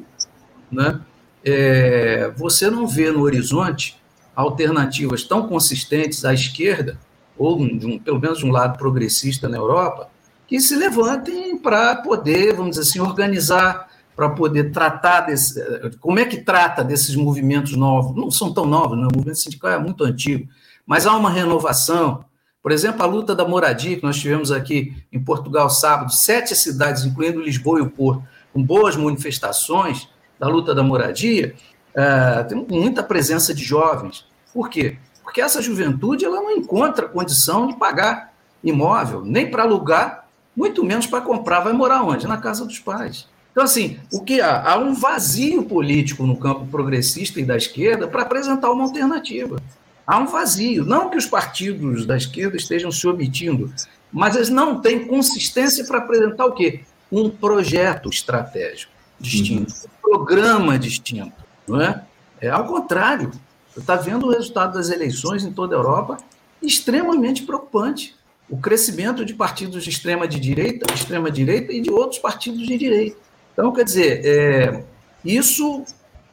né, 0.70 1.00
é, 1.48 2.32
você 2.36 2.68
não 2.68 2.88
vê 2.88 3.12
no 3.12 3.22
horizonte 3.22 3.96
alternativas 4.34 5.22
tão 5.22 5.46
consistentes 5.46 6.24
à 6.24 6.34
esquerda 6.34 6.98
ou 7.38 7.60
um, 7.60 7.98
pelo 8.00 8.20
menos 8.20 8.38
de 8.38 8.46
um 8.46 8.50
lado 8.50 8.76
progressista 8.76 9.48
na 9.48 9.56
Europa, 9.56 10.10
que 10.48 10.58
se 10.58 10.74
levantem 10.74 11.56
para 11.56 11.96
poder, 11.96 12.54
vamos 12.54 12.76
dizer 12.76 12.82
assim, 12.82 12.98
organizar, 13.00 13.88
para 14.16 14.30
poder 14.30 14.72
tratar 14.72 15.20
desse. 15.20 15.62
Como 16.00 16.18
é 16.18 16.24
que 16.24 16.38
trata 16.38 16.82
desses 16.82 17.14
movimentos 17.14 17.76
novos? 17.76 18.16
Não 18.16 18.30
são 18.30 18.52
tão 18.52 18.64
novos, 18.64 18.98
né? 18.98 19.06
o 19.06 19.16
movimento 19.16 19.38
sindical 19.38 19.70
é 19.70 19.78
muito 19.78 20.02
antigo, 20.02 20.48
mas 20.86 21.06
há 21.06 21.14
uma 21.14 21.30
renovação. 21.30 22.24
Por 22.62 22.72
exemplo, 22.72 23.02
a 23.02 23.06
luta 23.06 23.34
da 23.34 23.46
moradia, 23.46 23.96
que 23.96 24.02
nós 24.02 24.18
tivemos 24.18 24.50
aqui 24.50 24.96
em 25.12 25.22
Portugal 25.22 25.70
sábado, 25.70 26.12
sete 26.12 26.56
cidades, 26.56 27.04
incluindo 27.04 27.40
Lisboa 27.40 27.78
e 27.78 27.82
o 27.82 27.90
Porto, 27.90 28.24
com 28.52 28.62
boas 28.62 28.96
manifestações 28.96 30.08
da 30.38 30.48
luta 30.48 30.74
da 30.74 30.82
moradia, 30.82 31.54
é, 31.94 32.44
tem 32.44 32.66
muita 32.68 33.02
presença 33.02 33.54
de 33.54 33.64
jovens. 33.64 34.26
Por 34.52 34.68
quê? 34.68 34.98
Porque 35.22 35.40
essa 35.40 35.62
juventude 35.62 36.24
ela 36.24 36.36
não 36.36 36.50
encontra 36.52 37.08
condição 37.08 37.66
de 37.66 37.76
pagar 37.76 38.32
imóvel, 38.62 39.22
nem 39.24 39.50
para 39.50 39.62
alugar, 39.62 40.26
muito 40.54 40.84
menos 40.84 41.06
para 41.06 41.20
comprar. 41.20 41.60
Vai 41.60 41.72
morar 41.72 42.02
onde? 42.02 42.26
Na 42.26 42.36
casa 42.36 42.64
dos 42.64 42.78
pais. 42.78 43.28
Então, 43.50 43.64
assim, 43.64 43.98
o 44.12 44.20
que 44.20 44.40
há? 44.40 44.70
Há 44.70 44.78
um 44.78 44.92
vazio 44.92 45.64
político 45.64 46.26
no 46.26 46.36
campo 46.36 46.66
progressista 46.66 47.40
e 47.40 47.44
da 47.44 47.56
esquerda 47.56 48.06
para 48.06 48.22
apresentar 48.22 48.70
uma 48.70 48.84
alternativa. 48.84 49.60
Há 50.06 50.18
um 50.18 50.26
vazio. 50.26 50.84
Não 50.84 51.08
que 51.08 51.16
os 51.16 51.26
partidos 51.26 52.04
da 52.04 52.16
esquerda 52.16 52.56
estejam 52.56 52.92
se 52.92 53.06
omitindo, 53.06 53.72
mas 54.12 54.36
eles 54.36 54.50
não 54.50 54.80
têm 54.80 55.06
consistência 55.06 55.84
para 55.86 55.98
apresentar 55.98 56.44
o 56.44 56.52
quê? 56.52 56.82
Um 57.10 57.30
projeto 57.30 58.10
estratégico 58.10 58.95
distinto, 59.18 59.72
uhum. 59.72 59.88
um 59.88 60.16
programa 60.16 60.78
distinto. 60.78 61.44
Não 61.66 61.80
é? 61.80 62.04
é 62.40 62.48
ao 62.48 62.64
contrário. 62.66 63.30
Você 63.72 63.80
está 63.80 63.96
vendo 63.96 64.26
o 64.26 64.30
resultado 64.30 64.74
das 64.74 64.90
eleições 64.90 65.44
em 65.44 65.52
toda 65.52 65.74
a 65.74 65.78
Europa 65.78 66.16
extremamente 66.62 67.42
preocupante. 67.42 68.14
O 68.48 68.56
crescimento 68.56 69.24
de 69.24 69.34
partidos 69.34 69.82
de 69.82 69.90
extrema 69.90 70.26
de 70.26 70.38
direita, 70.38 70.92
extrema 70.94 71.30
direita 71.30 71.72
e 71.72 71.80
de 71.80 71.90
outros 71.90 72.20
partidos 72.20 72.66
de 72.66 72.78
direita. 72.78 73.16
Então, 73.52 73.72
quer 73.72 73.84
dizer, 73.84 74.24
é, 74.24 74.84
isso 75.24 75.84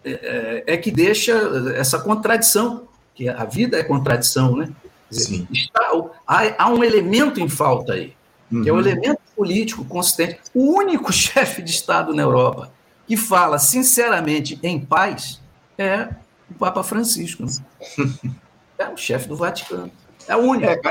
é, 0.05 0.63
é, 0.67 0.77
que 0.77 0.91
deixa 0.91 1.33
essa 1.75 1.97
contradição, 1.99 2.87
que 3.15 3.29
a 3.29 3.45
vida 3.45 3.77
é 3.77 3.83
contradição, 3.83 4.55
né? 4.55 4.69
Dizer, 5.09 5.47
está, 5.51 5.91
há, 6.27 6.63
há, 6.65 6.69
um 6.69 6.83
elemento 6.83 7.39
em 7.39 7.47
falta 7.47 7.93
aí, 7.93 8.13
uhum. 8.51 8.63
que 8.63 8.69
é 8.69 8.71
o 8.71 8.75
um 8.75 8.79
uhum. 8.79 8.87
elemento 8.87 9.21
político 9.35 9.85
consistente. 9.85 10.39
O 10.53 10.77
único 10.77 11.11
chefe 11.13 11.61
de 11.61 11.71
Estado 11.71 12.13
na 12.13 12.23
Europa 12.23 12.71
que 13.07 13.17
fala 13.17 13.59
sinceramente 13.59 14.59
em 14.63 14.79
paz 14.79 15.41
é 15.77 16.09
o 16.49 16.53
Papa 16.53 16.83
Francisco. 16.83 17.43
Né? 17.43 18.33
É 18.75 18.89
o 18.89 18.97
chefe 18.97 19.29
do 19.29 19.35
Vaticano. 19.35 19.89
É 20.27 20.35
o 20.35 20.39
único. 20.39 20.65
É, 20.65 20.81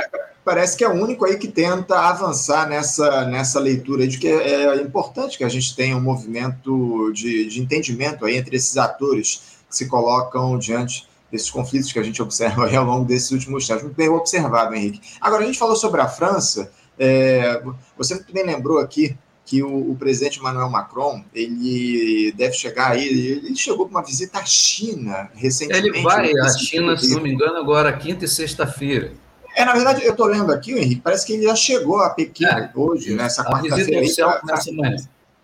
parece 0.45 0.77
que 0.77 0.85
é 0.85 0.89
o 0.89 0.93
único 0.93 1.27
aí 1.27 1.37
que 1.37 1.49
tenta 1.49 1.99
avançar 1.99 2.69
nessa, 2.69 3.27
nessa 3.27 3.59
leitura 3.59 4.07
de 4.07 4.19
que 4.19 4.29
é, 4.29 4.65
é 4.67 4.77
importante 4.77 5.37
que 5.37 5.45
a 5.45 5.49
gente 5.49 5.75
tenha 5.75 5.97
um 5.97 6.01
movimento 6.01 7.11
de, 7.13 7.47
de 7.47 7.61
entendimento 7.61 8.25
aí 8.25 8.37
entre 8.37 8.57
esses 8.57 8.77
atores 8.77 9.61
que 9.69 9.77
se 9.77 9.89
colocam 9.89 10.57
diante 10.59 11.09
desses 11.31 11.51
conflitos 11.51 11.93
que 11.93 11.99
a 11.99 12.03
gente 12.03 12.23
observa 12.23 12.71
ao 12.77 12.85
longo 12.85 13.05
desses 13.05 13.31
últimos 13.31 13.67
tempos. 13.67 13.85
Muito 13.85 13.97
bem 13.97 14.09
observado, 14.09 14.75
Henrique. 14.75 15.01
Agora, 15.21 15.43
a 15.43 15.47
gente 15.47 15.59
falou 15.59 15.77
sobre 15.77 16.01
a 16.01 16.09
França, 16.09 16.71
é, 17.05 17.61
você 17.99 18.15
muito 18.15 18.33
bem 18.33 18.47
lembrou 18.47 18.79
aqui 18.79 19.17
que 19.45 19.61
o, 19.61 19.91
o, 19.91 19.97
presidente 19.97 20.39
Emmanuel 20.39 20.71
Macron 20.71 21.25
ele 21.35 22.31
deve 22.37 22.55
chegar 22.55 22.93
aí, 22.93 23.09
ele 23.09 23.57
chegou 23.57 23.87
com 23.87 23.91
uma 23.91 24.05
visita 24.05 24.39
à 24.39 24.45
China 24.45 25.29
recentemente. 25.35 25.89
Ele 25.89 26.03
vai 26.03 26.31
à 26.31 26.49
China, 26.51 26.97
se 26.97 27.13
não 27.13 27.21
me 27.21 27.33
engano, 27.33 27.57
agora 27.57 27.93
quinta 27.93 28.25
e 28.25 28.29
sexta-feira. 28.29 29.15
É, 29.57 29.65
na 29.65 29.73
verdade, 29.73 30.05
eu 30.05 30.13
estou 30.13 30.27
lendo 30.27 30.53
aqui, 30.53 30.71
Henrique, 30.71 31.01
parece 31.01 31.27
que 31.27 31.33
ele 31.33 31.43
já 31.43 31.57
chegou 31.57 31.99
a 31.99 32.11
Pequim 32.11 32.45
é, 32.45 32.71
hoje, 32.73 33.15
nessa 33.17 33.45
quarta-feira. 33.45 34.01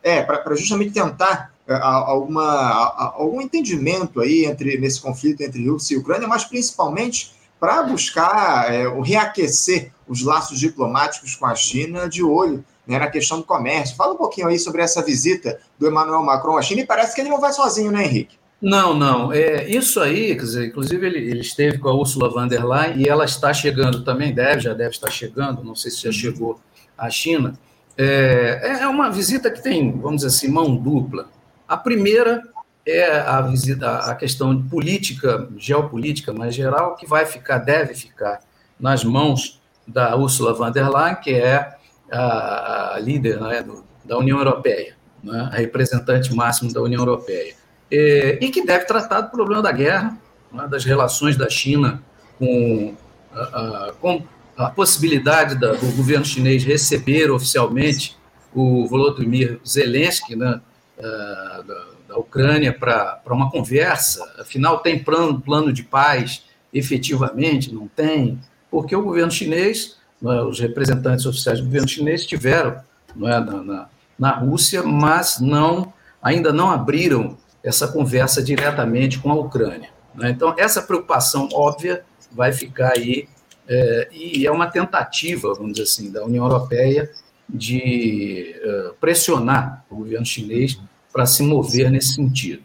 É, 0.00 0.22
para 0.22 0.54
justamente 0.54 0.92
tentar 0.92 1.52
é, 1.66 1.74
alguma, 1.74 3.12
algum 3.16 3.40
entendimento 3.40 4.20
aí 4.20 4.44
entre 4.44 4.78
nesse 4.78 5.00
conflito 5.00 5.40
entre 5.40 5.68
Rússia 5.68 5.96
e 5.96 5.98
Ucrânia, 5.98 6.28
mas 6.28 6.44
principalmente 6.44 7.34
para 7.59 7.82
buscar 7.82 8.72
é, 8.72 8.86
reaquecer 9.02 9.90
os 10.09 10.22
laços 10.22 10.59
diplomáticos 10.59 11.34
com 11.34 11.46
a 11.46 11.54
China 11.54 12.09
de 12.09 12.22
olho 12.22 12.64
né, 12.86 12.98
na 12.98 13.09
questão 13.09 13.38
do 13.38 13.44
comércio. 13.44 13.96
Fala 13.96 14.14
um 14.14 14.16
pouquinho 14.16 14.48
aí 14.48 14.59
sobre 14.59 14.82
essa 14.82 15.02
visita 15.02 15.61
do 15.78 15.86
Emmanuel 15.86 16.22
Macron 16.22 16.56
à 16.56 16.62
China 16.62 16.80
e 16.80 16.86
parece 16.86 17.14
que 17.14 17.20
ele 17.20 17.30
não 17.30 17.40
vai 17.40 17.52
sozinho, 17.52 17.92
né, 17.92 18.04
Henrique? 18.04 18.36
Não, 18.61 18.92
não. 18.92 19.32
É, 19.32 19.68
isso 19.68 20.00
aí, 20.00 20.34
quer 20.34 20.42
dizer, 20.42 20.66
inclusive 20.66 21.06
ele, 21.06 21.18
ele, 21.18 21.40
esteve 21.40 21.78
com 21.78 21.88
a 21.88 21.94
Ursula 21.94 22.28
von 22.28 22.48
der 22.48 22.64
Leyen 22.64 22.98
e 22.98 23.09
ela 23.09 23.24
está 23.24 23.52
chegando 23.52 24.02
também, 24.02 24.34
deve, 24.34 24.62
já 24.62 24.74
deve 24.74 24.90
estar 24.90 25.11
chegando, 25.11 25.62
não 25.62 25.76
sei 25.76 25.90
se 25.90 26.02
já 26.02 26.11
chegou 26.11 26.59
à 26.96 27.09
China. 27.09 27.56
É, 27.96 28.78
é 28.80 28.86
uma 28.88 29.11
visita 29.11 29.50
que 29.50 29.62
tem, 29.62 29.92
vamos 29.92 30.22
dizer 30.22 30.28
assim, 30.28 30.48
mão 30.48 30.74
dupla. 30.74 31.28
A 31.68 31.76
primeira 31.76 32.42
é 32.86 33.20
a 33.20 33.40
visita, 33.42 33.98
a 33.98 34.14
questão 34.14 34.56
de 34.56 34.68
política, 34.68 35.48
geopolítica 35.56 36.32
mais 36.32 36.54
geral, 36.54 36.96
que 36.96 37.06
vai 37.06 37.26
ficar, 37.26 37.59
deve 37.59 37.94
ficar 37.94 38.40
nas 38.80 39.04
mãos 39.04 39.57
da 39.89 40.16
Ursula 40.16 40.53
von 40.53 40.70
der 40.70 40.89
Leyen, 40.89 41.16
que 41.16 41.32
é 41.32 41.74
a, 42.12 42.95
a 42.95 42.99
líder 43.01 43.41
né, 43.41 43.62
do, 43.62 43.84
da 44.05 44.16
União 44.18 44.39
Europeia, 44.39 44.95
né, 45.24 45.49
a 45.53 45.57
representante 45.57 46.32
máxima 46.34 46.72
da 46.72 46.80
União 46.80 47.01
Europeia 47.01 47.59
é, 47.91 48.39
e 48.41 48.51
que 48.51 48.64
deve 48.64 48.84
tratar 48.84 49.22
do 49.22 49.30
problema 49.30 49.62
da 49.62 49.72
guerra, 49.72 50.16
né, 50.53 50.68
das 50.68 50.84
relações 50.84 51.36
da 51.36 51.49
China 51.49 52.03
com 52.39 52.95
a, 53.32 53.41
a, 53.41 53.93
com 54.01 54.22
a 54.57 54.70
possibilidade 54.70 55.55
da, 55.55 55.72
do 55.72 55.97
governo 55.97 56.24
chinês 56.24 56.64
receber 56.64 57.30
oficialmente 57.30 58.16
o 58.55 58.86
Volodymyr 58.86 59.61
Zelensky 59.66 60.34
né, 60.36 60.61
da, 60.99 61.84
da 62.09 62.16
Ucrânia 62.16 62.72
para 62.72 63.20
uma 63.26 63.51
conversa. 63.51 64.24
Afinal, 64.39 64.78
tem 64.78 64.99
plano, 64.99 65.41
plano 65.41 65.72
de 65.72 65.82
paz 65.82 66.43
efetivamente? 66.72 67.72
Não 67.72 67.86
tem? 67.89 68.39
Porque 68.71 68.95
o 68.95 69.03
governo 69.03 69.31
chinês, 69.31 69.97
né, 70.21 70.43
os 70.43 70.61
representantes 70.61 71.27
oficiais 71.27 71.61
do 71.61 71.66
governo 71.66 71.89
chinês 71.89 72.23
estiveram 72.23 72.73
é, 72.73 73.41
na, 73.41 73.41
na, 73.41 73.89
na 74.19 74.31
Rússia, 74.33 74.83
mas 74.83 75.41
não 75.41 75.93
ainda 76.23 76.53
não 76.53 76.71
abriram 76.71 77.37
essa 77.62 77.89
conversa 77.89 78.43
diretamente 78.43 79.19
com 79.19 79.31
a 79.31 79.35
Ucrânia. 79.35 79.91
Né? 80.14 80.31
Então, 80.31 80.55
essa 80.59 80.83
preocupação 80.83 81.49
óbvia 81.53 82.05
vai 82.33 82.53
ficar 82.53 82.93
aí, 82.97 83.29
é, 83.69 84.09
e 84.12 84.47
é 84.47 84.51
uma 84.51 84.66
tentativa, 84.66 85.55
vamos 85.55 85.73
dizer 85.73 85.85
assim, 85.85 86.11
da 86.11 86.25
União 86.25 86.45
Europeia 86.45 87.11
de 87.49 88.55
uh, 88.62 88.95
pressionar 89.01 89.85
o 89.91 89.97
governo 89.97 90.27
chinês 90.27 90.79
para 91.11 91.25
se 91.25 91.43
mover 91.43 91.91
nesse 91.91 92.14
sentido. 92.14 92.62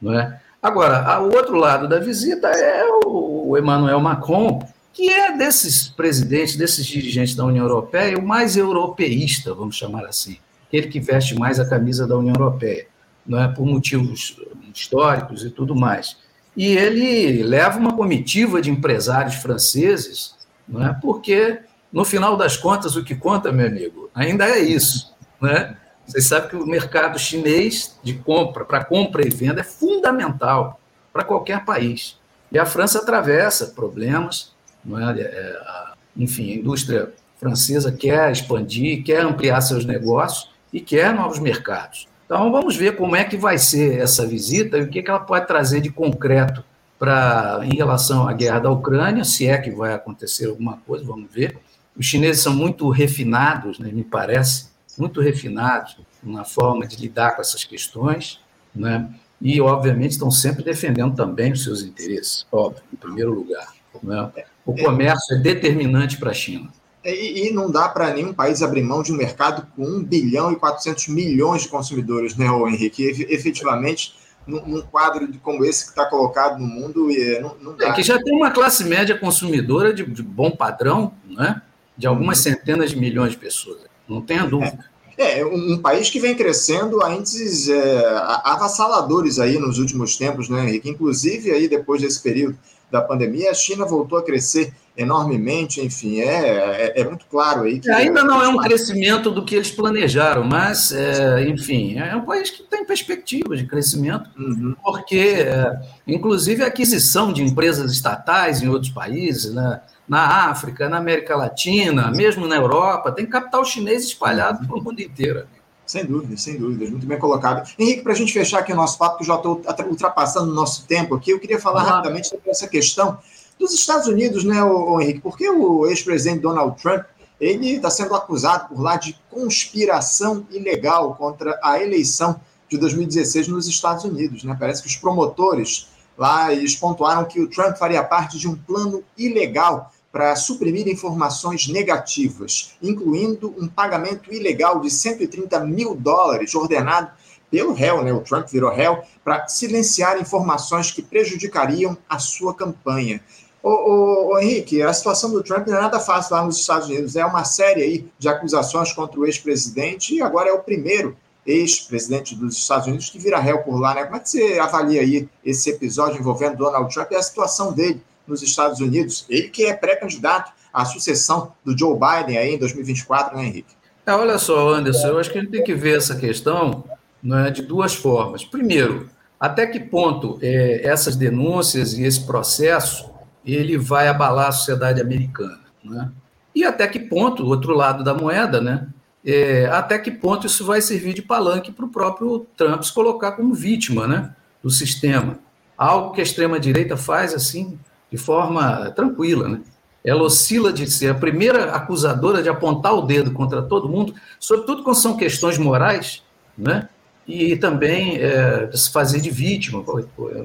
Não 0.00 0.18
é? 0.18 0.40
Agora, 0.62 1.20
o 1.20 1.34
outro 1.34 1.56
lado 1.56 1.86
da 1.86 1.98
visita 1.98 2.48
é 2.48 2.84
o 3.04 3.56
Emmanuel 3.58 4.00
Macron, 4.00 4.66
que 4.92 5.08
é 5.10 5.36
desses 5.36 5.88
presidentes, 5.88 6.56
desses 6.56 6.86
dirigentes 6.86 7.34
da 7.34 7.44
União 7.44 7.64
Europeia, 7.64 8.18
o 8.18 8.26
mais 8.26 8.56
europeísta, 8.56 9.54
vamos 9.54 9.76
chamar 9.76 10.04
assim, 10.04 10.38
aquele 10.66 10.88
que 10.88 11.00
veste 11.00 11.34
mais 11.34 11.58
a 11.58 11.68
camisa 11.68 12.06
da 12.06 12.16
União 12.16 12.34
Europeia 12.34 12.86
não 13.26 13.40
é, 13.40 13.48
por 13.48 13.64
motivos 13.64 14.36
históricos 14.74 15.44
e 15.44 15.50
tudo 15.50 15.74
mais. 15.74 16.16
E 16.56 16.76
ele 16.76 17.42
leva 17.42 17.78
uma 17.78 17.96
comitiva 17.96 18.60
de 18.60 18.70
empresários 18.70 19.36
franceses, 19.36 20.34
não 20.68 20.84
é, 20.84 20.92
porque, 21.00 21.60
no 21.92 22.04
final 22.04 22.36
das 22.36 22.56
contas, 22.56 22.96
o 22.96 23.04
que 23.04 23.14
conta, 23.14 23.52
meu 23.52 23.66
amigo, 23.66 24.10
ainda 24.14 24.46
é 24.46 24.58
isso. 24.58 25.14
Né? 25.40 25.76
Vocês 26.06 26.24
sabem 26.24 26.50
que 26.50 26.56
o 26.56 26.66
mercado 26.66 27.18
chinês 27.18 27.98
de 28.02 28.14
compra, 28.14 28.64
para 28.64 28.84
compra 28.84 29.26
e 29.26 29.30
venda, 29.30 29.60
é 29.60 29.64
fundamental 29.64 30.80
para 31.12 31.24
qualquer 31.24 31.64
país. 31.64 32.18
E 32.50 32.58
a 32.58 32.66
França 32.66 32.98
atravessa 32.98 33.68
problemas, 33.68 34.51
não 34.84 34.98
é? 34.98 35.20
é 35.20 35.60
a, 35.64 35.94
enfim, 36.16 36.52
a 36.52 36.56
indústria 36.56 37.12
francesa 37.38 37.90
quer 37.90 38.30
expandir, 38.30 39.02
quer 39.02 39.24
ampliar 39.24 39.60
seus 39.60 39.84
negócios 39.84 40.50
e 40.72 40.80
quer 40.80 41.12
novos 41.14 41.38
mercados. 41.38 42.06
Então, 42.24 42.50
vamos 42.50 42.76
ver 42.76 42.96
como 42.96 43.14
é 43.14 43.24
que 43.24 43.36
vai 43.36 43.58
ser 43.58 43.98
essa 43.98 44.26
visita 44.26 44.78
e 44.78 44.82
o 44.82 44.88
que, 44.88 45.02
que 45.02 45.10
ela 45.10 45.20
pode 45.20 45.46
trazer 45.46 45.80
de 45.80 45.90
concreto 45.90 46.64
para 46.98 47.60
em 47.64 47.74
relação 47.74 48.28
à 48.28 48.32
guerra 48.32 48.60
da 48.60 48.70
Ucrânia, 48.70 49.24
se 49.24 49.46
é 49.46 49.58
que 49.58 49.70
vai 49.70 49.92
acontecer 49.92 50.46
alguma 50.46 50.78
coisa, 50.86 51.04
vamos 51.04 51.30
ver. 51.32 51.58
Os 51.96 52.06
chineses 52.06 52.42
são 52.42 52.54
muito 52.54 52.88
refinados, 52.90 53.78
né, 53.78 53.90
me 53.92 54.04
parece, 54.04 54.68
muito 54.96 55.20
refinados 55.20 55.98
na 56.22 56.44
forma 56.44 56.86
de 56.86 56.96
lidar 56.96 57.34
com 57.34 57.42
essas 57.42 57.64
questões, 57.64 58.40
né, 58.74 59.12
e, 59.40 59.60
obviamente, 59.60 60.12
estão 60.12 60.30
sempre 60.30 60.62
defendendo 60.62 61.16
também 61.16 61.52
os 61.52 61.64
seus 61.64 61.82
interesses, 61.82 62.46
óbvio, 62.52 62.82
em 62.92 62.96
primeiro 62.96 63.34
lugar. 63.34 63.74
Né? 64.02 64.30
O 64.64 64.74
comércio 64.76 65.36
é 65.36 65.38
determinante 65.38 66.18
para 66.18 66.30
a 66.30 66.34
China. 66.34 66.70
E, 67.04 67.48
e 67.48 67.52
não 67.52 67.70
dá 67.70 67.88
para 67.88 68.14
nenhum 68.14 68.32
país 68.32 68.62
abrir 68.62 68.82
mão 68.82 69.02
de 69.02 69.12
um 69.12 69.16
mercado 69.16 69.66
com 69.74 69.84
1 69.84 70.04
bilhão 70.04 70.52
e 70.52 70.56
400 70.56 71.08
milhões 71.08 71.62
de 71.62 71.68
consumidores, 71.68 72.36
né, 72.36 72.46
Henrique? 72.46 73.02
E, 73.02 73.34
efetivamente, 73.34 74.14
num, 74.46 74.64
num 74.64 74.82
quadro 74.82 75.28
como 75.42 75.64
esse 75.64 75.84
que 75.84 75.90
está 75.90 76.06
colocado 76.06 76.60
no 76.60 76.66
mundo, 76.66 77.08
não, 77.40 77.56
não 77.60 77.76
dá. 77.76 77.88
É 77.88 77.92
que 77.92 78.02
já 78.02 78.22
tem 78.22 78.36
uma 78.36 78.52
classe 78.52 78.84
média 78.84 79.18
consumidora 79.18 79.92
de, 79.92 80.04
de 80.04 80.22
bom 80.22 80.52
padrão, 80.52 81.12
né? 81.26 81.60
de 81.96 82.06
algumas 82.06 82.38
uhum. 82.38 82.44
centenas 82.44 82.90
de 82.90 82.96
milhões 82.96 83.32
de 83.32 83.38
pessoas. 83.38 83.78
Não 84.08 84.20
tenha 84.20 84.44
dúvida. 84.44 84.84
É, 85.16 85.44
um, 85.44 85.74
um 85.74 85.78
país 85.78 86.10
que 86.10 86.18
vem 86.18 86.34
crescendo 86.34 87.02
a 87.04 87.14
índices 87.14 87.68
é, 87.68 88.04
avassaladores 88.44 89.38
aí 89.38 89.58
nos 89.58 89.78
últimos 89.78 90.16
tempos, 90.16 90.48
né, 90.48 90.64
Henrique? 90.64 90.88
Inclusive 90.88 91.50
aí 91.50 91.68
depois 91.68 92.00
desse 92.00 92.22
período 92.22 92.58
da 92.92 93.00
pandemia, 93.00 93.50
a 93.50 93.54
China 93.54 93.86
voltou 93.86 94.18
a 94.18 94.22
crescer 94.22 94.72
enormemente, 94.94 95.80
enfim, 95.80 96.20
é, 96.20 96.92
é, 96.94 97.00
é 97.00 97.04
muito 97.04 97.24
claro 97.24 97.62
aí 97.62 97.80
que... 97.80 97.90
Ainda 97.90 98.22
não 98.22 98.42
é 98.42 98.48
um 98.48 98.58
crescimento 98.58 99.30
do 99.30 99.42
que 99.42 99.54
eles 99.54 99.70
planejaram, 99.70 100.44
mas, 100.44 100.92
é, 100.92 101.42
enfim, 101.48 101.98
é 101.98 102.14
um 102.14 102.26
país 102.26 102.50
que 102.50 102.62
tem 102.62 102.84
perspectiva 102.84 103.56
de 103.56 103.66
crescimento, 103.66 104.28
uhum. 104.38 104.76
porque, 104.84 105.46
é, 105.46 105.80
inclusive, 106.06 106.62
a 106.62 106.66
aquisição 106.66 107.32
de 107.32 107.42
empresas 107.42 107.90
estatais 107.90 108.60
em 108.60 108.68
outros 108.68 108.92
países, 108.92 109.54
né, 109.54 109.80
na 110.06 110.50
África, 110.50 110.90
na 110.90 110.98
América 110.98 111.34
Latina, 111.34 112.10
mesmo 112.10 112.46
na 112.46 112.56
Europa, 112.56 113.10
tem 113.12 113.24
capital 113.24 113.64
chinês 113.64 114.04
espalhado 114.04 114.60
uhum. 114.60 114.66
pelo 114.66 114.84
mundo 114.84 115.00
inteiro. 115.00 115.46
Sem 115.86 116.04
dúvida, 116.04 116.36
sem 116.36 116.58
dúvida, 116.58 116.90
muito 116.90 117.06
bem 117.06 117.18
colocado. 117.18 117.68
Henrique, 117.78 118.02
para 118.02 118.12
a 118.12 118.16
gente 118.16 118.32
fechar 118.32 118.60
aqui 118.60 118.72
o 118.72 118.76
nosso 118.76 118.98
papo, 118.98 119.18
que 119.18 119.24
já 119.24 119.36
estou 119.36 119.60
ultrapassando 119.88 120.50
o 120.50 120.54
nosso 120.54 120.86
tempo 120.86 121.14
aqui, 121.14 121.32
eu 121.32 121.40
queria 121.40 121.58
falar 121.58 121.82
rapidamente 121.82 122.28
sobre 122.28 122.50
essa 122.50 122.68
questão 122.68 123.18
dos 123.58 123.72
Estados 123.74 124.06
Unidos, 124.06 124.44
né, 124.44 124.56
Henrique? 125.00 125.20
Porque 125.20 125.48
o 125.48 125.86
ex-presidente 125.86 126.40
Donald 126.40 126.80
Trump 126.80 127.04
ele 127.40 127.74
está 127.74 127.90
sendo 127.90 128.14
acusado 128.14 128.68
por 128.68 128.80
lá 128.80 128.96
de 128.96 129.18
conspiração 129.28 130.46
ilegal 130.50 131.16
contra 131.16 131.58
a 131.62 131.82
eleição 131.82 132.40
de 132.68 132.78
2016 132.78 133.48
nos 133.48 133.66
Estados 133.66 134.04
Unidos. 134.04 134.44
Né? 134.44 134.56
Parece 134.58 134.80
que 134.80 134.88
os 134.88 134.96
promotores 134.96 135.88
lá 136.16 136.52
eles 136.52 136.76
pontuaram 136.76 137.24
que 137.24 137.40
o 137.40 137.48
Trump 137.48 137.76
faria 137.76 138.04
parte 138.04 138.38
de 138.38 138.46
um 138.48 138.54
plano 138.54 139.02
ilegal 139.18 139.92
para 140.12 140.36
suprimir 140.36 140.86
informações 140.86 141.66
negativas, 141.68 142.74
incluindo 142.82 143.54
um 143.58 143.66
pagamento 143.66 144.32
ilegal 144.32 144.78
de 144.78 144.90
130 144.90 145.58
mil 145.60 145.94
dólares 145.94 146.54
ordenado 146.54 147.10
pelo 147.50 147.72
réu, 147.72 148.04
né? 148.04 148.12
O 148.12 148.20
Trump 148.20 148.46
virou 148.48 148.70
réu 148.70 149.02
para 149.24 149.48
silenciar 149.48 150.20
informações 150.20 150.90
que 150.90 151.02
prejudicariam 151.02 151.96
a 152.08 152.18
sua 152.18 152.54
campanha. 152.54 153.22
Ô, 153.62 153.70
ô, 153.70 154.32
ô, 154.32 154.38
Henrique, 154.38 154.82
a 154.82 154.92
situação 154.92 155.30
do 155.30 155.42
Trump 155.42 155.66
não 155.68 155.76
é 155.76 155.80
nada 155.80 156.00
fácil 156.00 156.34
lá 156.34 156.44
nos 156.44 156.58
Estados 156.58 156.88
Unidos. 156.88 157.16
É 157.16 157.24
uma 157.24 157.44
série 157.44 157.82
aí 157.82 158.08
de 158.18 158.28
acusações 158.28 158.92
contra 158.92 159.18
o 159.18 159.24
ex-presidente 159.24 160.14
e 160.14 160.22
agora 160.22 160.50
é 160.50 160.52
o 160.52 160.58
primeiro 160.58 161.16
ex-presidente 161.46 162.34
dos 162.34 162.56
Estados 162.56 162.86
Unidos 162.86 163.10
que 163.10 163.18
vira 163.18 163.38
réu 163.38 163.62
por 163.62 163.78
lá, 163.78 163.94
né? 163.94 164.04
Como 164.04 164.16
é 164.16 164.20
que 164.20 164.28
você 164.28 164.58
avalia 164.58 165.00
aí 165.00 165.28
esse 165.44 165.70
episódio 165.70 166.18
envolvendo 166.18 166.56
Donald 166.56 166.92
Trump 166.92 167.10
e 167.12 167.16
a 167.16 167.22
situação 167.22 167.72
dele 167.72 168.02
nos 168.26 168.42
Estados 168.42 168.80
Unidos? 168.80 169.26
Ele 169.28 169.48
que 169.48 169.64
é 169.64 169.74
pré-candidato 169.74 170.52
à 170.72 170.84
sucessão 170.84 171.52
do 171.64 171.76
Joe 171.76 171.94
Biden 171.94 172.38
aí 172.38 172.54
em 172.54 172.58
2024, 172.58 173.36
né, 173.36 173.44
Henrique? 173.44 173.74
É, 174.04 174.12
olha 174.12 174.38
só, 174.38 174.74
Anderson, 174.74 175.08
eu 175.08 175.18
acho 175.18 175.30
que 175.30 175.38
a 175.38 175.40
gente 175.40 175.50
tem 175.50 175.64
que 175.64 175.74
ver 175.74 175.96
essa 175.96 176.16
questão 176.16 176.84
né, 177.22 177.50
de 177.50 177.62
duas 177.62 177.94
formas. 177.94 178.44
Primeiro, 178.44 179.08
até 179.38 179.66
que 179.66 179.78
ponto 179.78 180.38
é, 180.42 180.86
essas 180.86 181.16
denúncias 181.16 181.94
e 181.94 182.04
esse 182.04 182.24
processo 182.24 183.10
ele 183.44 183.76
vai 183.76 184.08
abalar 184.08 184.48
a 184.48 184.52
sociedade 184.52 185.00
americana. 185.00 185.60
Né? 185.84 186.10
E 186.54 186.64
até 186.64 186.86
que 186.86 186.98
ponto, 186.98 187.46
outro 187.46 187.74
lado 187.74 188.04
da 188.04 188.14
moeda, 188.14 188.60
né? 188.60 188.88
É, 189.24 189.66
até 189.66 189.98
que 189.98 190.10
ponto 190.10 190.46
isso 190.46 190.64
vai 190.64 190.80
servir 190.80 191.14
de 191.14 191.22
palanque 191.22 191.70
para 191.70 191.84
o 191.84 191.88
próprio 191.88 192.46
Trump 192.56 192.82
se 192.82 192.92
colocar 192.92 193.32
como 193.32 193.54
vítima 193.54 194.06
né, 194.06 194.34
do 194.62 194.68
sistema. 194.68 195.38
Algo 195.78 196.12
que 196.12 196.20
a 196.20 196.24
extrema-direita 196.24 196.96
faz 196.96 197.32
assim, 197.32 197.78
de 198.12 198.18
forma 198.18 198.90
tranquila. 198.90 199.48
Né? 199.48 199.60
Ela 200.04 200.22
oscila 200.22 200.72
de 200.72 200.88
ser 200.88 201.08
a 201.08 201.14
primeira 201.14 201.72
acusadora 201.72 202.42
de 202.42 202.48
apontar 202.48 202.94
o 202.94 203.02
dedo 203.02 203.32
contra 203.32 203.62
todo 203.62 203.88
mundo, 203.88 204.14
sobretudo 204.38 204.82
quando 204.82 204.96
são 204.96 205.16
questões 205.16 205.56
morais, 205.56 206.22
né? 206.56 206.88
e 207.26 207.56
também 207.56 208.18
é, 208.18 208.68
se 208.74 208.90
fazer 208.90 209.20
de 209.20 209.30
vítima, 209.30 209.84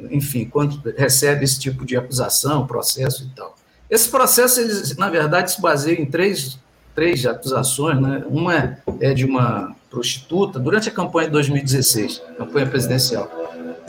enfim, 0.10 0.46
quando 0.46 0.82
recebe 0.96 1.44
esse 1.44 1.60
tipo 1.60 1.84
de 1.86 1.98
acusação, 1.98 2.66
processo 2.66 3.24
e 3.24 3.36
tal. 3.36 3.56
Esse 3.90 4.10
processo, 4.10 4.60
eles, 4.60 4.96
na 4.96 5.10
verdade, 5.10 5.52
se 5.52 5.62
baseia 5.62 6.00
em 6.00 6.06
três, 6.06 6.60
três 6.94 7.26
acusações. 7.26 8.00
Né? 8.00 8.24
Uma 8.30 8.78
é 9.00 9.14
de 9.14 9.26
uma 9.26 9.76
prostituta, 9.90 10.60
durante 10.60 10.90
a 10.90 10.92
campanha 10.92 11.28
de 11.28 11.34
2016, 11.34 12.22
campanha 12.38 12.68
presidencial, 12.68 13.32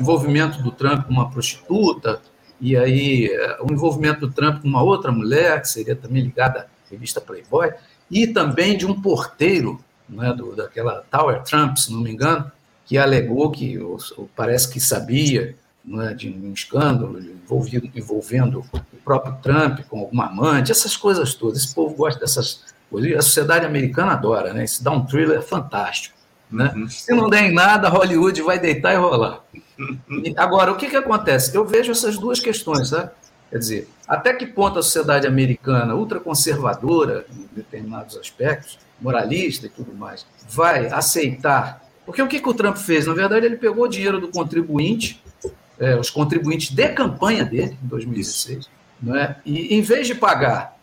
envolvimento 0.01 0.62
do 0.62 0.70
Trump 0.70 1.07
com 1.07 1.12
uma 1.12 1.29
prostituta, 1.29 2.20
e 2.61 2.76
aí 2.76 3.26
é, 3.26 3.59
o 3.62 3.72
envolvimento 3.72 4.20
do 4.20 4.32
Trump 4.32 4.62
com 4.62 4.68
uma 4.68 4.82
outra 4.82 5.12
mulher, 5.12 5.61
que 5.61 5.68
seria 5.68 5.94
também 5.94 6.22
ligada 6.22 6.61
à 6.61 6.90
revista 6.90 7.20
Playboy, 7.20 7.72
e 8.11 8.26
também 8.26 8.76
de 8.76 8.86
um 8.86 9.00
porteiro, 9.00 9.80
né, 10.09 10.32
do, 10.32 10.56
daquela 10.56 11.04
Tower 11.11 11.42
Trump, 11.42 11.76
se 11.76 11.92
não 11.92 12.00
me 12.00 12.11
engano, 12.11 12.50
que 12.86 12.96
alegou 12.96 13.50
que 13.50 13.78
parece 14.34 14.72
que 14.72 14.80
sabia 14.80 15.54
é, 16.00 16.14
de 16.14 16.28
um 16.28 16.52
escândalo 16.52 17.18
envolvido, 17.18 17.88
envolvendo 17.94 18.64
o 18.72 18.96
próprio 19.04 19.36
Trump 19.42 19.80
com 19.88 20.00
alguma 20.00 20.26
amante, 20.26 20.72
essas 20.72 20.96
coisas 20.96 21.34
todas. 21.34 21.59
Esse 21.59 21.74
povo 21.74 21.94
gosta 21.94 22.18
dessas 22.20 22.64
coisas. 22.90 23.12
A 23.16 23.22
sociedade 23.22 23.64
americana 23.64 24.12
adora, 24.12 24.52
né? 24.52 24.64
Isso 24.64 24.82
dá 24.82 24.90
um 24.90 25.04
thriller 25.04 25.42
fantástico. 25.42 26.18
Né? 26.51 26.72
Uhum. 26.74 26.88
Se 26.88 27.12
não 27.12 27.28
der 27.28 27.44
em 27.44 27.53
nada, 27.53 27.88
Hollywood 27.88 28.40
vai 28.42 28.59
deitar 28.59 28.94
e 28.94 28.96
rolar. 28.96 29.44
Agora, 30.36 30.72
o 30.72 30.76
que, 30.76 30.88
que 30.88 30.96
acontece? 30.96 31.55
Eu 31.55 31.64
vejo 31.64 31.92
essas 31.92 32.18
duas 32.18 32.40
questões, 32.40 32.90
tá? 32.90 33.12
Quer 33.51 33.59
dizer, 33.59 33.88
até 34.07 34.34
que 34.34 34.46
ponto 34.46 34.78
a 34.78 34.82
sociedade 34.82 35.26
americana, 35.26 35.94
ultraconservadora, 35.94 37.26
em 37.30 37.49
determinados 37.55 38.16
aspectos, 38.16 38.78
moralista 39.01 39.66
e 39.66 39.70
tudo 39.70 39.94
mais, 39.94 40.26
vai 40.49 40.86
aceitar 40.88 41.88
porque 42.09 42.22
o 42.22 42.26
que, 42.26 42.40
que 42.40 42.49
o 42.49 42.55
Trump 42.55 42.78
fez? 42.78 43.07
Na 43.07 43.12
verdade, 43.12 43.44
ele 43.44 43.59
pegou 43.59 43.84
o 43.84 43.88
dinheiro 43.88 44.18
do 44.18 44.28
contribuinte, 44.28 45.22
é, 45.78 45.94
os 45.94 46.09
contribuintes 46.09 46.70
de 46.70 46.88
campanha 46.88 47.44
dele, 47.44 47.76
em 47.84 47.86
2016, 47.86 48.66
é? 49.14 49.34
e 49.44 49.76
em 49.76 49.82
vez 49.82 50.07
de 50.07 50.14
pagar, 50.14 50.74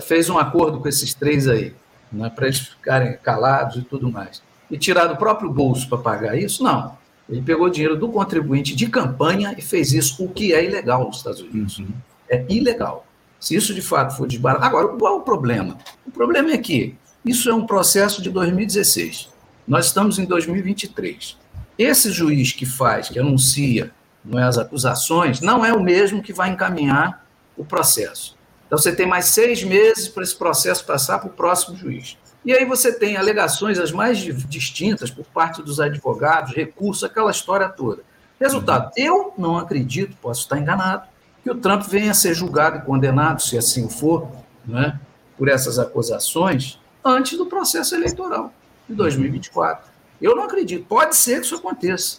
fez 0.00 0.30
um 0.30 0.38
acordo 0.38 0.80
com 0.80 0.88
esses 0.88 1.12
três 1.12 1.46
aí, 1.46 1.74
é? 2.18 2.30
para 2.30 2.46
eles 2.46 2.60
ficarem 2.60 3.18
calados 3.18 3.76
e 3.76 3.82
tudo 3.82 4.10
mais, 4.10 4.42
e 4.70 4.78
tirar 4.78 5.06
do 5.06 5.16
próprio 5.16 5.50
bolso 5.50 5.88
para 5.88 5.98
pagar 5.98 6.36
isso, 6.36 6.62
não. 6.62 6.96
Ele 7.28 7.42
pegou 7.42 7.66
o 7.66 7.70
dinheiro 7.70 7.96
do 7.96 8.08
contribuinte 8.08 8.74
de 8.74 8.86
campanha 8.88 9.54
e 9.58 9.62
fez 9.62 9.92
isso, 9.92 10.24
o 10.24 10.28
que 10.28 10.52
é 10.54 10.64
ilegal 10.64 11.06
nos 11.06 11.18
Estados 11.18 11.40
Unidos. 11.40 11.78
Uhum. 11.78 11.88
É 12.28 12.44
ilegal. 12.48 13.06
Se 13.40 13.54
isso 13.54 13.74
de 13.74 13.82
fato 13.82 14.16
for 14.16 14.26
desbarato. 14.26 14.64
Agora, 14.64 14.88
qual 14.88 15.14
é 15.14 15.16
o 15.16 15.20
problema? 15.20 15.76
O 16.06 16.10
problema 16.10 16.52
é 16.52 16.58
que 16.58 16.94
isso 17.24 17.50
é 17.50 17.54
um 17.54 17.66
processo 17.66 18.22
de 18.22 18.30
2016. 18.30 19.28
Nós 19.66 19.86
estamos 19.86 20.18
em 20.18 20.24
2023. 20.24 21.36
Esse 21.76 22.10
juiz 22.10 22.52
que 22.52 22.64
faz, 22.64 23.08
que 23.08 23.18
anuncia 23.18 23.90
não 24.24 24.38
é, 24.38 24.44
as 24.44 24.58
acusações, 24.58 25.40
não 25.40 25.64
é 25.64 25.72
o 25.72 25.82
mesmo 25.82 26.22
que 26.22 26.32
vai 26.32 26.50
encaminhar 26.50 27.24
o 27.56 27.64
processo. 27.64 28.35
Então, 28.66 28.78
você 28.78 28.94
tem 28.94 29.06
mais 29.06 29.26
seis 29.26 29.62
meses 29.62 30.08
para 30.08 30.22
esse 30.22 30.34
processo 30.34 30.84
passar 30.84 31.18
para 31.18 31.28
o 31.28 31.32
próximo 31.32 31.76
juiz. 31.76 32.16
E 32.44 32.52
aí 32.52 32.64
você 32.64 32.92
tem 32.92 33.16
alegações 33.16 33.78
as 33.78 33.90
mais 33.90 34.18
distintas 34.18 35.10
por 35.10 35.24
parte 35.24 35.62
dos 35.62 35.80
advogados, 35.80 36.54
recursos, 36.54 37.02
aquela 37.02 37.30
história 37.30 37.68
toda. 37.68 38.02
Resultado, 38.40 38.92
eu 38.96 39.32
não 39.36 39.58
acredito, 39.58 40.16
posso 40.20 40.42
estar 40.42 40.58
enganado, 40.58 41.08
que 41.42 41.50
o 41.50 41.54
Trump 41.54 41.82
venha 41.82 42.10
a 42.10 42.14
ser 42.14 42.34
julgado 42.34 42.78
e 42.78 42.82
condenado, 42.82 43.40
se 43.40 43.56
assim 43.56 43.88
for, 43.88 44.28
né, 44.64 45.00
por 45.36 45.48
essas 45.48 45.78
acusações, 45.78 46.78
antes 47.04 47.36
do 47.38 47.46
processo 47.46 47.94
eleitoral 47.94 48.52
de 48.88 48.94
2024. 48.94 49.90
Eu 50.20 50.34
não 50.34 50.44
acredito. 50.44 50.84
Pode 50.86 51.16
ser 51.16 51.40
que 51.40 51.46
isso 51.46 51.56
aconteça. 51.56 52.18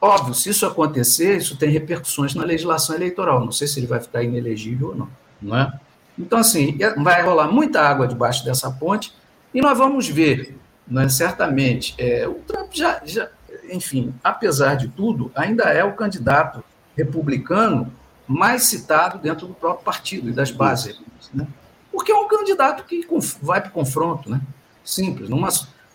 Óbvio, 0.00 0.34
se 0.34 0.50
isso 0.50 0.66
acontecer, 0.66 1.38
isso 1.38 1.56
tem 1.56 1.70
repercussões 1.70 2.34
na 2.34 2.44
legislação 2.44 2.94
eleitoral. 2.94 3.44
Não 3.44 3.52
sei 3.52 3.66
se 3.66 3.80
ele 3.80 3.86
vai 3.86 4.00
ficar 4.00 4.22
inelegível 4.22 4.88
ou 4.88 4.94
não. 4.94 5.08
Não 5.42 5.56
é? 5.56 5.72
Então, 6.18 6.38
assim, 6.38 6.78
vai 6.98 7.22
rolar 7.22 7.48
muita 7.48 7.80
água 7.80 8.06
debaixo 8.06 8.44
dessa 8.44 8.70
ponte 8.70 9.12
e 9.52 9.60
nós 9.60 9.76
vamos 9.76 10.08
ver, 10.08 10.56
né, 10.86 11.08
certamente, 11.08 11.94
é, 11.98 12.26
o 12.28 12.34
Trump 12.34 12.72
já, 12.72 13.00
já, 13.04 13.28
enfim, 13.70 14.14
apesar 14.22 14.76
de 14.76 14.88
tudo, 14.88 15.30
ainda 15.34 15.64
é 15.64 15.82
o 15.82 15.94
candidato 15.94 16.62
republicano 16.96 17.92
mais 18.26 18.64
citado 18.64 19.18
dentro 19.18 19.46
do 19.46 19.54
próprio 19.54 19.84
partido 19.84 20.28
e 20.28 20.32
das 20.32 20.50
bases. 20.50 21.00
Né? 21.32 21.46
Porque 21.90 22.12
é 22.12 22.16
um 22.16 22.28
candidato 22.28 22.84
que 22.84 23.06
vai 23.40 23.60
para 23.60 23.70
o 23.70 23.72
confronto, 23.72 24.30
né? 24.30 24.40
Simples. 24.84 25.28
Numa, 25.28 25.48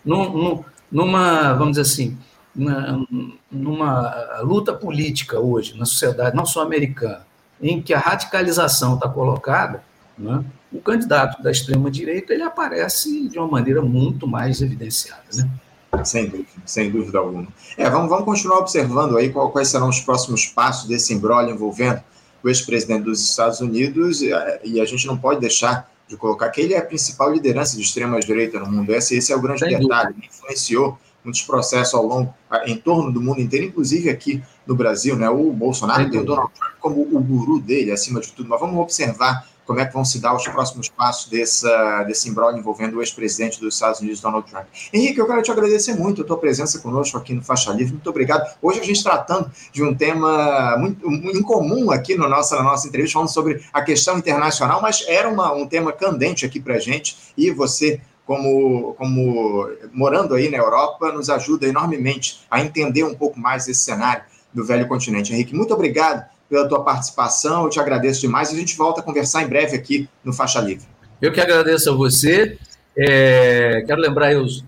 num, 0.04 0.64
numa, 0.90 1.54
vamos 1.54 1.76
dizer 1.76 1.82
assim, 1.82 2.18
numa, 2.54 3.06
numa 3.50 4.40
luta 4.42 4.72
política 4.72 5.38
hoje 5.38 5.76
na 5.76 5.84
sociedade, 5.84 6.36
não 6.36 6.46
só 6.46 6.62
americana, 6.62 7.26
em 7.60 7.82
que 7.82 7.92
a 7.92 7.98
radicalização 7.98 8.94
está 8.94 9.08
colocada, 9.08 9.82
né, 10.16 10.44
o 10.72 10.80
candidato 10.80 11.42
da 11.42 11.50
extrema-direita 11.50 12.32
ele 12.32 12.42
aparece 12.42 13.28
de 13.28 13.38
uma 13.38 13.48
maneira 13.48 13.80
muito 13.80 14.26
mais 14.26 14.60
evidenciada. 14.60 15.22
Né? 15.34 16.04
Sem 16.04 16.28
dúvida, 16.28 16.48
sem 16.66 16.90
dúvida 16.90 17.18
alguma. 17.18 17.48
É, 17.76 17.88
vamos, 17.88 18.08
vamos 18.08 18.24
continuar 18.24 18.58
observando 18.58 19.16
aí 19.16 19.30
quais 19.30 19.68
serão 19.68 19.88
os 19.88 20.00
próximos 20.00 20.46
passos 20.46 20.86
desse 20.86 21.14
embrólio 21.14 21.54
envolvendo 21.54 22.02
o 22.42 22.48
ex-presidente 22.48 23.04
dos 23.04 23.22
Estados 23.22 23.60
Unidos 23.60 24.20
e 24.20 24.32
a 24.32 24.84
gente 24.84 25.06
não 25.06 25.16
pode 25.16 25.40
deixar 25.40 25.90
de 26.06 26.16
colocar 26.16 26.48
que 26.50 26.60
ele 26.60 26.74
é 26.74 26.78
a 26.78 26.84
principal 26.84 27.32
liderança 27.32 27.76
de 27.76 27.82
extrema-direita 27.82 28.58
no 28.58 28.66
mundo. 28.66 28.94
Esse, 28.94 29.16
esse 29.16 29.32
é 29.32 29.36
o 29.36 29.40
grande 29.40 29.60
Sem 29.60 29.78
detalhe. 29.78 30.14
Ele 30.16 30.26
influenciou 30.26 30.98
muitos 31.22 31.42
processos 31.42 31.94
ao 31.94 32.04
longo, 32.04 32.34
em 32.66 32.76
torno 32.76 33.12
do 33.12 33.20
mundo 33.20 33.40
inteiro, 33.40 33.66
inclusive 33.66 34.08
aqui 34.08 34.42
no 34.68 34.76
Brasil. 34.76 35.16
Né? 35.16 35.28
O 35.28 35.50
Bolsonaro 35.50 36.08
tem 36.10 36.20
o 36.20 36.24
Donald 36.24 36.52
Trump 36.54 36.72
como 36.78 37.00
o 37.00 37.20
guru 37.20 37.58
dele, 37.58 37.90
acima 37.90 38.20
de 38.20 38.30
tudo. 38.32 38.48
Mas 38.48 38.60
vamos 38.60 38.78
observar 38.78 39.48
como 39.68 39.80
é 39.80 39.84
que 39.84 39.92
vão 39.92 40.02
se 40.02 40.18
dar 40.18 40.34
os 40.34 40.48
próximos 40.48 40.88
passos 40.88 41.30
dessa, 41.30 42.02
desse 42.04 42.26
imbróglio 42.26 42.58
envolvendo 42.58 42.96
o 42.96 43.02
ex-presidente 43.02 43.60
dos 43.60 43.74
Estados 43.74 44.00
Unidos, 44.00 44.18
Donald 44.18 44.50
Trump. 44.50 44.64
Henrique, 44.90 45.18
eu 45.18 45.26
quero 45.26 45.42
te 45.42 45.50
agradecer 45.50 45.92
muito 45.92 46.22
a 46.22 46.24
tua 46.24 46.38
presença 46.38 46.78
conosco 46.78 47.18
aqui 47.18 47.34
no 47.34 47.42
Faixa 47.42 47.70
Livre, 47.70 47.92
muito 47.92 48.08
obrigado. 48.08 48.50
Hoje 48.62 48.80
a 48.80 48.82
gente 48.82 49.02
tratando 49.02 49.50
de 49.70 49.82
um 49.82 49.94
tema 49.94 50.74
muito 50.78 51.06
incomum 51.36 51.90
aqui 51.90 52.14
no 52.14 52.26
nossa, 52.26 52.56
na 52.56 52.62
nossa 52.62 52.88
entrevista, 52.88 53.12
falando 53.12 53.28
sobre 53.28 53.62
a 53.70 53.82
questão 53.82 54.16
internacional, 54.16 54.80
mas 54.80 55.04
era 55.06 55.28
uma, 55.28 55.52
um 55.52 55.66
tema 55.66 55.92
candente 55.92 56.46
aqui 56.46 56.58
para 56.58 56.76
a 56.76 56.80
gente, 56.80 57.34
e 57.36 57.50
você 57.50 58.00
como, 58.24 58.94
como 58.94 59.68
morando 59.92 60.34
aí 60.34 60.50
na 60.50 60.56
Europa, 60.56 61.12
nos 61.12 61.28
ajuda 61.28 61.66
enormemente 61.66 62.40
a 62.50 62.60
entender 62.60 63.04
um 63.04 63.14
pouco 63.14 63.38
mais 63.38 63.68
esse 63.68 63.82
cenário 63.82 64.22
do 64.52 64.64
velho 64.64 64.86
continente. 64.86 65.32
Henrique, 65.32 65.54
muito 65.54 65.72
obrigado 65.74 66.28
pela 66.48 66.68
tua 66.68 66.82
participação, 66.82 67.64
eu 67.64 67.70
te 67.70 67.78
agradeço 67.78 68.22
demais 68.22 68.50
e 68.50 68.56
a 68.56 68.58
gente 68.58 68.76
volta 68.76 69.00
a 69.00 69.04
conversar 69.04 69.42
em 69.42 69.48
breve 69.48 69.76
aqui 69.76 70.08
no 70.24 70.32
Faixa 70.32 70.60
Livre. 70.60 70.86
Eu 71.20 71.32
que 71.32 71.40
agradeço 71.40 71.90
a 71.90 71.94
você. 71.94 72.58
É, 72.96 73.84
quero 73.86 74.00
lembrar 74.00 74.34
os, 74.36 74.64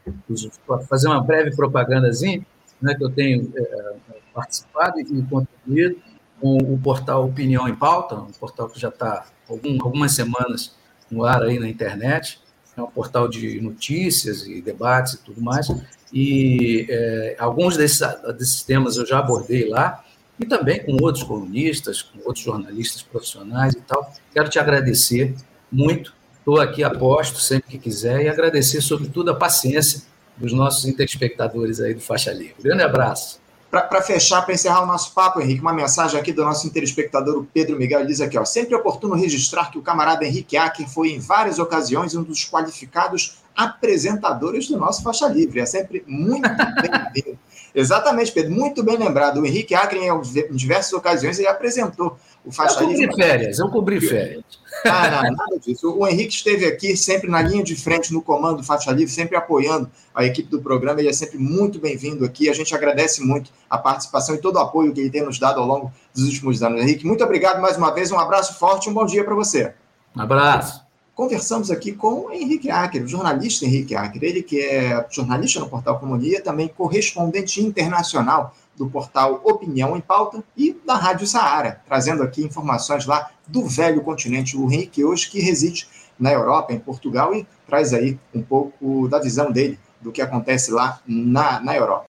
fazer 0.88 1.08
uma 1.08 1.20
breve 1.20 1.54
propagandazinha, 1.56 2.44
né, 2.80 2.94
que 2.94 3.02
eu 3.02 3.10
tenho 3.10 3.52
é, 3.56 3.94
participado 4.32 5.00
e 5.00 5.22
contribuído 5.22 5.96
com 6.40 6.56
o 6.56 6.78
portal 6.78 7.24
Opinião 7.24 7.68
em 7.68 7.74
Pauta, 7.74 8.14
um 8.14 8.32
portal 8.32 8.68
que 8.68 8.80
já 8.80 8.88
está 8.88 9.26
algum, 9.48 9.76
algumas 9.82 10.12
semanas 10.12 10.74
no 11.10 11.24
ar 11.24 11.42
aí 11.42 11.58
na 11.58 11.68
internet, 11.68 12.40
é 12.80 12.84
um 12.84 12.90
portal 12.90 13.28
de 13.28 13.60
notícias 13.60 14.46
e 14.46 14.60
debates 14.60 15.14
e 15.14 15.18
tudo 15.18 15.40
mais, 15.40 15.68
e 16.12 16.86
é, 16.88 17.36
alguns 17.38 17.76
desses, 17.76 18.00
desses 18.36 18.62
temas 18.62 18.96
eu 18.96 19.06
já 19.06 19.18
abordei 19.18 19.68
lá, 19.68 20.04
e 20.38 20.46
também 20.46 20.82
com 20.82 20.96
outros 21.02 21.22
colunistas, 21.22 22.00
com 22.02 22.18
outros 22.20 22.42
jornalistas 22.44 23.02
profissionais 23.02 23.74
e 23.74 23.80
tal. 23.82 24.10
Quero 24.32 24.48
te 24.48 24.58
agradecer 24.58 25.34
muito. 25.70 26.14
Estou 26.38 26.58
aqui 26.58 26.82
a 26.82 26.88
posto 26.88 27.38
sempre 27.38 27.72
que 27.72 27.78
quiser 27.78 28.22
e 28.22 28.28
agradecer, 28.28 28.80
sobretudo, 28.80 29.30
a 29.30 29.34
paciência 29.34 30.02
dos 30.38 30.54
nossos 30.54 30.90
telespectadores 30.94 31.78
aí 31.80 31.92
do 31.92 32.00
Faixa 32.00 32.32
Livre. 32.32 32.56
Grande 32.62 32.82
abraço. 32.82 33.38
Para 33.70 34.02
fechar, 34.02 34.42
para 34.42 34.52
encerrar 34.52 34.82
o 34.82 34.86
nosso 34.86 35.14
papo, 35.14 35.40
Henrique, 35.40 35.60
uma 35.60 35.72
mensagem 35.72 36.18
aqui 36.18 36.32
do 36.32 36.44
nosso 36.44 36.68
telespectador, 36.70 37.38
o 37.38 37.44
Pedro 37.44 37.78
Miguel, 37.78 38.00
ele 38.00 38.08
diz 38.08 38.20
aqui, 38.20 38.36
ó, 38.36 38.44
sempre 38.44 38.74
oportuno 38.74 39.14
registrar 39.14 39.70
que 39.70 39.78
o 39.78 39.82
camarada 39.82 40.24
Henrique 40.24 40.56
Acker 40.56 40.88
foi 40.88 41.12
em 41.12 41.20
várias 41.20 41.60
ocasiões 41.60 42.16
um 42.16 42.22
dos 42.24 42.44
qualificados 42.44 43.38
apresentadores 43.56 44.66
do 44.66 44.76
nosso 44.76 45.04
Faixa 45.04 45.28
Livre. 45.28 45.60
É 45.60 45.66
sempre 45.66 46.02
muito 46.04 46.48
bem-vindo. 46.82 47.38
Exatamente, 47.72 48.32
Pedro, 48.32 48.50
muito 48.50 48.82
bem 48.82 48.96
lembrado. 48.96 49.40
O 49.40 49.46
Henrique 49.46 49.74
Acre, 49.74 50.00
em 50.00 50.56
diversas 50.56 50.92
ocasiões, 50.92 51.38
ele 51.38 51.46
apresentou 51.46 52.18
o 52.44 52.50
Faixa 52.50 52.80
Livre. 52.80 53.04
Eu 53.04 53.10
cobri 53.10 53.24
férias, 53.24 53.58
eu 53.58 53.68
cobri 53.68 54.00
férias. 54.00 54.44
Ah, 54.84 55.22
não, 55.22 55.32
nada 55.36 55.58
disso. 55.58 55.92
O 55.92 56.06
Henrique 56.06 56.34
esteve 56.34 56.64
aqui 56.66 56.96
sempre 56.96 57.28
na 57.30 57.42
linha 57.42 57.62
de 57.62 57.76
frente, 57.76 58.12
no 58.12 58.22
comando 58.22 58.58
do 58.58 58.64
Faixa 58.64 58.90
Livre, 58.90 59.12
sempre 59.12 59.36
apoiando 59.36 59.90
a 60.14 60.24
equipe 60.24 60.48
do 60.48 60.60
programa. 60.60 61.00
Ele 61.00 61.08
é 61.08 61.12
sempre 61.12 61.38
muito 61.38 61.78
bem-vindo 61.78 62.24
aqui. 62.24 62.48
A 62.48 62.52
gente 62.52 62.74
agradece 62.74 63.22
muito 63.22 63.50
a 63.68 63.78
participação 63.78 64.34
e 64.34 64.38
todo 64.38 64.56
o 64.56 64.58
apoio 64.58 64.92
que 64.92 65.00
ele 65.00 65.10
tem 65.10 65.22
nos 65.22 65.38
dado 65.38 65.60
ao 65.60 65.66
longo 65.66 65.92
dos 66.14 66.24
últimos 66.24 66.62
anos. 66.62 66.80
Henrique, 66.80 67.06
muito 67.06 67.22
obrigado 67.24 67.60
mais 67.60 67.76
uma 67.76 67.90
vez. 67.90 68.10
Um 68.10 68.18
abraço 68.18 68.58
forte 68.58 68.86
e 68.86 68.90
um 68.90 68.94
bom 68.94 69.04
dia 69.04 69.24
para 69.24 69.34
você. 69.34 69.74
Um 70.16 70.20
abraço. 70.20 70.82
Conversamos 71.14 71.70
aqui 71.70 71.92
com 71.92 72.26
o 72.26 72.32
Henrique 72.32 72.70
Acker, 72.70 73.04
o 73.04 73.08
jornalista 73.08 73.66
Henrique 73.66 73.94
Acker, 73.94 74.24
ele 74.24 74.42
que 74.42 74.58
é 74.58 75.06
jornalista 75.10 75.60
no 75.60 75.68
portal 75.68 75.98
Comunia, 75.98 76.40
também 76.40 76.66
correspondente 76.68 77.60
internacional 77.60 78.54
do 78.80 78.88
portal 78.88 79.42
Opinião 79.44 79.94
em 79.94 80.00
Pauta 80.00 80.42
e 80.56 80.74
da 80.86 80.94
Rádio 80.94 81.26
Saara, 81.26 81.82
trazendo 81.86 82.22
aqui 82.22 82.42
informações 82.42 83.04
lá 83.04 83.30
do 83.46 83.66
velho 83.66 84.00
continente. 84.00 84.56
O 84.56 84.72
Henrique 84.72 85.04
hoje 85.04 85.28
que 85.28 85.38
reside 85.38 85.86
na 86.18 86.32
Europa, 86.32 86.72
em 86.72 86.78
Portugal, 86.78 87.34
e 87.34 87.46
traz 87.66 87.92
aí 87.92 88.18
um 88.34 88.42
pouco 88.42 89.06
da 89.06 89.18
visão 89.18 89.52
dele 89.52 89.78
do 90.00 90.10
que 90.10 90.22
acontece 90.22 90.70
lá 90.70 90.98
na, 91.06 91.60
na 91.60 91.76
Europa. 91.76 92.04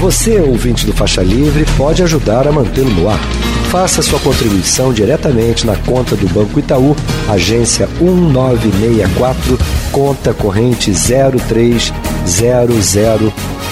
Você, 0.00 0.40
ouvinte 0.40 0.86
do 0.86 0.94
Faixa 0.94 1.22
Livre, 1.22 1.64
pode 1.76 2.02
ajudar 2.02 2.48
a 2.48 2.52
mantê-lo 2.52 2.90
no 2.90 3.08
ar 3.08 3.20
faça 3.74 4.00
sua 4.02 4.20
contribuição 4.20 4.92
diretamente 4.92 5.66
na 5.66 5.74
conta 5.74 6.14
do 6.14 6.28
Banco 6.28 6.60
Itaú, 6.60 6.94
agência 7.28 7.88
1964, 8.00 9.58
conta 9.90 10.32
corrente 10.32 10.92
03004 10.92 13.32